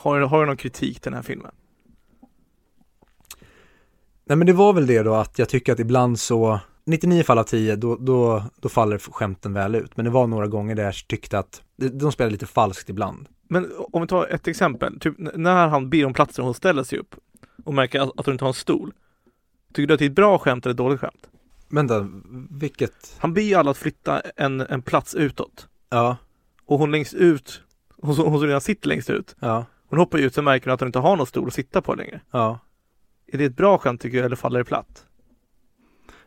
Har, 0.00 0.20
du- 0.20 0.26
har 0.26 0.40
du 0.40 0.46
någon 0.46 0.56
kritik 0.56 1.00
till 1.00 1.10
den 1.12 1.16
här 1.16 1.22
filmen? 1.22 1.50
Nej 4.24 4.36
men 4.36 4.46
det 4.46 4.52
var 4.52 4.72
väl 4.72 4.86
det 4.86 5.02
då 5.02 5.14
att 5.14 5.38
jag 5.38 5.48
tycker 5.48 5.72
att 5.72 5.80
ibland 5.80 6.18
så 6.20 6.60
99 6.84 7.22
fall 7.22 7.38
av 7.38 7.44
10 7.44 7.76
då, 7.76 7.96
då, 7.96 8.44
då 8.60 8.68
faller 8.68 8.98
skämten 8.98 9.52
väl 9.52 9.74
ut. 9.74 9.96
Men 9.96 10.04
det 10.04 10.10
var 10.10 10.26
några 10.26 10.46
gånger 10.46 10.74
där 10.74 10.84
jag 10.84 10.94
tyckte 10.94 11.38
att 11.38 11.62
de, 11.76 11.88
de 11.88 12.12
spelade 12.12 12.32
lite 12.32 12.46
falskt 12.46 12.88
ibland. 12.88 13.28
Men 13.48 13.70
om 13.78 14.02
vi 14.02 14.08
tar 14.08 14.26
ett 14.26 14.48
exempel, 14.48 15.00
typ 15.00 15.14
när 15.18 15.68
han 15.68 15.90
ber 15.90 16.04
om 16.06 16.12
platser 16.12 16.42
och 16.42 16.46
hon 16.46 16.54
ställer 16.54 16.82
sig 16.84 16.98
upp 16.98 17.14
och 17.64 17.74
märker 17.74 18.00
att, 18.00 18.26
hon 18.26 18.32
inte 18.34 18.44
har 18.44 18.48
en 18.50 18.54
stol. 18.54 18.92
Tycker 19.74 19.86
du 19.86 19.94
att 19.94 19.98
det 19.98 20.04
är 20.04 20.10
ett 20.10 20.14
bra 20.16 20.38
skämt 20.38 20.66
eller 20.66 20.70
ett 20.72 20.76
dåligt 20.78 21.00
skämt? 21.00 21.28
Vänta, 21.68 22.08
vilket? 22.50 23.16
Han 23.18 23.34
ber 23.34 23.42
ju 23.42 23.54
alla 23.54 23.70
att 23.70 23.76
flytta 23.76 24.20
en, 24.36 24.60
en 24.60 24.82
plats 24.82 25.14
utåt. 25.14 25.68
Ja, 25.90 26.16
Och 26.66 26.78
hon 26.78 26.90
längst 26.90 27.14
ut, 27.14 27.62
hon 28.02 28.14
som 28.14 28.38
redan 28.38 28.60
sitter 28.60 28.88
längst 28.88 29.10
ut. 29.10 29.36
ja, 29.40 29.64
Hon 29.90 29.98
hoppar 29.98 30.18
ut 30.18 30.34
så 30.34 30.42
märker 30.42 30.66
hon 30.66 30.74
att 30.74 30.80
hon 30.80 30.88
inte 30.88 30.98
har 30.98 31.16
någon 31.16 31.26
stol 31.26 31.48
att 31.48 31.54
sitta 31.54 31.82
på 31.82 31.94
längre. 31.94 32.20
ja. 32.30 32.58
Är 33.32 33.38
det 33.38 33.44
ett 33.44 33.56
bra 33.56 33.78
skämt 33.78 34.00
tycker 34.00 34.18
du 34.18 34.24
eller 34.24 34.36
faller 34.36 34.58
det 34.58 34.64
platt? 34.64 35.06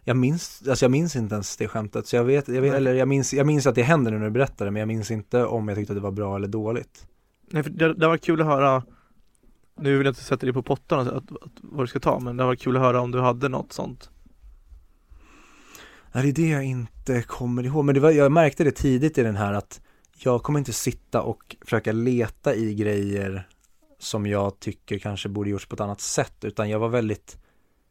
Jag 0.03 0.17
minns, 0.17 0.63
alltså 0.69 0.85
jag 0.85 0.91
minns 0.91 1.15
inte 1.15 1.35
ens 1.35 1.57
det 1.57 1.67
skämtet. 1.67 2.07
Så 2.07 2.15
jag 2.15 2.23
vet, 2.23 2.47
jag 2.47 2.61
vet 2.61 2.73
eller 2.73 2.93
jag 2.93 3.07
minns, 3.07 3.33
jag 3.33 3.47
minns 3.47 3.67
att 3.67 3.75
det 3.75 3.83
händer 3.83 4.11
nu 4.11 4.17
när 4.17 4.25
du 4.25 4.31
berättar 4.31 4.65
det, 4.65 4.71
men 4.71 4.79
jag 4.79 4.87
minns 4.87 5.11
inte 5.11 5.45
om 5.45 5.67
jag 5.67 5.77
tyckte 5.77 5.93
att 5.93 5.97
det 5.97 6.01
var 6.01 6.11
bra 6.11 6.35
eller 6.35 6.47
dåligt. 6.47 7.07
Nej, 7.51 7.63
för 7.63 7.69
det, 7.69 7.93
det 7.93 8.07
var 8.07 8.17
kul 8.17 8.41
att 8.41 8.47
höra 8.47 8.83
Nu 9.79 9.97
vill 9.97 10.05
jag 10.05 10.11
inte 10.11 10.23
sätta 10.23 10.45
dig 10.45 10.53
på 10.53 10.63
pottan 10.63 11.05
säga 11.05 11.17
att, 11.17 11.31
att, 11.31 11.51
vad 11.61 11.83
du 11.83 11.87
ska 11.87 11.99
ta 11.99 12.19
men 12.19 12.37
det 12.37 12.43
var 12.43 12.55
kul 12.55 12.75
att 12.75 12.81
höra 12.81 13.01
om 13.01 13.11
du 13.11 13.19
hade 13.19 13.49
något 13.49 13.73
sånt 13.73 14.09
Nej, 16.11 16.23
det 16.23 16.29
är 16.29 16.45
det 16.45 16.51
jag 16.51 16.63
inte 16.63 17.21
kommer 17.21 17.63
ihåg. 17.63 17.85
Men 17.85 18.01
var, 18.01 18.11
jag 18.11 18.31
märkte 18.31 18.63
det 18.63 18.71
tidigt 18.71 19.17
i 19.17 19.23
den 19.23 19.35
här 19.35 19.53
att 19.53 19.81
jag 20.17 20.43
kommer 20.43 20.59
inte 20.59 20.73
sitta 20.73 21.21
och 21.21 21.55
försöka 21.61 21.91
leta 21.91 22.55
i 22.55 22.75
grejer 22.75 23.47
som 23.99 24.25
jag 24.25 24.59
tycker 24.59 24.99
kanske 24.99 25.29
borde 25.29 25.49
gjorts 25.49 25.65
på 25.65 25.75
ett 25.75 25.81
annat 25.81 26.01
sätt. 26.01 26.43
Utan 26.43 26.69
jag 26.69 26.79
var 26.79 26.89
väldigt, 26.89 27.37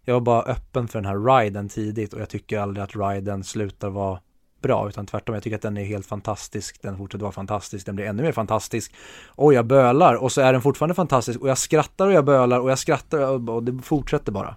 jag 0.04 0.14
var 0.14 0.20
bara 0.20 0.42
öppen 0.42 0.88
för 0.88 0.98
den 0.98 1.06
här 1.06 1.40
riden 1.40 1.68
tidigt 1.68 2.12
och 2.12 2.20
jag 2.20 2.28
tycker 2.28 2.58
aldrig 2.58 2.84
att 2.84 2.96
riden 2.96 3.44
slutar 3.44 3.90
vara 3.90 4.20
bra. 4.62 4.88
Utan 4.88 5.06
tvärtom, 5.06 5.34
jag 5.34 5.42
tycker 5.42 5.56
att 5.56 5.62
den 5.62 5.76
är 5.76 5.84
helt 5.84 6.06
fantastisk. 6.06 6.82
Den 6.82 6.96
fortsätter 6.96 7.22
vara 7.22 7.32
fantastisk, 7.32 7.86
den 7.86 7.96
blir 7.96 8.06
ännu 8.06 8.22
mer 8.22 8.32
fantastisk. 8.32 8.94
Och 9.28 9.54
jag 9.54 9.66
bölar 9.66 10.14
och 10.14 10.32
så 10.32 10.40
är 10.40 10.52
den 10.52 10.62
fortfarande 10.62 10.94
fantastisk 10.94 11.40
och 11.40 11.48
jag 11.48 11.58
skrattar 11.58 12.06
och 12.06 12.12
jag 12.12 12.24
bölar 12.24 12.60
och 12.60 12.70
jag 12.70 12.78
skrattar 12.78 13.48
och, 13.50 13.62
det 13.62 13.82
fortsätter 13.82 14.32
bara. 14.32 14.56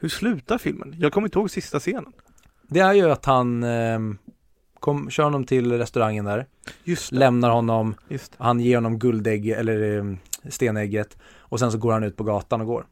Hur 0.00 0.08
slutar 0.08 0.58
filmen? 0.58 0.94
Jag 0.98 1.12
kommer 1.12 1.26
inte 1.26 1.38
ihåg 1.38 1.50
sista 1.50 1.80
scenen 1.80 2.12
Det 2.68 2.80
är 2.80 2.92
ju 2.92 3.10
att 3.10 3.24
han 3.24 3.62
ehm, 3.62 4.18
kom, 4.82 5.10
kör 5.10 5.24
honom 5.24 5.44
till 5.44 5.72
restaurangen 5.78 6.24
där, 6.24 6.46
Just 6.84 7.10
det, 7.10 7.16
lämnar 7.16 7.50
honom, 7.50 7.94
just 8.08 8.32
det. 8.32 8.44
han 8.44 8.60
ger 8.60 8.74
honom 8.74 8.98
guldägg 8.98 9.48
eller 9.48 9.98
ehm, 9.98 10.18
stenägget 10.48 11.16
och 11.36 11.58
sen 11.58 11.72
så 11.72 11.78
går 11.78 11.92
han 11.92 12.04
ut 12.04 12.16
på 12.16 12.24
gatan 12.24 12.60
och 12.60 12.66
går. 12.66 12.86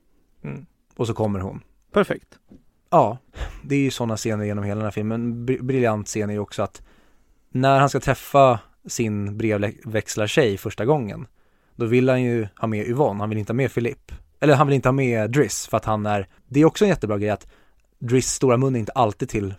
Mm. 0.44 0.66
Och 0.96 1.06
så 1.06 1.14
kommer 1.14 1.40
hon. 1.40 1.60
Perfekt 1.92 2.38
Ja, 2.90 3.18
det 3.64 3.74
är 3.74 3.80
ju 3.80 3.90
sådana 3.90 4.16
scener 4.16 4.44
genom 4.44 4.64
hela 4.64 4.74
den 4.74 4.84
här 4.84 4.90
filmen. 4.90 5.48
Br- 5.48 5.62
briljant 5.62 6.06
scen 6.06 6.30
är 6.30 6.34
ju 6.34 6.40
också 6.40 6.62
att 6.62 6.82
när 7.52 7.78
han 7.78 7.88
ska 7.88 8.00
träffa 8.00 8.60
sin 8.86 9.38
brevväxlartjej 9.38 10.58
första 10.58 10.84
gången, 10.84 11.26
då 11.76 11.86
vill 11.86 12.08
han 12.08 12.22
ju 12.22 12.48
ha 12.56 12.68
med 12.68 12.86
Yvonne, 12.88 13.20
han 13.20 13.28
vill 13.28 13.38
inte 13.38 13.52
ha 13.52 13.56
med 13.56 13.74
Philip. 13.74 14.12
Eller 14.40 14.54
han 14.54 14.66
vill 14.66 14.74
inte 14.74 14.88
ha 14.88 14.92
med 14.92 15.30
Driss 15.30 15.66
för 15.66 15.76
att 15.76 15.84
han 15.84 16.06
är, 16.06 16.28
det 16.48 16.60
är 16.60 16.64
också 16.64 16.84
en 16.84 16.88
jättebra 16.88 17.18
grej 17.18 17.30
att 17.30 17.46
Driss 17.98 18.28
stora 18.28 18.56
mun 18.56 18.74
är 18.74 18.80
inte 18.80 18.92
alltid 18.92 19.28
till, 19.28 19.54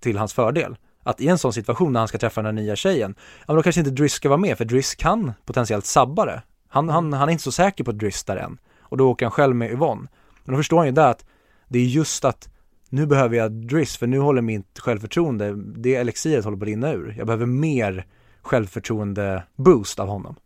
till 0.00 0.18
hans 0.18 0.32
fördel. 0.32 0.76
Att 1.04 1.20
i 1.20 1.28
en 1.28 1.38
sån 1.38 1.52
situation 1.52 1.92
när 1.92 2.00
han 2.00 2.08
ska 2.08 2.18
träffa 2.18 2.42
den 2.42 2.56
här 2.56 2.62
nya 2.62 2.76
tjejen, 2.76 3.14
ja 3.18 3.44
men 3.46 3.56
då 3.56 3.62
kanske 3.62 3.80
inte 3.80 3.90
Driss 3.90 4.12
ska 4.12 4.28
vara 4.28 4.38
med 4.38 4.58
för 4.58 4.64
Driss 4.64 4.94
kan 4.94 5.32
potentiellt 5.44 5.86
sabba 5.86 6.24
det. 6.24 6.42
Han, 6.68 6.88
han, 6.88 7.12
han 7.12 7.28
är 7.28 7.32
inte 7.32 7.44
så 7.44 7.52
säker 7.52 7.84
på 7.84 7.92
Driss 7.92 8.24
där 8.24 8.36
än. 8.36 8.58
Och 8.80 8.96
då 8.96 9.10
åker 9.10 9.26
han 9.26 9.30
själv 9.30 9.56
med 9.56 9.70
Yvonne. 9.70 10.08
Men 10.44 10.52
då 10.54 10.58
förstår 10.58 10.76
han 10.76 10.86
ju 10.86 10.92
där 10.92 11.10
att 11.10 11.24
det 11.68 11.78
är 11.78 11.84
just 11.84 12.24
att 12.24 12.48
nu 12.88 13.06
behöver 13.06 13.36
jag 13.36 13.52
Driss 13.52 13.96
för 13.96 14.06
nu 14.06 14.18
håller 14.18 14.42
mitt 14.42 14.78
självförtroende, 14.78 15.54
det 15.56 15.94
elixiret 15.94 16.44
håller 16.44 16.56
på 16.56 16.64
att 16.64 16.68
rinna 16.68 16.92
ur. 16.92 17.14
Jag 17.18 17.26
behöver 17.26 17.46
mer 17.46 18.06
självförtroende 18.42 19.42
boost 19.56 20.00
av 20.00 20.08
honom. 20.08 20.36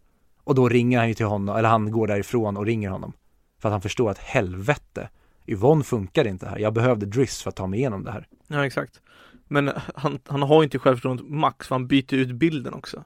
Och 0.44 0.54
då 0.54 0.68
ringer 0.68 0.98
han 0.98 1.08
ju 1.08 1.14
till 1.14 1.26
honom, 1.26 1.56
eller 1.56 1.68
han 1.68 1.90
går 1.90 2.06
därifrån 2.06 2.56
och 2.56 2.66
ringer 2.66 2.90
honom. 2.90 3.12
För 3.58 3.68
att 3.68 3.72
han 3.72 3.80
förstår 3.80 4.10
att 4.10 4.18
helvete, 4.18 5.08
Yvonne 5.46 5.84
funkar 5.84 6.26
inte 6.26 6.48
här. 6.48 6.58
Jag 6.58 6.72
behövde 6.72 7.06
Driss 7.06 7.42
för 7.42 7.48
att 7.48 7.56
ta 7.56 7.66
mig 7.66 7.78
igenom 7.78 8.04
det 8.04 8.10
här. 8.10 8.26
Ja 8.46 8.66
exakt 8.66 9.00
men 9.48 9.70
han, 9.94 10.18
han 10.26 10.42
har 10.42 10.62
ju 10.62 10.64
inte 10.64 10.78
självförtroendet 10.78 11.26
max 11.28 11.68
för 11.68 11.74
han 11.74 11.86
byter 11.86 12.14
ut 12.14 12.30
bilden 12.30 12.74
också 12.74 13.04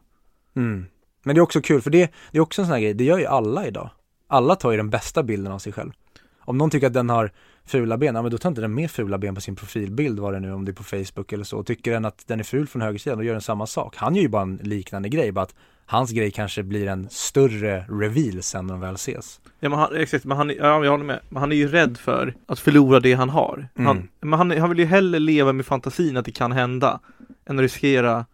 Mm. 0.56 0.86
Men 1.22 1.34
det 1.34 1.38
är 1.38 1.42
också 1.42 1.60
kul 1.60 1.82
för 1.82 1.90
det, 1.90 2.12
det 2.30 2.38
är 2.38 2.42
också 2.42 2.62
en 2.62 2.66
sån 2.66 2.74
här 2.74 2.80
grej, 2.80 2.94
det 2.94 3.04
gör 3.04 3.18
ju 3.18 3.26
alla 3.26 3.66
idag. 3.66 3.90
Alla 4.26 4.56
tar 4.56 4.70
ju 4.70 4.76
den 4.76 4.90
bästa 4.90 5.22
bilden 5.22 5.52
av 5.52 5.58
sig 5.58 5.72
själv. 5.72 5.92
Om 6.38 6.58
någon 6.58 6.70
tycker 6.70 6.86
att 6.86 6.92
den 6.92 7.10
har 7.10 7.32
fula 7.66 7.96
ben, 7.98 8.14
ja 8.14 8.22
men 8.22 8.30
då 8.30 8.38
tar 8.38 8.48
inte 8.48 8.60
den 8.60 8.74
med 8.74 8.90
fula 8.90 9.18
ben 9.18 9.34
på 9.34 9.40
sin 9.40 9.56
profilbild, 9.56 10.18
vad 10.18 10.32
det 10.34 10.40
nu 10.40 10.52
om 10.52 10.64
det 10.64 10.70
är 10.70 10.74
på 10.74 10.84
Facebook 10.84 11.32
eller 11.32 11.44
så. 11.44 11.62
Tycker 11.62 11.92
den 11.92 12.04
att 12.04 12.24
den 12.26 12.40
är 12.40 12.44
ful 12.44 12.66
från 12.66 12.82
högersidan, 12.82 13.18
då 13.18 13.24
gör 13.24 13.32
den 13.32 13.40
samma 13.42 13.66
sak. 13.66 13.96
Han 13.96 14.14
gör 14.14 14.22
ju 14.22 14.28
bara 14.28 14.42
en 14.42 14.56
liknande 14.56 15.08
grej, 15.08 15.32
bara 15.32 15.42
att 15.42 15.54
hans 15.86 16.10
grej 16.10 16.30
kanske 16.30 16.62
blir 16.62 16.86
en 16.88 17.08
större 17.10 17.80
reveal 17.88 18.42
sen 18.42 18.66
när 18.66 18.74
de 18.74 18.80
väl 18.80 18.94
ses. 18.94 19.40
Ja 19.60 19.68
men 19.68 19.78
han, 19.78 19.96
exakt, 19.96 20.24
men 20.24 20.36
han, 20.36 20.50
är- 20.50 20.54
ja 20.54 20.84
jag 20.84 20.90
håller 20.90 21.04
med 21.04 21.20
Men 21.28 21.40
han 21.40 21.52
är 21.52 21.56
ju 21.56 21.68
rädd 21.68 21.98
för 21.98 22.34
att 22.46 22.58
förlora 22.58 23.00
det 23.00 23.12
han 23.12 23.28
har 23.30 23.68
han, 23.76 23.86
Mm. 23.86 24.08
Men 24.20 24.32
han, 24.38 24.50
han 24.60 24.68
vill 24.70 24.78
ju 24.78 24.84
hellre 24.84 25.18
leva 25.18 25.52
med 25.52 25.66
fantasin 25.66 26.16
att 26.16 26.24
det 26.24 26.32
kan 26.32 26.52
hända 26.52 27.00
Än 27.46 27.58
att 27.58 27.62
riskera 27.62 28.26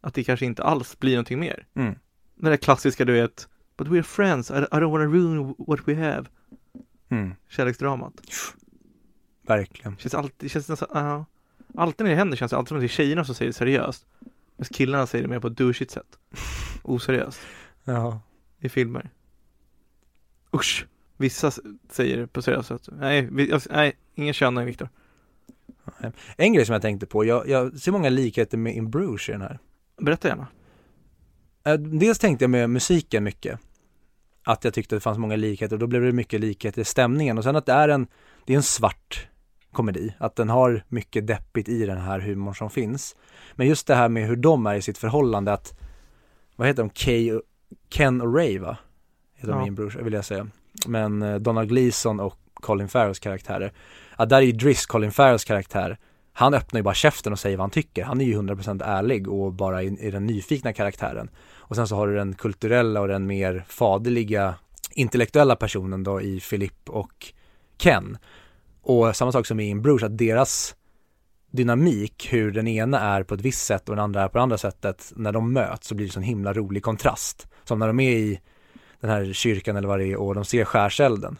Att 0.00 0.14
det 0.14 0.24
kanske 0.24 0.46
inte 0.46 0.62
alls 0.62 0.98
blir 0.98 1.12
någonting 1.12 1.38
mer 1.40 1.66
Mm. 1.76 1.94
Det 2.34 2.50
där 2.50 2.56
klassiska 2.56 3.04
du 3.04 3.12
vet 3.12 3.48
But 3.76 3.88
we're 3.88 4.02
friends, 4.02 4.50
I, 4.50 4.54
I 4.54 4.56
don't 4.56 4.90
wanna 4.90 5.04
ruin 5.04 5.54
what 5.58 5.80
we 5.86 5.94
have 5.94 6.24
Mm. 7.08 7.34
Kärleksdramat. 7.48 8.12
Verkligen. 9.42 9.96
Känns 9.96 10.14
alltid, 10.14 10.50
känns 10.50 10.68
nästan, 10.68 10.88
ja. 10.92 11.24
Alltid 11.74 12.04
när 12.04 12.10
det 12.10 12.16
händer 12.16 12.36
känns 12.36 12.50
det 12.50 12.56
alltid 12.56 12.68
som 12.68 12.76
att 12.76 12.80
det 12.80 12.86
är 12.86 12.88
tjejerna 12.88 13.24
som 13.24 13.34
säger 13.34 13.48
det 13.48 13.56
seriöst. 13.56 14.06
Medan 14.56 14.68
killarna 14.74 15.06
säger 15.06 15.22
det 15.22 15.28
mer 15.28 15.40
på 15.40 15.46
ett 15.46 15.56
douchigt 15.56 15.90
sätt. 15.90 16.18
Oseriöst. 16.82 17.40
Ja. 17.84 18.20
i 18.60 18.68
filmer. 18.68 19.10
Usch! 20.52 20.86
Vissa 21.16 21.50
säger 21.90 22.16
det 22.16 22.26
på 22.26 22.42
seriöst 22.42 22.68
sätt. 22.68 22.88
Nej, 22.92 23.28
vi, 23.32 23.60
nej 23.70 23.96
ingen 24.14 24.34
könning 24.34 24.64
Viktor. 24.64 24.88
En 26.36 26.52
grej 26.52 26.66
som 26.66 26.72
jag 26.72 26.82
tänkte 26.82 27.06
på, 27.06 27.24
jag, 27.24 27.48
jag 27.48 27.78
ser 27.80 27.92
många 27.92 28.08
likheter 28.08 28.58
med 28.58 28.74
In 28.74 28.90
Bruges 28.90 29.28
i 29.28 29.32
den 29.32 29.40
här. 29.40 29.58
Berätta 30.00 30.28
gärna. 30.28 30.46
Eh, 31.64 31.74
Dels 31.74 32.18
tänkte 32.18 32.44
jag 32.44 32.50
med 32.50 32.70
musiken 32.70 33.24
mycket. 33.24 33.60
Att 34.44 34.64
jag 34.64 34.74
tyckte 34.74 34.96
det 34.96 35.00
fanns 35.00 35.18
många 35.18 35.36
likheter 35.36 35.76
och 35.76 35.80
då 35.80 35.86
blev 35.86 36.02
det 36.02 36.12
mycket 36.12 36.40
likheter 36.40 36.80
i 36.80 36.84
stämningen 36.84 37.38
och 37.38 37.44
sen 37.44 37.56
att 37.56 37.66
det 37.66 37.72
är 37.72 37.88
en, 37.88 38.06
det 38.44 38.52
är 38.52 38.56
en 38.56 38.62
svart 38.62 39.28
komedi. 39.72 40.14
Att 40.18 40.36
den 40.36 40.48
har 40.48 40.84
mycket 40.88 41.26
deppigt 41.26 41.68
i 41.68 41.86
den 41.86 41.98
här 41.98 42.20
humorn 42.20 42.54
som 42.54 42.70
finns. 42.70 43.16
Men 43.54 43.66
just 43.66 43.86
det 43.86 43.94
här 43.94 44.08
med 44.08 44.26
hur 44.26 44.36
de 44.36 44.66
är 44.66 44.74
i 44.74 44.82
sitt 44.82 44.98
förhållande 44.98 45.52
att, 45.52 45.80
vad 46.56 46.68
heter 46.68 46.82
de, 46.82 46.90
Kay, 46.90 47.40
Ken 47.88 48.20
och 48.20 48.34
Ray 48.34 48.58
va? 48.58 48.76
Heter 49.34 49.48
de 49.48 49.56
Ja. 49.58 49.62
i 49.62 49.64
min 49.64 49.74
brors, 49.74 49.96
vill 49.96 50.12
jag 50.12 50.24
säga. 50.24 50.46
Men 50.86 51.22
eh, 51.22 51.34
Donald 51.36 51.68
Gleason 51.68 52.20
och 52.20 52.38
Colin 52.54 52.88
Farrells 52.88 53.18
karaktärer. 53.18 53.72
Att 54.16 54.28
där 54.28 54.36
är 54.36 54.40
ju 54.42 54.52
Driss, 54.52 54.86
Colin 54.86 55.12
Farrells 55.12 55.44
karaktär, 55.44 55.98
han 56.36 56.54
öppnar 56.54 56.78
ju 56.78 56.82
bara 56.82 56.94
käften 56.94 57.32
och 57.32 57.38
säger 57.38 57.56
vad 57.56 57.62
han 57.62 57.70
tycker. 57.70 58.04
Han 58.04 58.20
är 58.20 58.24
ju 58.24 58.38
100% 58.38 58.84
ärlig 58.84 59.28
och 59.28 59.52
bara 59.52 59.82
i, 59.82 59.86
i 60.00 60.10
den 60.10 60.26
nyfikna 60.26 60.72
karaktären. 60.72 61.30
Och 61.56 61.76
sen 61.76 61.88
så 61.88 61.96
har 61.96 62.08
du 62.08 62.14
den 62.14 62.34
kulturella 62.34 63.00
och 63.00 63.08
den 63.08 63.26
mer 63.26 63.64
faderliga 63.68 64.54
intellektuella 64.90 65.56
personen 65.56 66.02
då 66.02 66.20
i 66.20 66.40
Philip 66.40 66.90
och 66.90 67.32
Ken. 67.78 68.18
Och 68.82 69.16
samma 69.16 69.32
sak 69.32 69.46
som 69.46 69.60
i 69.60 69.64
In 69.64 69.82
Bruges, 69.82 70.02
att 70.02 70.18
deras 70.18 70.76
dynamik, 71.50 72.28
hur 72.30 72.50
den 72.52 72.68
ena 72.68 73.00
är 73.00 73.22
på 73.22 73.34
ett 73.34 73.40
visst 73.40 73.66
sätt 73.66 73.88
och 73.88 73.96
den 73.96 74.04
andra 74.04 74.22
är 74.22 74.28
på 74.28 74.38
det 74.38 74.42
andra 74.42 74.58
sättet, 74.58 75.12
när 75.16 75.32
de 75.32 75.52
möts 75.52 75.88
så 75.88 75.94
blir 75.94 76.06
det 76.06 76.12
så 76.12 76.18
en 76.18 76.24
himla 76.24 76.52
rolig 76.52 76.82
kontrast. 76.82 77.48
Som 77.64 77.78
när 77.78 77.86
de 77.86 78.00
är 78.00 78.16
i 78.16 78.40
den 79.00 79.10
här 79.10 79.32
kyrkan 79.32 79.76
eller 79.76 79.88
vad 79.88 79.98
det 79.98 80.06
är 80.06 80.16
och 80.16 80.34
de 80.34 80.44
ser 80.44 80.64
skärselden. 80.64 81.38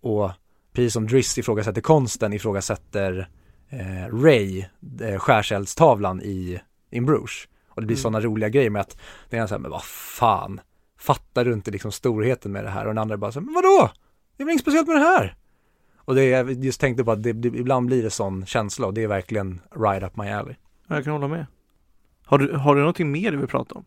Och 0.00 0.30
precis 0.72 0.92
som 0.92 1.06
Driss 1.06 1.38
ifrågasätter 1.38 1.80
konsten 1.80 2.32
ifrågasätter 2.32 3.28
eh, 3.70 4.16
Ray 4.22 4.64
eh, 5.00 5.18
skärseldstavlan 5.18 6.22
i 6.22 6.60
In 6.90 7.06
Bruges. 7.06 7.48
Och 7.68 7.80
det 7.82 7.86
blir 7.86 7.96
Mm. 7.96 8.02
sådana 8.02 8.20
roliga 8.20 8.48
grejer 8.48 8.70
med 8.70 8.80
att 8.80 9.00
är 9.30 9.46
så 9.46 9.54
här, 9.54 9.60
men 9.60 9.70
vad 9.70 9.84
fan, 9.84 10.60
fattar 10.98 11.44
du 11.44 11.52
inte 11.52 11.70
liksom 11.70 11.92
storheten 11.92 12.52
med 12.52 12.64
det 12.64 12.70
här? 12.70 12.84
Och 12.84 12.90
den 12.90 12.98
andra 12.98 13.16
bara 13.16 13.32
så 13.32 13.40
men 13.40 13.54
vadå? 13.54 13.90
Det 14.36 14.42
är 14.42 14.44
väl 14.44 14.52
inget 14.52 14.62
speciellt 14.62 14.88
med 14.88 14.96
det 14.96 15.00
här? 15.00 15.36
Och 15.96 16.14
det 16.14 16.22
är, 16.22 16.30
jag 16.30 16.64
just 16.64 16.80
tänkte 16.80 17.04
på 17.04 17.12
att 17.12 17.22
det, 17.22 17.32
det, 17.32 17.48
ibland 17.48 17.86
blir 17.86 18.02
det 18.02 18.10
sån 18.10 18.46
känsla 18.46 18.86
och 18.86 18.94
det 18.94 19.02
är 19.02 19.06
verkligen 19.08 19.60
right 19.76 20.02
up 20.02 20.16
my 20.16 20.28
alley. 20.28 20.54
Jag 20.88 21.04
kan 21.04 21.12
hålla 21.12 21.28
med. 21.28 21.46
Har 22.24 22.38
du, 22.38 22.52
har 22.56 22.74
du 22.74 22.80
någonting 22.80 23.10
mer 23.10 23.30
du 23.30 23.36
vill 23.36 23.46
prata 23.48 23.74
om? 23.74 23.84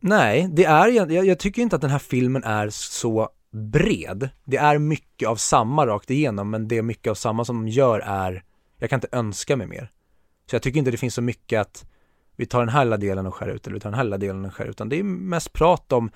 Nej, 0.00 0.48
det 0.52 0.64
är, 0.64 0.88
jag, 0.88 1.12
jag 1.12 1.38
tycker 1.38 1.62
inte 1.62 1.76
att 1.76 1.82
den 1.82 1.90
här 1.90 1.98
filmen 1.98 2.44
är 2.44 2.68
så 2.70 3.28
bred. 3.52 4.28
Det 4.44 4.56
är 4.56 4.78
mycket 4.78 5.28
av 5.28 5.36
samma 5.36 5.86
rakt 5.86 6.10
igenom, 6.10 6.50
men 6.50 6.68
det 6.68 6.78
är 6.78 6.82
mycket 6.82 7.10
av 7.10 7.14
samma 7.14 7.44
som 7.44 7.64
de 7.64 7.68
gör 7.68 8.00
är, 8.00 8.44
jag 8.78 8.90
kan 8.90 8.96
inte 8.96 9.08
önska 9.12 9.56
mig 9.56 9.66
mer. 9.66 9.90
Så 10.46 10.54
jag 10.54 10.62
tycker 10.62 10.78
inte 10.78 10.90
det 10.90 10.96
finns 10.96 11.14
så 11.14 11.22
mycket 11.22 11.60
att 11.60 11.86
vi 12.36 12.46
tar 12.46 12.60
den 12.60 12.68
här 12.68 12.84
lilla 12.84 12.96
delen 12.96 13.26
och 13.26 13.34
skär 13.34 13.48
ut 13.48 13.66
eller 13.66 13.74
vi 13.74 13.80
tar 13.80 13.90
den 13.90 13.96
här 13.96 14.04
lilla 14.04 14.18
delen 14.18 14.44
och 14.44 14.54
skär 14.54 14.64
ut, 14.64 14.70
utan 14.70 14.88
det 14.88 14.98
är 14.98 15.02
mest 15.02 15.52
prat 15.52 15.92
om 15.92 16.10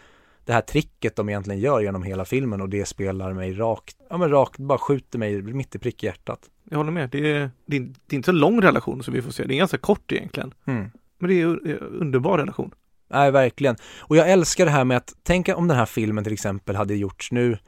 det 0.44 0.52
här 0.52 0.60
tricket 0.60 1.16
de 1.16 1.28
egentligen 1.28 1.60
gör 1.60 1.80
genom 1.80 2.02
hela 2.02 2.24
filmen 2.24 2.60
och 2.60 2.68
det 2.68 2.84
spelar 2.84 3.32
mig 3.32 3.54
rakt, 3.54 3.96
ja 4.10 4.18
men 4.18 4.30
rakt, 4.30 4.58
bara 4.58 4.78
skjuter 4.78 5.18
mig 5.18 5.42
mitt 5.42 5.74
i 5.74 5.78
prick 5.78 6.02
i 6.02 6.06
hjärtat. 6.06 6.50
Jag 6.70 6.78
håller 6.78 6.92
med. 6.92 7.10
Det 7.10 7.32
är, 7.32 7.50
det 7.66 7.76
är, 7.76 7.80
det 7.80 8.14
är 8.14 8.16
inte 8.16 8.26
så 8.26 8.32
lång 8.32 8.62
relation 8.62 9.02
som 9.02 9.14
vi 9.14 9.22
får 9.22 9.30
se. 9.30 9.44
Det 9.44 9.54
är 9.54 9.58
ganska 9.58 9.78
kort 9.78 10.12
egentligen. 10.12 10.54
Mm. 10.64 10.90
Men 11.18 11.30
det 11.30 11.40
är 11.40 11.46
en 11.46 11.78
underbar 11.78 12.38
relation. 12.38 12.74
Nej, 13.10 13.30
verkligen. 13.30 13.76
Och 13.98 14.16
jag 14.16 14.30
älskar 14.30 14.64
det 14.64 14.70
här 14.70 14.84
med 14.84 14.96
att, 14.96 15.12
tänka 15.22 15.56
om 15.56 15.68
den 15.68 15.76
här 15.76 15.86
filmen 15.86 16.24
till 16.24 16.32
exempel 16.32 16.76
hade 16.76 16.94
gjorts 16.94 17.32
nu, 17.32 17.58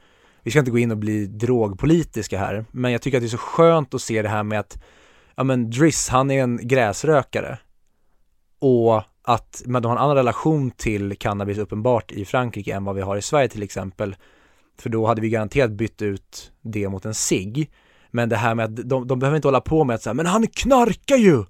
vi 0.43 0.51
ska 0.51 0.59
inte 0.59 0.71
gå 0.71 0.77
in 0.77 0.91
och 0.91 0.97
bli 0.97 1.25
drogpolitiska 1.25 2.39
här, 2.39 2.65
men 2.71 2.91
jag 2.91 3.01
tycker 3.01 3.17
att 3.17 3.21
det 3.21 3.27
är 3.27 3.29
så 3.29 3.37
skönt 3.37 3.93
att 3.93 4.01
se 4.01 4.21
det 4.21 4.29
här 4.29 4.43
med 4.43 4.59
att, 4.59 4.83
ja 5.35 5.43
men 5.43 5.69
Driss, 5.69 6.09
han 6.09 6.31
är 6.31 6.43
en 6.43 6.67
gräsrökare. 6.67 7.59
Och 8.59 9.03
att 9.21 9.63
man 9.65 9.85
har 9.85 9.91
en 9.91 9.97
annan 9.97 10.15
relation 10.15 10.71
till 10.71 11.17
cannabis 11.17 11.57
uppenbart 11.57 12.11
i 12.11 12.25
Frankrike 12.25 12.73
än 12.73 12.83
vad 12.83 12.95
vi 12.95 13.01
har 13.01 13.17
i 13.17 13.21
Sverige 13.21 13.47
till 13.47 13.63
exempel. 13.63 14.15
För 14.79 14.89
då 14.89 15.05
hade 15.05 15.21
vi 15.21 15.29
garanterat 15.29 15.71
bytt 15.71 16.01
ut 16.01 16.51
det 16.61 16.89
mot 16.89 17.05
en 17.05 17.13
cigg. 17.13 17.71
Men 18.11 18.29
det 18.29 18.35
här 18.35 18.55
med 18.55 18.65
att 18.65 18.89
de, 18.89 19.07
de 19.07 19.19
behöver 19.19 19.35
inte 19.35 19.47
hålla 19.47 19.61
på 19.61 19.83
med 19.83 19.93
att 19.93 20.01
säga, 20.01 20.13
men 20.13 20.25
han 20.25 20.47
knarkar 20.47 21.17
ju! 21.17 21.43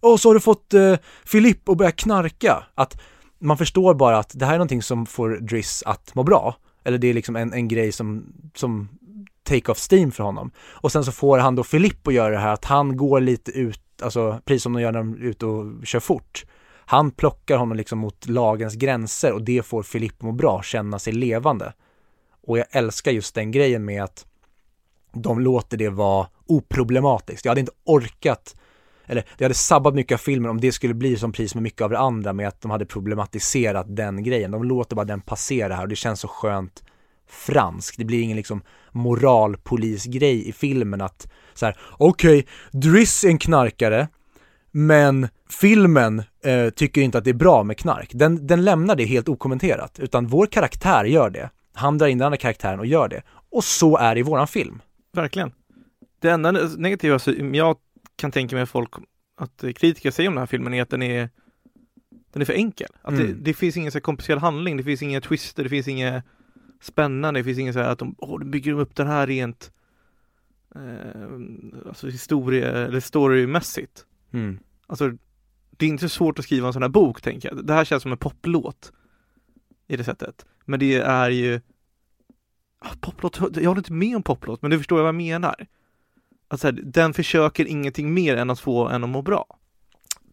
Och 0.00 0.20
så 0.20 0.28
har 0.28 0.34
du 0.34 0.40
fått 0.40 0.74
eh, 0.74 0.94
Filipp 1.24 1.68
att 1.68 1.76
börja 1.76 1.90
knarka. 1.90 2.64
Att 2.74 3.00
man 3.46 3.58
förstår 3.58 3.94
bara 3.94 4.18
att 4.18 4.30
det 4.34 4.46
här 4.46 4.52
är 4.52 4.58
någonting 4.58 4.82
som 4.82 5.06
får 5.06 5.30
Driss 5.30 5.82
att 5.86 6.14
må 6.14 6.22
bra. 6.22 6.56
Eller 6.84 6.98
det 6.98 7.06
är 7.06 7.14
liksom 7.14 7.36
en, 7.36 7.52
en 7.52 7.68
grej 7.68 7.92
som, 7.92 8.32
som 8.54 8.88
take 9.42 9.72
off 9.72 9.78
steam 9.90 10.12
för 10.12 10.24
honom. 10.24 10.50
Och 10.58 10.92
sen 10.92 11.04
så 11.04 11.12
får 11.12 11.38
han 11.38 11.54
då 11.54 11.64
Filip 11.64 12.06
att 12.08 12.14
göra 12.14 12.30
det 12.30 12.38
här 12.38 12.52
att 12.52 12.64
han 12.64 12.96
går 12.96 13.20
lite 13.20 13.50
ut, 13.50 14.02
alltså 14.02 14.40
precis 14.44 14.62
som 14.62 14.72
de 14.72 14.82
gör 14.82 14.92
när 14.92 14.98
de 14.98 15.12
är 15.12 15.18
ute 15.18 15.46
och 15.46 15.86
kör 15.86 16.00
fort. 16.00 16.44
Han 16.88 17.10
plockar 17.10 17.56
honom 17.56 17.76
liksom 17.76 17.98
mot 17.98 18.28
lagens 18.28 18.74
gränser 18.74 19.32
och 19.32 19.42
det 19.42 19.66
får 19.66 19.82
Filip 19.82 20.22
må 20.22 20.32
bra, 20.32 20.62
känna 20.62 20.98
sig 20.98 21.12
levande. 21.12 21.72
Och 22.46 22.58
jag 22.58 22.66
älskar 22.70 23.12
just 23.12 23.34
den 23.34 23.50
grejen 23.50 23.84
med 23.84 24.02
att 24.04 24.26
de 25.12 25.40
låter 25.40 25.76
det 25.76 25.88
vara 25.88 26.26
oproblematiskt. 26.46 27.44
Jag 27.44 27.50
hade 27.50 27.60
inte 27.60 27.72
orkat 27.84 28.56
eller 29.06 29.24
det 29.38 29.44
hade 29.44 29.54
sabbat 29.54 29.94
mycket 29.94 30.14
av 30.14 30.18
filmen 30.18 30.50
om 30.50 30.60
det 30.60 30.72
skulle 30.72 30.94
bli 30.94 31.16
som 31.16 31.32
pris 31.32 31.54
med 31.54 31.62
mycket 31.62 31.82
av 31.82 31.90
det 31.90 31.98
andra 31.98 32.32
med 32.32 32.48
att 32.48 32.60
de 32.60 32.70
hade 32.70 32.86
problematiserat 32.86 33.86
den 33.96 34.22
grejen. 34.22 34.50
De 34.50 34.64
låter 34.64 34.96
bara 34.96 35.04
den 35.04 35.20
passera 35.20 35.74
här 35.74 35.82
och 35.82 35.88
det 35.88 35.96
känns 35.96 36.20
så 36.20 36.28
skönt 36.28 36.82
franskt. 37.28 37.98
Det 37.98 38.04
blir 38.04 38.22
ingen 38.22 38.36
liksom 38.36 38.62
moralpolisgrej 38.92 40.48
i 40.48 40.52
filmen 40.52 41.00
att 41.00 41.32
så 41.54 41.66
här, 41.66 41.76
okej, 41.90 42.38
okay, 42.38 42.80
Driss 42.80 43.24
är 43.24 43.28
en 43.28 43.38
knarkare, 43.38 44.08
men 44.70 45.28
filmen 45.60 46.22
eh, 46.44 46.70
tycker 46.70 47.00
inte 47.00 47.18
att 47.18 47.24
det 47.24 47.30
är 47.30 47.34
bra 47.34 47.62
med 47.62 47.78
knark. 47.78 48.10
Den, 48.12 48.46
den 48.46 48.64
lämnar 48.64 48.96
det 48.96 49.04
helt 49.04 49.28
okommenterat, 49.28 49.98
utan 49.98 50.26
vår 50.26 50.46
karaktär 50.46 51.04
gör 51.04 51.30
det. 51.30 51.50
Han 51.74 51.98
drar 51.98 52.06
in 52.06 52.18
den 52.18 52.26
andra 52.26 52.36
karaktären 52.36 52.78
och 52.78 52.86
gör 52.86 53.08
det. 53.08 53.22
Och 53.50 53.64
så 53.64 53.96
är 53.96 54.14
det 54.14 54.20
i 54.20 54.22
våran 54.22 54.46
film. 54.46 54.82
Verkligen. 55.12 55.52
Det 56.20 56.30
enda 56.30 56.52
negativa 56.52 57.18
som 57.18 57.34
mm, 57.34 57.54
jag 57.54 57.76
kan 58.16 58.30
tänka 58.30 58.56
mig 58.56 58.66
folk, 58.66 58.94
att 59.36 59.64
kritiker 59.76 60.10
säger 60.10 60.28
om 60.28 60.34
den 60.34 60.42
här 60.42 60.46
filmen 60.46 60.74
är 60.74 60.82
att 60.82 60.90
den 60.90 61.02
är 61.02 61.30
den 62.32 62.42
är 62.42 62.46
för 62.46 62.52
enkel. 62.52 62.88
Att 63.02 63.14
mm. 63.14 63.26
det, 63.26 63.32
det, 63.32 63.54
finns 63.54 63.76
ingen 63.76 63.92
så 63.92 64.00
komplicerad 64.00 64.40
handling, 64.40 64.76
det 64.76 64.82
finns 64.82 65.02
inga 65.02 65.20
twister, 65.20 65.62
det 65.62 65.68
finns 65.68 65.88
inget 65.88 66.24
spännande, 66.80 67.40
det 67.40 67.44
finns 67.44 67.58
inget 67.58 67.74
så 67.74 67.80
här 67.80 67.88
att 67.88 67.98
de, 67.98 68.14
åh, 68.18 68.38
de 68.38 68.50
bygger 68.50 68.72
upp 68.72 68.96
den 68.96 69.06
här 69.06 69.26
rent 69.26 69.72
eh, 70.74 71.88
alltså 71.88 72.08
historie 72.08 72.70
eller 72.72 73.00
storymässigt. 73.00 74.06
Mm. 74.32 74.58
Alltså 74.86 75.12
det 75.70 75.86
är 75.86 75.88
inte 75.88 76.08
så 76.08 76.08
svårt 76.08 76.38
att 76.38 76.44
skriva 76.44 76.66
en 76.66 76.72
sån 76.72 76.82
här 76.82 76.88
bok 76.88 77.22
tänker 77.22 77.48
jag. 77.48 77.66
Det 77.66 77.72
här 77.72 77.84
känns 77.84 78.02
som 78.02 78.12
en 78.12 78.18
poplåt 78.18 78.92
i 79.88 79.96
det 79.96 80.04
sättet. 80.04 80.46
Men 80.64 80.80
det 80.80 80.94
är 80.94 81.30
ju 81.30 81.60
ah, 82.78 82.94
poplåt, 83.00 83.40
jag 83.40 83.68
håller 83.68 83.78
inte 83.78 83.92
med 83.92 84.16
om 84.16 84.22
poplåt, 84.22 84.62
men 84.62 84.70
du 84.70 84.78
förstår 84.78 84.96
vad 84.96 85.08
jag 85.08 85.14
menar. 85.14 85.66
Alltså 86.48 86.72
den 86.72 87.14
försöker 87.14 87.64
ingenting 87.64 88.14
mer 88.14 88.36
än 88.36 88.50
att 88.50 88.60
få 88.60 88.88
en 88.88 89.04
att 89.04 89.10
må 89.10 89.22
bra. 89.22 89.46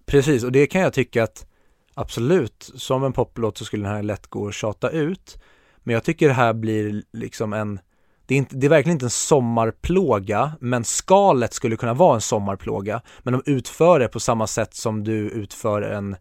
Precis, 0.06 0.44
och 0.44 0.52
det 0.52 0.68
kan 0.68 0.82
jag 0.82 0.94
tycka 0.94 1.24
att 1.24 1.46
absolut, 1.94 2.72
som 2.76 3.04
en 3.04 3.14
poplåt 3.14 3.58
så 3.58 3.66
skulle 3.66 3.84
den 3.84 3.96
här 3.96 4.04
lätt 4.04 4.28
gå 4.28 4.48
att 4.48 4.54
tjata 4.54 4.90
ut. 4.90 5.38
Men 5.78 5.94
jag 5.94 6.04
tycker 6.04 6.28
det 6.28 6.34
här 6.34 6.54
blir 6.54 7.04
liksom 7.14 7.54
en 7.54 7.80
det 8.26 8.36
är, 8.36 8.38
inte, 8.38 8.56
det 8.56 8.68
är 8.68 8.70
verkligen 8.70 8.96
inte 8.96 9.06
en 9.06 9.10
sommarplåga, 9.10 10.52
men 10.60 10.84
skalet 10.84 11.54
skulle 11.54 11.76
kunna 11.76 11.94
vara 11.94 12.16
en 12.16 12.22
sommarplåga. 12.22 13.02
Men 13.24 13.34
de 13.34 13.42
utför 13.46 14.00
det 14.00 14.08
på 14.08 14.20
samma 14.20 14.48
sätt 14.48 14.76
som 14.76 15.04
du 15.04 15.30
utför 15.30 15.82
en 15.82 16.16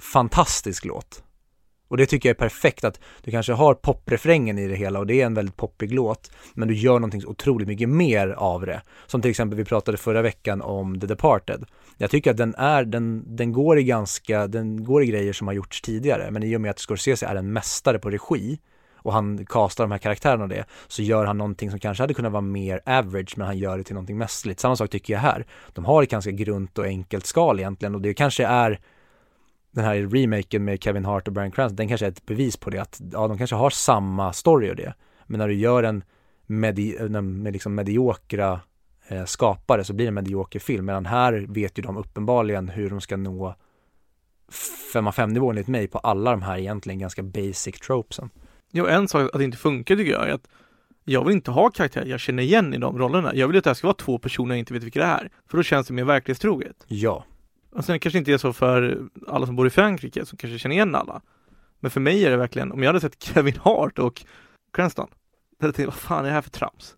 fantastisk 0.00 0.84
låt. 0.84 1.22
Och 1.88 1.96
det 1.96 2.06
tycker 2.06 2.28
jag 2.28 2.34
är 2.34 2.38
perfekt 2.38 2.84
att 2.84 3.00
du 3.22 3.30
kanske 3.30 3.52
har 3.52 3.74
poprefrängen 3.74 4.58
i 4.58 4.68
det 4.68 4.74
hela 4.74 4.98
och 4.98 5.06
det 5.06 5.20
är 5.20 5.26
en 5.26 5.34
väldigt 5.34 5.56
poppig 5.56 5.92
låt, 5.92 6.30
men 6.54 6.68
du 6.68 6.74
gör 6.74 6.94
någonting 6.94 7.26
otroligt 7.26 7.68
mycket 7.68 7.88
mer 7.88 8.28
av 8.28 8.66
det. 8.66 8.82
Som 9.06 9.22
till 9.22 9.30
exempel 9.30 9.56
vi 9.56 9.64
pratade 9.64 9.98
förra 9.98 10.22
veckan 10.22 10.62
om 10.62 11.00
The 11.00 11.06
Departed. 11.06 11.64
Jag 11.98 12.10
tycker 12.10 12.30
att 12.30 12.36
den 12.36 12.54
är, 12.54 12.84
den, 12.84 13.36
den 13.36 13.52
går 13.52 13.78
i 13.78 13.84
ganska, 13.84 14.46
den 14.46 14.84
går 14.84 15.02
i 15.02 15.06
grejer 15.06 15.32
som 15.32 15.46
har 15.46 15.54
gjorts 15.54 15.82
tidigare, 15.82 16.30
men 16.30 16.42
i 16.42 16.56
och 16.56 16.60
med 16.60 16.70
att 16.70 16.78
Scorsese 16.78 17.26
är 17.26 17.36
en 17.36 17.52
mästare 17.52 17.98
på 17.98 18.10
regi 18.10 18.58
och 19.04 19.12
han 19.12 19.46
kastar 19.46 19.84
de 19.84 19.90
här 19.90 19.98
karaktärerna 19.98 20.42
och 20.42 20.48
det, 20.48 20.64
så 20.88 21.02
gör 21.02 21.24
han 21.24 21.38
någonting 21.38 21.70
som 21.70 21.80
kanske 21.80 22.02
hade 22.02 22.14
kunnat 22.14 22.32
vara 22.32 22.42
mer 22.42 22.80
average, 22.86 23.34
men 23.36 23.46
han 23.46 23.58
gör 23.58 23.78
det 23.78 23.84
till 23.84 23.94
någonting 23.94 24.18
mästerligt. 24.18 24.60
Samma 24.60 24.76
sak 24.76 24.90
tycker 24.90 25.12
jag 25.12 25.20
här. 25.20 25.46
De 25.72 25.84
har 25.84 26.02
ett 26.02 26.10
ganska 26.10 26.30
grunt 26.30 26.78
och 26.78 26.84
enkelt 26.84 27.26
skal 27.26 27.58
egentligen 27.58 27.94
och 27.94 28.00
det 28.00 28.14
kanske 28.14 28.46
är 28.46 28.80
den 29.74 29.84
här 29.84 29.96
remaken 29.96 30.64
med 30.64 30.82
Kevin 30.82 31.04
Hart 31.04 31.28
och 31.28 31.34
Bryan 31.34 31.50
Cranston, 31.50 31.76
den 31.76 31.88
kanske 31.88 32.06
är 32.06 32.10
ett 32.10 32.26
bevis 32.26 32.56
på 32.56 32.70
det 32.70 32.78
att 32.78 33.00
ja, 33.12 33.28
de 33.28 33.38
kanske 33.38 33.56
har 33.56 33.70
samma 33.70 34.32
story 34.32 34.70
och 34.70 34.76
det. 34.76 34.94
Men 35.26 35.38
när 35.38 35.48
du 35.48 35.54
gör 35.54 35.82
en 35.82 36.04
medi 36.46 37.08
med 37.10 37.52
liksom 37.52 37.74
mediokra 37.74 38.60
eh, 39.08 39.24
skapare 39.24 39.84
så 39.84 39.92
blir 39.92 40.06
det 40.06 40.10
en 40.10 40.14
medioker 40.14 40.58
film. 40.58 40.84
Medan 40.84 41.06
här 41.06 41.46
vet 41.48 41.78
ju 41.78 41.82
de 41.82 41.96
uppenbarligen 41.96 42.68
hur 42.68 42.90
de 42.90 43.00
ska 43.00 43.16
nå 43.16 43.54
5 44.92 45.06
av 45.06 45.12
5 45.12 45.32
nivån 45.32 45.50
enligt 45.50 45.68
mig 45.68 45.88
på 45.88 45.98
alla 45.98 46.30
de 46.30 46.42
här 46.42 46.58
egentligen 46.58 46.98
ganska 46.98 47.22
basic 47.22 47.80
tropesen. 47.80 48.30
Ja, 48.70 48.88
en 48.88 49.08
sak 49.08 49.30
att 49.32 49.38
det 49.38 49.44
inte 49.44 49.58
funkar 49.58 49.96
tycker 49.96 50.12
jag 50.12 50.28
är 50.28 50.32
att 50.32 50.48
jag 51.04 51.24
vill 51.24 51.34
inte 51.34 51.50
ha 51.50 51.70
karaktärer 51.70 52.06
jag 52.06 52.20
känner 52.20 52.42
igen 52.42 52.74
i 52.74 52.78
de 52.78 52.98
rollerna. 52.98 53.34
Jag 53.34 53.48
vill 53.48 53.58
att 53.58 53.64
det 53.64 53.70
här 53.70 53.74
ska 53.74 53.86
vara 53.86 53.96
två 53.96 54.18
personer 54.18 54.54
jag 54.54 54.58
inte 54.58 54.72
vet 54.72 54.82
vilka 54.82 55.00
det 55.00 55.06
är. 55.06 55.30
För 55.50 55.56
då 55.56 55.62
känns 55.62 55.86
det 55.86 55.94
mer 55.94 56.04
verklighetstroget. 56.04 56.76
Ja. 56.86 57.24
Alltså, 57.74 57.78
och 57.78 57.84
sen 57.84 58.00
kanske 58.00 58.18
inte 58.18 58.32
är 58.32 58.38
så 58.38 58.52
för 58.52 59.02
alla 59.28 59.46
som 59.46 59.56
bor 59.56 59.66
i 59.66 59.70
Frankrike 59.70 60.26
som 60.26 60.38
kanske 60.38 60.58
känner 60.58 60.74
igen 60.74 60.94
alla. 60.94 61.22
Men 61.80 61.90
för 61.90 62.00
mig 62.00 62.24
är 62.24 62.30
det 62.30 62.36
verkligen, 62.36 62.72
om 62.72 62.82
jag 62.82 62.88
hade 62.88 63.00
sett 63.00 63.22
Kevin 63.22 63.58
Hart 63.60 63.98
och 63.98 64.24
Cranston, 64.72 65.08
då 65.10 65.66
hade 65.66 65.68
jag 65.68 65.74
tänkt, 65.74 65.86
vad 65.86 65.94
fan 65.94 66.24
är 66.24 66.28
det 66.28 66.34
här 66.34 66.42
för 66.42 66.50
trams? 66.50 66.96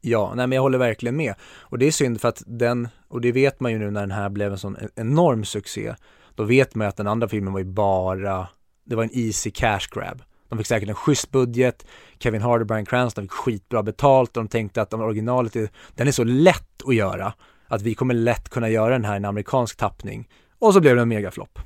Ja, 0.00 0.32
nej 0.36 0.46
men 0.46 0.56
jag 0.56 0.62
håller 0.62 0.78
verkligen 0.78 1.16
med. 1.16 1.34
Och 1.60 1.78
det 1.78 1.86
är 1.86 1.90
synd 1.90 2.20
för 2.20 2.28
att 2.28 2.42
den, 2.46 2.88
och 3.08 3.20
det 3.20 3.32
vet 3.32 3.60
man 3.60 3.72
ju 3.72 3.78
nu 3.78 3.90
när 3.90 4.00
den 4.00 4.10
här 4.10 4.28
blev 4.28 4.52
en 4.52 4.58
sån 4.58 4.76
e-, 4.76 4.88
enorm 4.94 5.44
succé, 5.44 5.94
då 6.34 6.44
vet 6.44 6.74
man 6.74 6.84
ju 6.84 6.88
att 6.88 6.96
den 6.96 7.06
andra 7.06 7.28
filmen 7.28 7.52
var 7.52 7.60
ju 7.60 7.66
bara, 7.66 8.48
det 8.84 8.96
var 8.96 9.02
en 9.02 9.10
easy 9.12 9.50
cash 9.50 9.88
grab. 9.90 10.22
De 10.48 10.58
fick 10.58 10.66
säkert 10.66 10.88
en 10.88 10.94
schysst 10.94 11.30
budget, 11.30 11.86
Kevin 12.18 12.42
Hart 12.42 12.60
och 12.60 12.66
Bryan 12.66 12.86
Cranston 12.86 13.24
fick 13.24 13.32
skitbra 13.32 13.82
betalt 13.82 14.36
och 14.36 14.42
de 14.42 14.48
tänkte 14.48 14.82
att 14.82 14.94
originalet, 14.94 15.56
är, 15.56 15.68
den 15.94 16.08
är 16.08 16.12
så 16.12 16.24
lätt 16.24 16.82
att 16.86 16.94
göra 16.94 17.34
att 17.68 17.82
vi 17.82 17.94
kommer 17.94 18.14
lätt 18.14 18.48
kunna 18.48 18.68
göra 18.68 18.92
den 18.92 19.04
här 19.04 19.14
i 19.14 19.16
en 19.16 19.24
amerikansk 19.24 19.76
tappning. 19.76 20.28
Och 20.58 20.74
så 20.74 20.80
blev 20.80 20.96
det 20.96 21.02
en 21.02 21.08
megaflopp. 21.08 21.58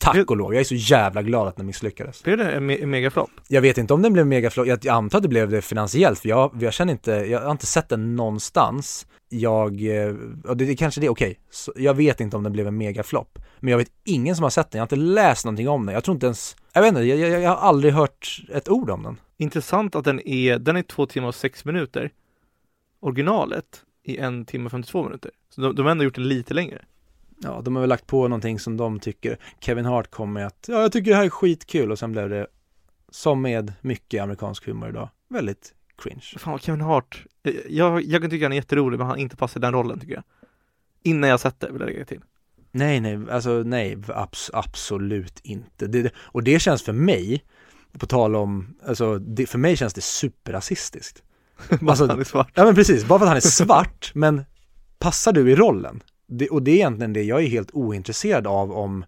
Tack 0.00 0.30
och 0.30 0.36
lov, 0.36 0.54
jag 0.54 0.60
är 0.60 0.64
så 0.64 0.74
jävla 0.74 1.22
glad 1.22 1.48
att 1.48 1.56
den 1.56 1.66
misslyckades. 1.66 2.22
Blev 2.22 2.38
det 2.38 2.52
en, 2.52 2.66
me 2.66 2.86
megaflopp? 2.86 3.30
Jag 3.48 3.60
vet 3.60 3.78
inte 3.78 3.94
om 3.94 4.02
den 4.02 4.12
blev 4.12 4.26
megaflopp, 4.26 4.66
jag, 4.66 4.88
antar 4.88 5.18
att 5.18 5.22
det 5.22 5.28
blev 5.28 5.50
det 5.50 5.62
finansiellt 5.62 6.18
för 6.18 6.28
jag, 6.28 6.50
jag 6.60 6.72
känner 6.72 6.92
inte, 6.92 7.10
jag 7.10 7.40
har 7.40 7.50
inte 7.50 7.66
sett 7.66 7.88
den 7.88 8.16
någonstans. 8.16 9.06
Jag, 9.28 9.96
eh, 9.96 10.14
och 10.44 10.56
det, 10.56 10.64
det 10.64 10.76
kanske 10.76 11.00
det 11.00 11.06
är 11.06 11.10
okej, 11.10 11.38
okay. 11.70 11.84
jag 11.84 11.94
vet 11.94 12.20
inte 12.20 12.36
om 12.36 12.42
den 12.42 12.52
blev 12.52 12.66
en 12.66 12.76
megaflopp. 12.76 13.38
Men 13.60 13.70
jag 13.70 13.78
vet 13.78 13.90
ingen 14.04 14.36
som 14.36 14.42
har 14.42 14.50
sett 14.50 14.70
den, 14.70 14.78
jag 14.78 14.82
har 14.82 14.86
inte 14.86 14.96
läst 14.96 15.44
någonting 15.44 15.68
om 15.68 15.86
den, 15.86 15.94
jag 15.94 16.04
tror 16.04 16.14
inte 16.14 16.26
ens, 16.26 16.56
jag 16.72 16.82
vet 16.82 16.88
inte, 16.88 17.02
jag, 17.02 17.18
jag, 17.18 17.40
jag 17.40 17.50
har 17.50 17.56
aldrig 17.56 17.94
hört 17.94 18.46
ett 18.52 18.68
ord 18.68 18.90
om 18.90 19.02
den. 19.02 19.20
Intressant 19.36 19.94
att 19.94 20.04
den 20.04 20.28
är, 20.28 20.58
den 20.58 20.76
är 20.76 20.82
två 20.82 21.06
timmar 21.06 21.28
och 21.28 21.34
sex 21.34 21.64
minuter. 21.64 22.10
Originalet 23.00 23.84
i 24.08 24.16
en 24.16 24.44
timme 24.44 24.64
och 24.64 24.70
52 24.70 25.04
minuter. 25.04 25.30
Så 25.50 25.60
de, 25.60 25.74
de 25.74 25.82
har 25.82 25.90
ändå 25.90 26.04
gjort 26.04 26.14
den 26.14 26.28
lite 26.28 26.54
längre. 26.54 26.84
Ja, 27.38 27.60
de 27.64 27.76
har 27.76 27.80
väl 27.80 27.88
lagt 27.88 28.06
på 28.06 28.28
någonting 28.28 28.58
som 28.58 28.76
de 28.76 29.00
tycker. 29.00 29.38
Kevin 29.60 29.84
Hart 29.84 30.10
kom 30.10 30.32
med 30.32 30.46
att, 30.46 30.66
ja, 30.68 30.82
jag 30.82 30.92
tycker 30.92 31.10
det 31.10 31.16
här 31.16 31.24
är 31.24 31.30
skitkul 31.30 31.92
och 31.92 31.98
sen 31.98 32.12
blev 32.12 32.28
det, 32.28 32.46
som 33.08 33.42
med 33.42 33.72
mycket 33.80 34.22
amerikansk 34.22 34.66
humor 34.66 34.88
idag, 34.88 35.08
väldigt 35.28 35.74
cringe. 36.02 36.34
Fan 36.38 36.58
Kevin 36.58 36.80
Hart, 36.80 37.24
jag, 37.68 38.04
jag 38.04 38.20
kan 38.22 38.30
tycka 38.30 38.44
han 38.44 38.52
är 38.52 38.56
jätterolig 38.56 38.98
men 38.98 39.06
han 39.06 39.18
inte 39.18 39.36
passar 39.36 39.60
den 39.60 39.72
rollen 39.72 40.00
tycker 40.00 40.14
jag. 40.14 40.24
Innan 41.02 41.30
jag 41.30 41.40
sett 41.40 41.60
det 41.60 41.70
vill 41.70 41.80
jag 41.80 41.86
lägga 41.86 42.04
till. 42.04 42.20
Nej, 42.70 43.00
nej, 43.00 43.18
alltså 43.30 43.50
nej, 43.50 43.98
abs 44.08 44.50
absolut 44.52 45.40
inte. 45.42 45.86
Det, 45.86 46.12
och 46.16 46.42
det 46.42 46.58
känns 46.60 46.82
för 46.82 46.92
mig, 46.92 47.44
på 47.98 48.06
tal 48.06 48.36
om, 48.36 48.74
alltså 48.86 49.18
det, 49.18 49.46
för 49.46 49.58
mig 49.58 49.76
känns 49.76 49.94
det 49.94 50.00
superrasistiskt. 50.00 51.22
Alltså, 51.88 52.06
han 52.06 52.20
är 52.20 52.24
svart. 52.24 52.52
Ja 52.54 52.64
men 52.64 52.74
precis, 52.74 53.04
bara 53.04 53.18
för 53.18 53.26
att 53.26 53.30
han 53.30 53.36
är 53.36 53.40
svart, 53.40 54.12
men 54.14 54.44
passar 54.98 55.32
du 55.32 55.50
i 55.50 55.56
rollen? 55.56 56.02
Det, 56.26 56.48
och 56.48 56.62
det 56.62 56.70
är 56.70 56.74
egentligen 56.74 57.12
det 57.12 57.22
jag 57.22 57.42
är 57.42 57.48
helt 57.48 57.70
ointresserad 57.72 58.46
av 58.46 58.72
om 58.72 59.04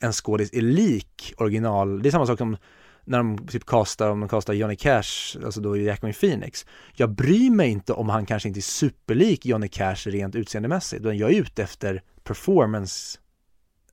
en 0.00 0.12
skådis 0.12 0.52
är 0.52 0.60
lik 0.60 1.34
original. 1.36 2.02
Det 2.02 2.08
är 2.08 2.10
samma 2.10 2.26
sak 2.26 2.38
som 2.38 2.56
när 3.04 3.18
de 3.18 3.46
typ 3.46 3.66
castar, 3.66 4.10
om 4.10 4.20
de 4.20 4.28
castar 4.28 4.54
Johnny 4.54 4.76
Cash, 4.76 5.36
alltså 5.44 5.60
då 5.60 5.76
Jackman 5.76 6.12
Phoenix. 6.12 6.66
Jag 6.94 7.10
bryr 7.10 7.50
mig 7.50 7.70
inte 7.70 7.92
om 7.92 8.08
han 8.08 8.26
kanske 8.26 8.48
inte 8.48 8.60
är 8.60 8.62
superlik 8.62 9.46
Johnny 9.46 9.68
Cash 9.68 9.96
rent 10.06 10.34
utseendemässigt, 10.34 11.00
utan 11.00 11.18
jag 11.18 11.32
är 11.32 11.40
ute 11.40 11.62
efter 11.62 12.02
performance, 12.22 13.18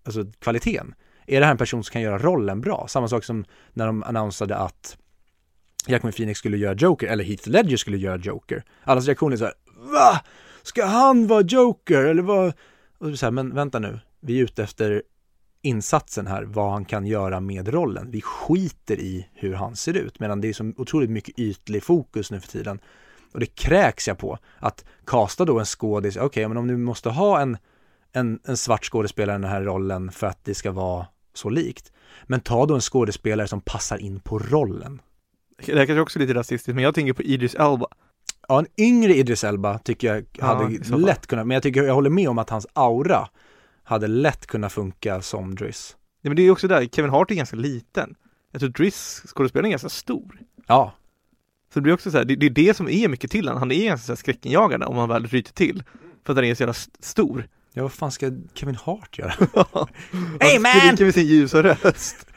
alltså 0.04 0.26
kvaliteten. 0.40 0.96
Är 1.28 1.40
det 1.40 1.46
här 1.46 1.52
en 1.52 1.58
person 1.58 1.84
som 1.84 1.92
kan 1.92 2.02
göra 2.02 2.18
rollen 2.18 2.62
bra? 2.62 2.86
Samma 2.90 3.08
sak 3.08 3.24
som 3.24 3.46
när 3.74 3.86
de 3.88 4.04
annonsade 4.04 4.56
att 4.56 4.98
Jackman 5.88 6.12
Phoenix 6.12 6.40
skulle 6.40 6.58
göra 6.58 6.74
Joker, 6.74 7.08
eller 7.08 7.24
Heath 7.24 7.50
Ledger 7.50 7.78
skulle 7.78 7.98
göra 7.98 8.18
Joker. 8.18 8.64
Allas 8.84 9.06
reaktion 9.06 9.34
är 9.34 9.38
så 9.38 9.46
här, 9.46 9.54
va? 9.92 10.22
Ska 10.64 10.86
han 10.86 11.28
vara 11.28 11.42
Joker? 11.42 12.04
Eller 12.04 12.24
vad? 12.24 12.54
Och 12.98 13.20
så 13.20 13.26
här, 13.26 13.32
men 13.32 13.56
vänta 13.56 13.80
nu, 13.80 14.00
vi 14.20 14.40
är 14.40 14.44
ute 14.44 14.64
efter 14.64 15.04
insatsen 15.62 16.28
här, 16.28 16.44
vad 16.44 16.72
han 16.72 16.86
kan 16.86 17.06
göra 17.06 17.40
med 17.40 17.68
rollen. 17.68 18.12
Vi 18.12 18.22
skiter 18.22 19.00
i 19.00 19.28
hur 19.34 19.54
han 19.54 19.76
ser 19.76 19.94
ut, 19.94 20.20
medan 20.20 20.42
det 20.42 20.50
är 20.50 20.54
så 20.54 20.74
otroligt 20.78 21.10
mycket 21.10 21.40
ytlig 21.40 21.84
fokus 21.84 22.32
nu 22.32 22.40
för 22.40 22.48
tiden. 22.48 22.80
Och 23.34 23.40
det 23.40 23.56
kräks 23.56 24.08
jag 24.08 24.18
på, 24.18 24.38
att 24.60 24.86
kasta 25.06 25.46
då 25.46 25.60
en 25.60 25.66
skådis, 25.66 26.16
okej, 26.16 26.26
okay, 26.26 26.48
men 26.48 26.58
om 26.58 26.68
du 26.68 26.78
måste 26.78 27.10
ha 27.10 27.42
en, 27.42 27.58
en, 28.12 28.40
en 28.44 28.58
svart 28.58 28.86
skådespelare 28.86 29.36
i 29.36 29.42
den 29.42 29.52
här 29.52 29.62
rollen 29.62 30.12
för 30.12 30.28
att 30.28 30.40
det 30.44 30.54
ska 30.54 30.72
vara 30.72 31.08
så 31.34 31.50
likt, 31.50 31.92
men 32.24 32.40
ta 32.40 32.66
då 32.66 32.76
en 32.76 32.82
skådespelare 32.82 33.48
som 33.48 33.62
passar 33.62 33.98
in 33.98 34.20
på 34.20 34.40
rollen. 34.40 35.02
Det 35.58 35.78
här 35.78 35.86
kanske 35.86 36.02
också 36.02 36.20
är 36.20 36.22
lite 36.22 36.34
rasistiskt, 36.34 36.76
men 36.76 36.84
jag 36.84 36.96
tänker 36.96 37.14
på 37.14 37.24
Idris 37.24 37.56
Elba. 37.56 37.88
Ja, 38.48 38.60
en 38.60 38.68
yngre 38.78 39.16
Idris 39.16 39.44
Elba 39.44 39.80
tycker 39.80 40.08
jag 40.08 40.46
hade 40.46 40.80
ja, 40.90 40.98
lätt 40.98 41.28
kunnat, 41.28 41.48
men 41.48 41.56
jag 41.56 41.64
tycker, 41.64 41.84
jag 41.84 41.94
håller 41.94 42.10
med 42.10 42.30
om 42.30 42.38
att 42.38 42.50
hans 42.50 42.68
aura 42.74 43.30
hade 43.84 44.08
lätt 44.08 44.48
kunnat 44.48 44.74
funka 44.74 45.22
som 45.22 45.56
Driss. 45.56 45.96
Ja, 46.22 46.30
men 46.30 46.36
det 46.36 46.42
är 46.42 46.52
också 46.52 46.68
där, 46.68 46.86
Kevin 46.86 47.12
Hart 47.12 47.32
är 47.32 47.36
ganska 47.36 47.56
liten. 47.56 48.16
Jag 48.52 48.60
tror 48.60 48.70
Driss 48.70 49.24
skådespelaren 49.28 49.66
är 49.66 49.72
ganska 49.72 49.90
stor. 49.90 50.40
Ja. 50.68 50.94
Så 51.74 51.80
det 51.80 51.82
blir 51.82 51.94
också 51.94 52.12
så 52.12 52.18
här, 52.18 52.26
det, 52.26 52.36
det 52.36 52.46
är 52.46 52.50
det 52.50 52.74
som 52.74 52.90
är 52.90 53.08
mycket 53.08 53.32
till 53.32 53.48
han. 53.48 53.58
Han 53.58 53.72
är 53.72 53.86
ganska 53.86 54.16
skräckinjagande 54.16 54.86
om 54.86 54.98
han 54.98 55.10
väl 55.10 55.28
ryter 55.28 55.54
till. 55.54 55.84
För 56.26 56.34
att 56.34 56.38
han 56.38 56.46
är 56.46 56.56
så 56.56 56.62
jävla 56.62 56.74
stor. 57.00 57.48
Ja, 57.74 57.82
vad 57.82 57.92
fan 57.92 58.12
ska 58.12 58.32
Kevin 58.54 58.76
Hart 58.76 59.18
göra? 59.18 59.32
hey 60.40 60.60
man! 60.60 60.72
Han 60.72 60.96
med 61.00 61.14
sin 61.14 61.28
ljusa 61.28 61.64
röst. 61.64 62.28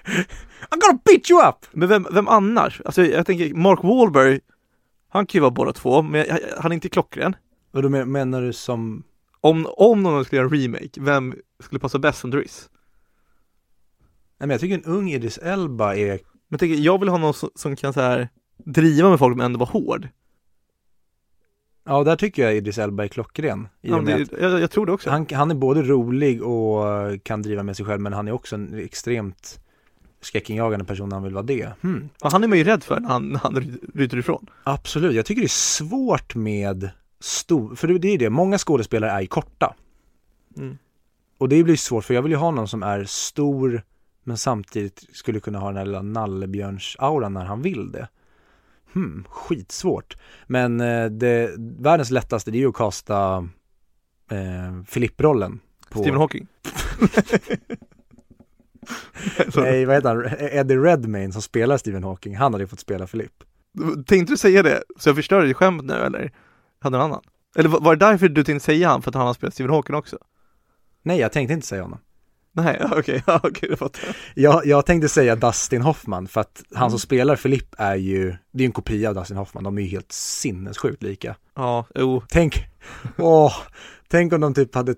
I'm 0.71 0.81
gonna 0.81 1.01
beat 1.05 1.31
you 1.31 1.49
up! 1.49 1.67
Men 1.73 1.89
vem, 1.89 2.07
vem 2.11 2.29
annars? 2.29 2.83
Alltså 2.85 3.05
jag 3.05 3.27
tänker, 3.27 3.55
Mark 3.55 3.83
Wahlberg, 3.83 4.41
han 5.09 5.27
kan 5.27 5.39
ju 5.39 5.41
vara 5.41 5.51
båda 5.51 5.73
två, 5.73 6.03
men 6.03 6.27
han 6.59 6.73
är 6.73 6.75
inte 6.75 6.89
klockren. 6.89 7.37
Och 7.73 7.83
då 7.83 7.89
menar 7.89 8.43
du 8.43 8.53
som 8.53 9.03
om, 9.41 9.67
om 9.77 10.03
någon 10.03 10.25
skulle 10.25 10.43
göra 10.43 10.49
en 10.49 10.63
remake, 10.63 11.01
vem 11.01 11.35
skulle 11.61 11.81
passa 11.81 11.99
bäst 11.99 12.19
som 12.19 12.31
Driss? 12.31 12.71
Nej 14.39 14.47
men 14.47 14.51
jag 14.51 14.61
tycker 14.61 14.75
en 14.75 14.85
ung 14.85 15.11
Idris 15.11 15.39
Elba 15.39 15.95
är 15.95 16.09
Men 16.09 16.21
jag 16.49 16.61
tänker, 16.61 16.77
jag 16.77 17.01
vill 17.01 17.09
ha 17.09 17.19
någon 17.19 17.35
som, 17.35 17.51
som 17.55 17.77
kan 17.77 17.93
så 17.93 18.01
här 18.01 18.29
driva 18.65 19.11
med 19.11 19.19
folk 19.19 19.37
men 19.37 19.47
ändå 19.47 19.59
vara 19.59 19.71
hård 19.71 20.09
Ja, 21.85 22.05
där 22.05 22.17
tycker 22.17 22.43
jag 22.43 22.57
Idris 22.57 22.79
Elba 22.79 23.05
är 23.05 23.09
klockren. 23.09 23.69
I 23.83 23.89
ja, 23.89 24.01
det, 24.01 24.33
jag, 24.41 24.61
jag, 24.61 24.71
tror 24.71 24.87
det 24.87 24.93
också. 24.93 25.11
Han, 25.11 25.27
han 25.33 25.51
är 25.51 25.55
både 25.55 25.83
rolig 25.83 26.43
och 26.43 26.85
kan 27.23 27.43
driva 27.43 27.63
med 27.63 27.77
sig 27.77 27.87
själv, 27.87 28.01
men 28.01 28.13
han 28.13 28.29
är 28.29 28.33
också 28.33 28.55
en 28.55 28.79
extremt 28.79 29.61
skräckinjagande 30.21 30.85
person 30.85 31.13
han 31.13 31.23
vill 31.23 31.35
vara 31.35 31.43
det. 31.43 31.73
Hmm. 31.81 32.09
Han 32.21 32.45
är 32.45 32.49
man 32.49 32.59
ju 32.59 32.65
rädd 32.65 32.85
för 32.85 33.01
när 33.01 33.09
han, 33.09 33.37
han 33.37 33.79
ryter 33.95 34.17
ifrån. 34.17 34.47
Absolut, 34.65 35.15
jag 35.15 35.27
tycker 35.27 35.41
det 35.43 35.47
är 35.47 35.49
svårt 35.49 36.35
med 36.35 36.91
stor, 37.21 37.75
för 37.75 37.89
det 37.89 38.09
är 38.09 38.19
det, 38.19 38.31
många 38.31 38.59
skådespelare 38.59 39.11
är 39.11 39.27
korta. 39.27 39.75
Mm. 40.57 40.79
Och 41.39 41.49
det 41.49 41.65
blir 41.65 41.77
svårt 41.77 42.05
för 42.05 42.15
jag 42.15 42.23
vill 42.23 42.33
ju 42.33 42.39
ha 42.39 42.51
någon 42.51 42.69
som 42.69 42.83
är 42.83 43.05
stor 43.05 43.83
men 44.29 44.39
samtidigt 44.39 45.05
skulle 45.13 45.41
kunna 45.41 45.59
ha 45.59 45.69
den 45.69 45.77
här 45.77 45.85
lilla 45.85 46.03
nallebjörns-auran 46.03 47.35
när 47.35 47.45
han 47.45 47.63
vill 47.63 47.93
det. 47.93 48.09
Hmm, 48.93 49.25
skitsvårt. 49.29 50.17
Men 50.47 50.81
eh, 50.81 51.07
det, 51.07 51.55
världens 51.59 52.11
lättaste 52.11 52.51
det 52.51 52.59
är 52.59 52.61
ju 52.61 52.69
att 52.69 52.75
kasta 52.75 53.49
eh, 54.31 54.83
Filip-rollen 54.87 55.61
på 55.91 55.99
Stephen 55.99 56.19
Hawking? 56.19 56.47
Nej, 59.57 59.85
vad 59.85 59.95
heter 59.95 60.09
han? 60.09 60.27
Eddie 60.39 60.77
Redmayne 60.77 61.33
som 61.33 61.43
spelar 61.43 61.77
Stephen 61.77 62.05
Hawking, 62.05 62.37
han 62.37 62.53
hade 62.53 62.65
ju 62.65 62.69
fått 62.69 62.81
spela 62.81 63.07
Filip. 63.07 63.33
Tänkte 64.07 64.33
du 64.33 64.37
säga 64.37 64.63
det? 64.63 64.83
Så 64.99 65.09
jag 65.09 65.17
förstör 65.17 65.47
ditt 65.47 65.57
skämt 65.57 65.85
nu 65.85 65.95
eller? 65.95 66.33
Hade 66.81 66.97
en 66.97 67.03
annan? 67.03 67.23
Eller 67.57 67.69
var 67.69 67.97
det 67.97 68.07
därför 68.07 68.29
du 68.29 68.45
tänkte 68.45 68.65
säga 68.65 68.89
han, 68.89 69.03
för 69.03 69.11
att 69.11 69.15
han 69.15 69.27
har 69.27 69.35
spelat 69.35 69.55
Stephen 69.55 69.71
Hawking 69.71 69.97
också? 69.97 70.19
Nej, 71.03 71.21
jag 71.21 71.33
tänkte 71.33 71.55
inte 71.55 71.67
säga 71.67 71.83
honom. 71.83 71.99
Nej, 72.53 72.81
okej, 72.85 72.99
okay, 72.99 73.21
ja, 73.27 73.41
okay, 73.43 73.69
jag 73.69 73.79
fattar. 73.79 74.17
Jag, 74.35 74.67
jag 74.67 74.87
tänkte 74.87 75.09
säga 75.09 75.37
Dustin 75.37 75.83
Hoffman, 75.83 76.29
för 76.29 76.41
att 76.41 76.63
han 76.71 76.83
mm. 76.83 76.91
som 76.91 76.99
spelar 76.99 77.37
Filip 77.37 77.75
är 77.79 77.95
ju, 77.97 78.37
det 78.53 78.65
är 78.65 78.67
en 78.67 78.73
kopia 78.73 79.09
av 79.09 79.15
Dustin 79.15 79.37
Hoffman, 79.37 79.65
de 79.65 79.79
är 79.79 79.83
ju 79.83 79.89
helt 79.89 80.13
sinnessjukt 80.13 81.03
lika. 81.03 81.37
Ja, 81.55 81.87
jo. 81.95 82.23
Tänk, 82.29 82.67
åh, 83.19 83.53
tänk 84.09 84.33
om 84.33 84.41
de 84.41 84.55
typ 84.55 84.75
hade 84.75 84.95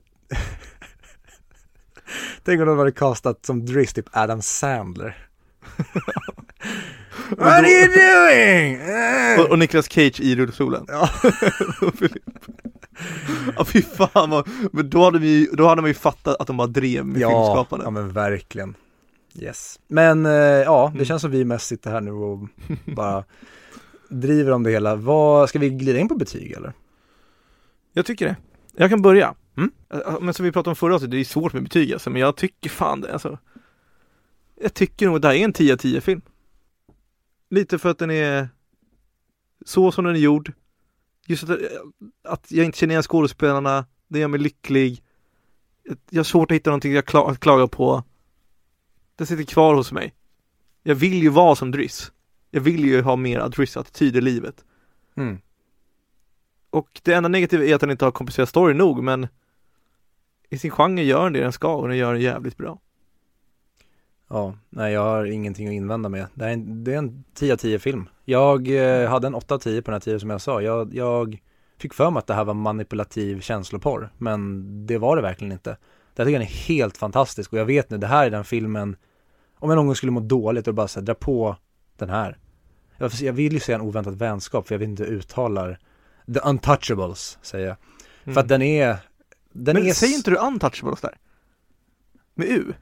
Tänk 2.45 2.61
om 2.61 2.66
de 2.66 2.78
hade 2.78 2.93
castat 2.93 3.47
som 3.47 3.66
Driss, 3.66 3.93
typ 3.93 4.07
Adam 4.12 4.43
Sandler. 4.43 5.28
What 7.28 7.49
are 7.49 7.68
you 7.68 7.86
doing? 7.86 8.80
och, 9.38 9.51
och 9.51 9.59
Nicolas 9.59 9.93
Cage 9.93 10.20
i 10.20 10.36
rullstolen. 10.36 10.84
Ja. 10.88 11.09
ja 13.57 13.64
fy 13.64 13.82
fan 13.82 14.30
vad, 14.30 14.49
men 14.72 14.91
då 14.91 15.05
hade, 15.05 15.18
vi, 15.18 15.49
då 15.53 15.68
hade 15.68 15.82
man 15.82 15.91
ju 15.91 15.95
fattat 15.95 16.36
att 16.41 16.47
de 16.47 16.57
bara 16.57 16.66
drev 16.66 17.07
med 17.07 17.20
ja, 17.20 17.28
filmskapandet. 17.28 17.86
Ja 17.86 17.91
men 17.91 18.12
verkligen. 18.12 18.74
Yes. 19.34 19.80
Men 19.88 20.26
eh, 20.26 20.32
ja, 20.32 20.88
det 20.93 20.97
mm. 20.97 21.05
känns 21.05 21.22
som 21.22 21.30
vi 21.30 21.45
mest 21.45 21.66
sitter 21.66 21.91
här 21.91 22.01
nu 22.01 22.12
och 22.12 22.49
bara 22.97 23.24
driver 24.09 24.53
om 24.53 24.62
det 24.62 24.70
hela. 24.70 24.97
Vad, 24.97 25.49
ska 25.49 25.59
vi 25.59 25.70
glida 25.70 25.99
in 25.99 26.09
på 26.09 26.14
betyg 26.14 26.53
eller? 26.53 26.72
Jag 27.93 28.07
tycker 28.07 28.26
det. 28.26 28.36
Jag 28.76 28.91
kan 28.91 29.03
börja. 29.03 29.34
Mm? 29.61 30.24
Men 30.24 30.34
som 30.34 30.44
vi 30.44 30.52
pratade 30.52 30.70
om 30.70 30.76
förra 30.76 30.94
avsnittet, 30.94 31.11
det 31.11 31.20
är 31.20 31.24
svårt 31.24 31.52
med 31.52 31.62
betyg 31.62 31.92
alltså, 31.92 32.11
men 32.11 32.20
jag 32.20 32.36
tycker 32.36 32.70
fan 32.70 33.00
det 33.00 33.12
alltså. 33.12 33.38
Jag 34.62 34.74
tycker 34.74 35.06
nog 35.06 35.16
att 35.16 35.22
det 35.22 35.28
här 35.28 35.34
är 35.34 35.44
en 35.44 35.52
10 35.52 35.72
av 35.72 35.76
10 35.76 36.00
film. 36.00 36.22
Lite 37.50 37.78
för 37.78 37.90
att 37.90 37.98
den 37.98 38.11
är 38.11 38.48
så 39.64 39.92
som 39.92 40.04
den 40.04 40.16
är 40.16 40.20
gjord. 40.20 40.52
Just 41.26 41.50
att, 41.50 41.58
att 42.24 42.52
jag 42.52 42.66
inte 42.66 42.78
känner 42.78 42.92
igen 42.92 43.02
skådespelarna, 43.02 43.86
det 44.08 44.18
gör 44.18 44.28
mig 44.28 44.40
lycklig. 44.40 45.02
Jag 46.11 46.18
har 46.18 46.24
svårt 46.24 46.50
att 46.50 46.54
hitta 46.54 46.70
någonting 46.70 46.92
jag 46.92 47.06
kla 47.06 47.26
att 47.26 47.40
klaga 47.40 47.66
på. 47.66 48.04
Det 49.16 49.26
sitter 49.26 49.44
kvar 49.44 49.74
hos 49.74 49.92
mig. 49.92 50.14
Jag 50.82 50.94
vill 50.94 51.22
ju 51.22 51.28
vara 51.28 51.56
som 51.56 51.70
Driss. 51.70 52.12
Jag 52.50 52.61
vill 52.61 52.84
ju 52.84 53.02
ha 53.02 53.16
mer 53.16 53.48
Driss-attityd 53.48 54.16
i 54.16 54.20
livet. 54.20 54.64
Mm. 55.16 55.38
Och 56.70 57.00
det 57.02 57.12
enda 57.12 57.28
negativa 57.28 57.64
är 57.64 57.74
att 57.74 57.80
den 57.80 57.90
inte 57.90 58.04
har 58.04 58.12
komplicerad 58.12 58.48
story 58.48 58.74
nog, 58.74 59.02
men 59.02 59.28
i 60.51 60.59
sin 60.59 60.70
genre 60.70 61.03
gör 61.03 61.24
den 61.24 61.32
det 61.32 61.40
den 61.40 61.53
ska 61.53 61.74
och 61.74 61.88
den 61.88 61.96
gör 61.96 62.12
den 62.12 62.22
jävligt 62.22 62.57
bra. 62.57 62.78
Ja, 64.28 64.55
nej 64.70 64.92
jag 64.92 65.01
har 65.01 65.24
ingenting 65.24 65.66
att 65.66 65.72
invända 65.72 66.09
med. 66.09 66.26
Det 66.34 66.44
är 66.44 66.53
en, 66.53 66.84
det 66.84 66.94
är 66.94 66.98
en 66.98 67.24
10 67.34 67.53
av 67.53 67.57
10 67.57 67.78
film. 67.78 68.09
Jag 68.24 68.68
eh, 68.68 69.11
hade 69.11 69.26
en 69.26 69.34
8 69.34 69.55
av 69.55 69.59
10 69.59 69.82
på 69.82 69.90
den 69.90 69.94
här 69.94 70.01
tiden 70.01 70.20
som 70.20 70.30
jag 70.30 70.40
sa. 70.40 70.62
Jag, 70.62 70.94
jag 70.94 71.42
fick 71.78 71.94
för 71.94 72.11
mig 72.11 72.18
att 72.18 72.26
det 72.26 72.34
här 72.34 72.44
var 72.44 72.55
manipulativ 72.55 73.40
känsloporr, 73.40 74.12
men 74.18 74.62
det 74.86 74.98
var 74.98 75.16
det 75.16 75.22
verkligen 75.22 75.53
inte. 75.53 75.76
Det 76.14 76.22
här 76.22 76.24
tycker 76.24 76.40
jag 76.40 76.42
är 76.42 76.68
helt 76.68 76.96
fantastisk 76.96 77.53
och 77.53 77.59
jag 77.59 77.64
vet 77.64 77.90
nu, 77.90 77.98
det 77.98 78.07
här 78.07 78.26
är 78.26 78.30
den 78.30 78.44
filmen, 78.44 78.96
om 79.59 79.70
jag 79.70 79.76
någon 79.76 79.86
gång 79.86 79.94
skulle 79.94 80.12
må 80.12 80.20
dåligt 80.20 80.68
och 80.68 80.74
bara 80.74 80.88
här, 80.94 81.03
dra 81.03 81.14
på 81.14 81.57
den 81.96 82.11
här. 82.11 82.38
Jag, 82.98 83.12
jag 83.12 83.32
vill 83.32 83.53
ju 83.53 83.61
säga 83.61 83.76
en 83.76 83.82
oväntad 83.82 84.18
vänskap, 84.18 84.66
för 84.66 84.74
jag 84.74 84.78
vet 84.78 84.88
inte 84.88 85.05
hur 85.05 85.12
uttalar 85.12 85.78
The 86.34 86.40
Untouchables, 86.40 87.38
säger 87.42 87.66
jag. 87.66 87.76
Mm. 88.24 88.34
För 88.34 88.40
att 88.40 88.48
den 88.48 88.62
är, 88.62 88.96
den 89.53 89.76
men 89.76 89.86
är... 89.86 89.92
säger 89.92 90.16
inte 90.16 90.30
du 90.30 90.36
Untouchables 90.36 91.01
där? 91.01 91.18
Med 92.34 92.48
U? 92.48 92.72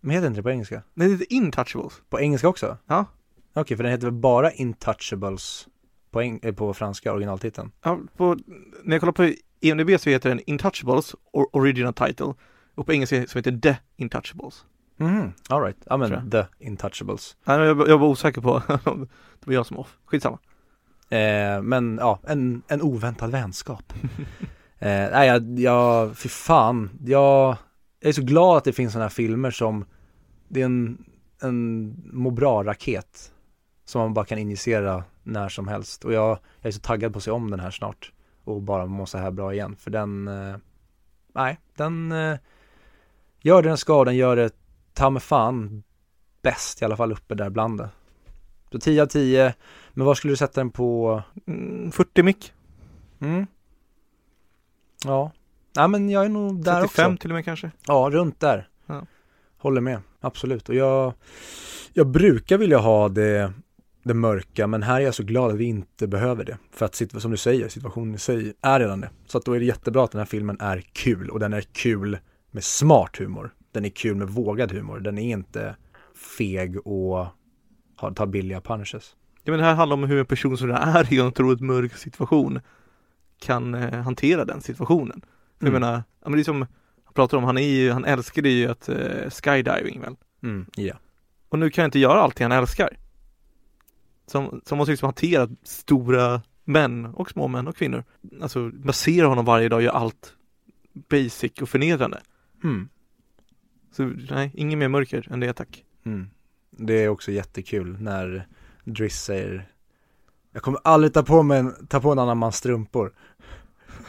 Men 0.00 0.10
heter 0.10 0.26
inte 0.26 0.38
det 0.38 0.42
på 0.42 0.50
engelska? 0.50 0.82
Nej, 0.94 1.08
det 1.08 1.14
heter 1.14 1.32
Intouchables. 1.32 2.02
På 2.10 2.20
engelska 2.20 2.48
också? 2.48 2.78
Ja. 2.86 3.04
Okej, 3.50 3.60
okay, 3.60 3.76
för 3.76 3.84
den 3.84 3.92
heter 3.92 4.06
väl 4.06 4.14
bara 4.14 4.52
Intouchables 4.52 5.68
på, 6.10 6.20
eng- 6.20 6.40
eh, 6.42 6.54
på 6.54 6.74
franska 6.74 7.12
originaltiteln? 7.12 7.72
Ja, 7.82 7.98
på, 8.16 8.36
när 8.84 8.94
jag 8.94 9.00
kollar 9.00 9.12
på 9.12 9.32
IMDB 9.60 10.00
så 10.00 10.10
heter 10.10 10.28
den 10.28 10.40
Intouchables 10.46 11.14
or 11.32 11.56
Original 11.56 11.94
Title 11.94 12.34
och 12.74 12.86
på 12.86 12.92
engelska 12.92 13.26
så 13.26 13.38
heter 13.38 13.50
det 13.50 13.60
The 13.72 13.76
Intouchables. 13.96 14.64
Mhm, 14.96 15.32
alright, 15.48 15.76
ja 15.86 15.96
men 15.96 16.30
The 16.30 16.44
Intouchables. 16.58 17.36
Nej, 17.44 17.58
jag, 17.58 17.88
jag 17.88 17.98
var 17.98 18.08
osäker 18.08 18.40
på, 18.40 18.62
det 19.40 19.46
var 19.46 19.54
jag 19.54 19.66
som 19.66 19.78
off, 19.78 19.98
skitsamma. 20.04 20.38
Eh, 21.08 21.62
men 21.62 21.98
ja, 22.00 22.20
en, 22.26 22.62
en 22.68 22.82
oväntad 22.82 23.30
vänskap. 23.30 23.92
Eh, 24.78 25.10
nej, 25.10 25.28
jag, 25.28 25.58
jag, 25.58 26.16
fy 26.18 26.28
fan, 26.28 26.90
jag, 27.04 27.56
jag 28.00 28.08
är 28.08 28.12
så 28.12 28.22
glad 28.22 28.56
att 28.56 28.64
det 28.64 28.72
finns 28.72 28.92
sådana 28.92 29.04
här 29.04 29.10
filmer 29.10 29.50
som, 29.50 29.84
det 30.48 30.60
är 30.60 30.64
en, 30.64 31.04
en 31.42 31.94
må 32.12 32.30
bra-raket 32.30 33.32
som 33.84 34.00
man 34.00 34.14
bara 34.14 34.24
kan 34.24 34.38
injicera 34.38 35.04
när 35.22 35.48
som 35.48 35.68
helst. 35.68 36.04
Och 36.04 36.12
jag, 36.12 36.38
jag 36.60 36.68
är 36.68 36.70
så 36.70 36.80
taggad 36.80 37.12
på 37.12 37.16
att 37.16 37.24
se 37.24 37.30
om 37.30 37.50
den 37.50 37.60
här 37.60 37.70
snart 37.70 38.12
och 38.44 38.62
bara 38.62 38.86
må 38.86 39.06
så 39.06 39.18
här 39.18 39.30
bra 39.30 39.54
igen. 39.54 39.76
För 39.76 39.90
den, 39.90 40.28
eh, 40.28 40.56
nej, 41.34 41.58
den 41.76 42.12
eh, 42.12 42.38
gör 43.40 43.62
det 43.62 43.68
den 43.68 43.78
ska, 43.78 44.04
den 44.04 44.16
gör 44.16 44.36
det 44.36 44.50
ta 44.92 45.10
mig 45.10 45.22
fan 45.22 45.82
bäst 46.42 46.82
i 46.82 46.84
alla 46.84 46.96
fall 46.96 47.12
uppe 47.12 47.34
där 47.34 47.50
bland 47.50 47.78
det. 47.78 47.88
Så 48.72 48.78
10 48.78 49.02
av 49.02 49.06
10, 49.06 49.54
men 49.94 50.06
vad 50.06 50.16
skulle 50.16 50.32
du 50.32 50.36
sätta 50.36 50.60
den 50.60 50.70
på? 50.70 51.22
Mm, 51.46 51.92
40 51.92 52.22
mick. 52.22 52.52
Mm. 53.20 53.46
Ja, 55.06 55.32
nej 55.76 55.88
men 55.88 56.10
jag 56.10 56.24
är 56.24 56.28
nog 56.28 56.64
där 56.64 56.80
35 56.80 57.12
också. 57.12 57.20
till 57.20 57.30
och 57.30 57.34
med 57.34 57.44
kanske. 57.44 57.70
Ja, 57.86 58.08
runt 58.12 58.40
där. 58.40 58.68
Ja. 58.86 59.06
Håller 59.58 59.80
med, 59.80 60.00
absolut. 60.20 60.68
Och 60.68 60.74
jag, 60.74 61.12
jag 61.92 62.06
brukar 62.06 62.58
vilja 62.58 62.78
ha 62.78 63.08
det, 63.08 63.52
det 64.02 64.14
mörka, 64.14 64.66
men 64.66 64.82
här 64.82 65.00
är 65.00 65.04
jag 65.04 65.14
så 65.14 65.22
glad 65.22 65.50
att 65.50 65.56
vi 65.56 65.64
inte 65.64 66.06
behöver 66.06 66.44
det. 66.44 66.58
För 66.70 66.86
att, 66.86 67.02
som 67.18 67.30
du 67.30 67.36
säger, 67.36 67.68
situationen 67.68 68.14
i 68.14 68.18
sig 68.18 68.52
är 68.62 68.80
redan 68.80 69.00
det. 69.00 69.10
Så 69.26 69.38
att 69.38 69.44
då 69.44 69.52
är 69.52 69.58
det 69.58 69.64
jättebra 69.64 70.04
att 70.04 70.10
den 70.10 70.18
här 70.18 70.26
filmen 70.26 70.56
är 70.60 70.80
kul. 70.92 71.30
Och 71.30 71.40
den 71.40 71.52
är 71.52 71.60
kul 71.60 72.18
med 72.50 72.64
smart 72.64 73.16
humor. 73.18 73.54
Den 73.72 73.84
är 73.84 73.88
kul 73.88 74.14
med 74.14 74.28
vågad 74.28 74.72
humor. 74.72 75.00
Den 75.00 75.18
är 75.18 75.30
inte 75.30 75.76
feg 76.38 76.86
och 76.86 77.26
har, 77.96 78.10
tar 78.10 78.26
billiga 78.26 78.60
punches. 78.60 79.16
Ja, 79.44 79.50
men 79.50 79.60
det 79.60 79.66
här 79.66 79.74
handlar 79.74 79.94
om 79.94 80.04
hur 80.04 80.18
en 80.18 80.26
person 80.26 80.58
som 80.58 80.70
är 80.70 81.12
i 81.12 81.18
en 81.18 81.26
otroligt 81.26 81.60
mörk 81.60 81.96
situation 81.96 82.60
kan 83.38 83.74
eh, 83.74 84.02
hantera 84.02 84.44
den 84.44 84.60
situationen. 84.60 85.22
Mm. 85.22 85.24
Jag 85.58 85.72
menar, 85.72 85.92
ja, 85.92 86.28
men 86.28 86.32
det 86.32 86.40
är 86.40 86.44
som 86.44 86.66
han 87.04 87.14
pratar 87.14 87.38
om, 87.38 87.44
han 87.44 87.58
är 87.58 87.68
ju, 87.68 87.90
han 87.90 88.04
älskade 88.04 88.48
ju 88.48 88.68
att 88.68 88.88
eh, 88.88 89.30
skydiving 89.30 90.00
väl? 90.00 90.16
Mm, 90.42 90.66
ja. 90.76 90.94
Och 91.48 91.58
nu 91.58 91.70
kan 91.70 91.82
jag 91.82 91.86
inte 91.88 91.98
göra 91.98 92.20
allt 92.20 92.38
han 92.38 92.52
älskar. 92.52 92.96
Som, 94.26 94.60
som 94.64 94.78
måste 94.78 94.90
liksom 94.90 95.06
hantera 95.06 95.48
stora 95.62 96.42
män 96.64 97.06
och 97.06 97.30
små 97.30 97.48
män 97.48 97.68
och 97.68 97.76
kvinnor. 97.76 98.04
Alltså 98.42 98.70
basera 98.70 99.26
honom 99.26 99.44
varje 99.44 99.68
dag, 99.68 99.82
gör 99.82 99.92
allt 99.92 100.34
basic 100.92 101.52
och 101.62 101.68
förnedrande. 101.68 102.20
Mm. 102.64 102.88
Så 103.92 104.12
nej, 104.30 104.50
inget 104.54 104.78
mer 104.78 104.88
mörker 104.88 105.32
än 105.32 105.40
det 105.40 105.52
tack. 105.52 105.84
Mm. 106.04 106.30
Det 106.70 106.94
är 106.94 107.08
också 107.08 107.32
jättekul 107.32 107.96
när 108.00 108.46
Driss 108.84 109.22
säger 109.22 109.68
Jag 110.56 110.62
kommer 110.62 110.80
aldrig 110.84 111.14
ta 111.14 111.22
på 111.22 111.42
mig 111.42 111.58
en, 111.58 111.86
ta 111.86 112.00
på 112.00 112.12
en 112.12 112.18
annan 112.18 112.38
mans 112.38 112.56
strumpor. 112.56 113.12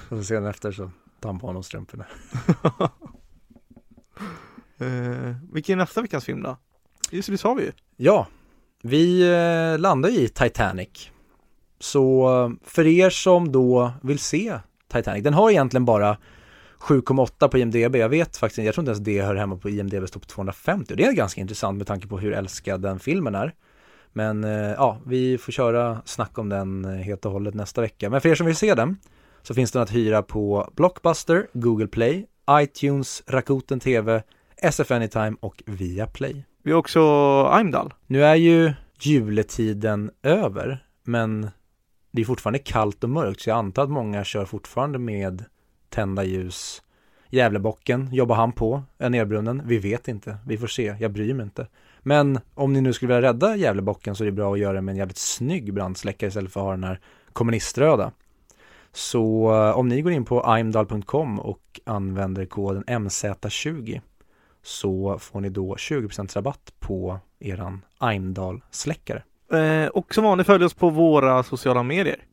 Och 0.10 0.26
sen 0.26 0.45
efter 0.45 0.72
så 0.72 0.91
tar 1.20 1.30
han 1.30 1.39
på 1.39 1.48
honom 1.48 1.64
strumporna. 1.64 2.06
eh, 4.78 5.36
vilken 5.52 5.80
är 5.80 5.84
nästa 5.84 6.02
veckans 6.02 6.26
film 6.26 6.43
då? 6.43 6.58
Just 7.12 7.30
det, 7.30 7.38
sa 7.38 7.54
vi 7.54 7.64
ju. 7.64 7.72
Ja, 7.98 8.28
vi 8.82 9.22
eh, 9.22 9.80
landar 9.80 10.10
i 10.10 10.28
Titanic. 10.28 11.10
Så 11.80 12.30
eh, 12.45 12.52
för 12.64 12.88
er 12.88 13.10
som 13.10 13.52
då 13.52 13.91
vill 14.02 14.20
se 14.20 14.60
Titanic, 14.91 15.24
den 15.24 15.34
har 15.34 15.52
egentligen 15.52 15.86
bara 15.86 16.18
7,8 16.80 17.48
på 17.48 17.58
IMDB. 17.58 17.95
Jag 17.95 18.10
vet 18.10 18.38
faktiskt 18.38 18.66
jag 18.66 18.74
tror 18.76 18.82
inte 18.82 18.91
ens 18.91 19.06
det 19.06 19.22
hör 19.22 19.36
hemma 19.36 19.58
på 19.58 19.70
IMDB, 19.70 20.08
står 20.08 20.20
på 20.20 20.26
250. 20.26 20.93
Och 20.93 20.98
det 20.98 21.06
är 21.06 21.14
ganska 21.14 21.41
intressant 21.41 21.78
med 21.78 21.88
tanke 21.88 22.08
på 22.08 22.20
hur 22.20 22.34
älskad 22.34 22.82
den 22.82 23.00
filmen 23.00 23.36
är. 23.36 23.54
Men 24.18 24.43
eh, 24.43 24.72
ja, 24.72 24.97
vi 25.05 25.38
får 25.38 25.51
köra 25.51 26.01
snack 26.05 26.38
om 26.38 26.49
den 26.49 26.86
eh, 26.86 26.91
helt 26.91 27.26
och 27.26 27.32
hållet 27.32 27.53
nästa 27.53 27.82
vecka. 27.82 28.09
Men 28.09 28.22
för 28.22 28.30
er 28.30 28.36
som 28.36 28.45
vill 28.45 28.55
se 28.55 28.76
den 28.76 28.97
så 29.41 29.53
finns 29.53 29.72
den 29.72 29.82
att 29.82 29.95
hyra 29.95 30.24
på 30.24 30.72
Blockbuster, 30.76 31.47
Google 31.53 31.88
Play, 31.88 32.26
iTunes, 32.51 33.24
Rakuten 33.28 33.80
TV, 33.80 34.24
SF 34.57 34.91
Anytime 34.91 35.36
och 35.39 35.63
Viaplay. 35.65 36.43
Vi 36.63 36.72
har 36.72 36.80
också 36.80 37.01
Heimdall. 37.47 37.93
Nu 38.07 38.24
är 38.24 38.36
ju 38.36 38.74
juletiden 38.99 40.11
över, 40.24 40.86
men 41.03 41.49
det 42.11 42.22
är 42.22 42.26
fortfarande 42.26 42.59
kallt 42.59 43.03
och 43.03 43.09
mörkt, 43.09 43.41
så 43.41 43.49
jag 43.49 43.57
antar 43.57 43.84
att 43.84 43.89
många 43.89 44.24
kör 44.24 44.45
fortfarande 44.45 44.99
med 44.99 45.45
tända 45.89 46.24
ljus. 46.24 46.82
Gävlebocken 47.30 48.09
jobbar 48.13 48.36
han 48.36 48.51
på, 48.51 48.84
är 48.97 49.09
nedbrunnen? 49.09 49.61
Vi 49.65 49.78
vet 49.78 50.07
inte, 50.07 50.38
vi 50.47 50.57
får 50.57 50.68
se, 50.68 50.95
jag 50.99 51.11
bryr 51.11 51.34
mig 51.34 51.43
inte. 51.43 51.68
Men 52.08 52.39
om 52.53 52.74
ni 52.74 52.82
nu 52.82 52.93
skulle 52.93 53.16
vilja 53.16 53.30
rädda 53.30 53.55
Gävlebocken 53.55 54.16
så 54.16 54.24
är 54.24 54.26
det 54.26 54.32
bra 54.32 54.53
att 54.53 54.60
göra 54.60 54.74
det 54.74 54.82
med 54.82 54.91
en 54.91 54.97
jävligt 54.97 55.18
snygg 55.18 55.74
brandsläckare 55.74 56.28
istället 56.28 56.51
för 56.51 56.60
att 56.60 56.66
ha 56.66 56.72
den 56.72 56.84
här 56.84 56.99
kommuniströda. 57.34 58.12
Så 58.91 59.53
eh, 59.53 59.78
om 59.78 59.88
ni 59.88 60.01
går 60.01 60.12
in 60.12 60.26
på 60.26 60.58
imdal.com 60.60 61.39
och 61.39 61.80
använder 61.86 62.45
koden 62.45 62.84
MZ20 62.84 64.01
så 64.64 65.20
får 65.20 65.41
ni 65.41 65.49
då 65.49 65.76
20% 65.76 66.36
rabatt 66.36 66.74
på 66.80 67.20
eran 67.39 67.86
Imdal-släckare. 68.01 69.24
Eh, 69.51 69.88
och 69.88 70.14
som 70.14 70.24
vanligt 70.24 70.47
följ 70.47 70.66
oss 70.66 70.74
på 70.74 70.89
våra 70.89 71.43
sociala 71.43 71.84
medier. 71.84 72.26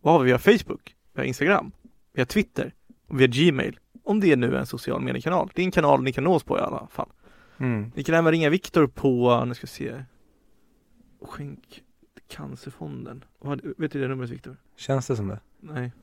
Vad 0.00 0.14
har 0.14 0.20
vi? 0.20 0.24
Vi 0.24 0.32
har 0.32 0.38
Facebook, 0.38 0.94
vi 1.14 1.20
har 1.20 1.26
Instagram, 1.26 1.72
vi 2.12 2.20
har 2.20 2.26
Twitter 2.26 2.74
och 3.08 3.20
vi 3.20 3.24
har 3.24 3.28
Gmail. 3.28 3.78
Om 4.04 4.20
det 4.20 4.36
nu 4.36 4.54
är 4.54 4.58
en 4.58 4.66
social 4.66 5.00
mediekanal. 5.00 5.50
Det 5.54 5.62
är 5.62 5.64
en 5.64 5.70
kanal 5.70 6.02
ni 6.02 6.12
kan 6.12 6.24
nå 6.24 6.34
oss 6.34 6.44
på 6.44 6.58
i 6.58 6.60
alla 6.60 6.88
fall. 6.90 7.08
Mm. 7.58 7.92
Ni 7.94 8.04
kan 8.04 8.14
även 8.14 8.32
ringa 8.32 8.50
Viktor 8.50 8.86
på, 8.86 9.44
nu 9.44 9.54
ska 9.54 9.66
vi 9.66 9.68
se, 9.68 10.04
skänk 11.22 11.82
Cancerfonden. 12.28 13.24
Vet 13.76 13.92
du 13.92 14.00
det 14.00 14.08
numret 14.08 14.30
Viktor? 14.30 14.56
Känns 14.76 15.06
det 15.06 15.16
som 15.16 15.28
det? 15.28 15.40
Nej. 15.60 15.92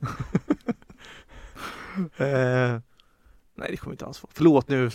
eh, 2.16 2.80
nej 3.54 3.68
det 3.70 3.76
kommer 3.76 3.94
inte 3.94 4.06
alls 4.06 4.22
vara. 4.22 4.30
Förlåt 4.34 4.68
nu 4.68 4.86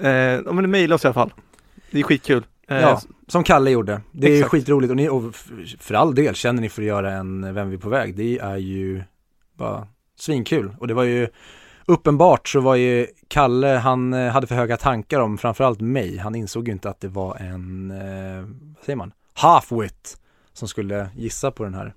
eh, 0.00 0.52
men 0.52 0.70
mejla 0.70 0.94
oss 0.94 1.04
i 1.04 1.06
alla 1.06 1.14
fall. 1.14 1.32
Det 1.90 1.98
är 1.98 2.02
skitkul. 2.02 2.46
Eh, 2.68 2.80
Ja, 2.80 3.00
som 3.26 3.44
Kalle 3.44 3.70
gjorde. 3.70 4.00
Det 4.12 4.26
är 4.26 4.34
Exakt. 4.36 4.50
skitroligt 4.50 4.90
och, 4.90 4.96
ni, 4.96 5.08
och 5.08 5.34
för 5.78 5.94
all 5.94 6.14
del 6.14 6.34
känner 6.34 6.60
ni 6.62 6.68
för 6.68 6.82
att 6.82 6.88
göra 6.88 7.12
en 7.12 7.54
Vem 7.54 7.68
vi 7.68 7.76
är 7.76 7.80
på 7.80 7.88
väg. 7.88 8.16
Det 8.16 8.38
är 8.38 8.56
ju 8.56 9.02
bara 9.54 9.88
svinkul. 10.16 10.74
Och 10.78 10.88
det 10.88 10.94
var 10.94 11.04
ju 11.04 11.28
uppenbart 11.88 12.48
så 12.48 12.60
var 12.60 12.74
ju 12.74 13.06
Kalle, 13.28 13.66
han 13.66 14.12
eh, 14.12 14.32
hade 14.32 14.46
för 14.46 14.54
höga 14.54 14.76
tankar 14.76 15.20
om 15.20 15.38
framförallt 15.38 15.80
mig. 15.80 16.18
Han 16.18 16.34
insåg 16.34 16.68
ju 16.68 16.72
inte 16.72 16.90
att 16.90 17.00
det 17.00 17.08
var 17.08 17.36
en, 17.36 17.90
eh, 17.90 18.46
vad 18.76 18.84
säger 18.84 18.96
man, 18.96 19.12
halfwit 19.32 20.20
som 20.52 20.68
skulle 20.68 21.10
gissa 21.16 21.50
på 21.50 21.64
den 21.64 21.74
här. 21.74 21.94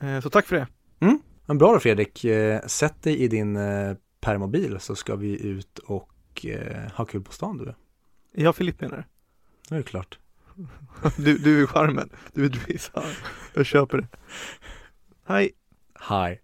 eh, 0.00 0.20
så 0.20 0.30
tack 0.30 0.46
för 0.46 0.56
det. 0.56 0.66
Men 1.46 1.58
bra 1.58 1.72
då 1.72 1.80
Fredrik, 1.80 2.24
Eh, 2.24 2.60
sätt 2.66 3.02
dig 3.02 3.18
i 3.18 3.28
din 3.28 3.56
eh, 3.56 3.96
permobil 4.20 4.80
så 4.80 4.94
ska 4.96 5.16
vi 5.16 5.42
ut 5.46 5.78
och 5.78 6.46
ha 6.94 7.04
kul 7.04 7.22
på 7.22 7.32
stan 7.32 7.58
du. 7.58 7.74
Jag 8.42 8.56
Filip 8.56 8.80
menar 8.80 8.96
det. 8.96 9.04
Det 9.68 9.76
är 9.76 9.82
klart. 9.82 10.18
Du, 11.16 11.38
du 11.38 11.62
är 11.62 11.66
charmen. 11.66 12.10
Du 12.32 12.44
är 12.44 12.48
Dries. 12.48 12.90
Jag 13.54 13.66
köper 13.66 13.98
det. 13.98 14.08
Hej. 15.26 15.52
Hi. 16.08 16.38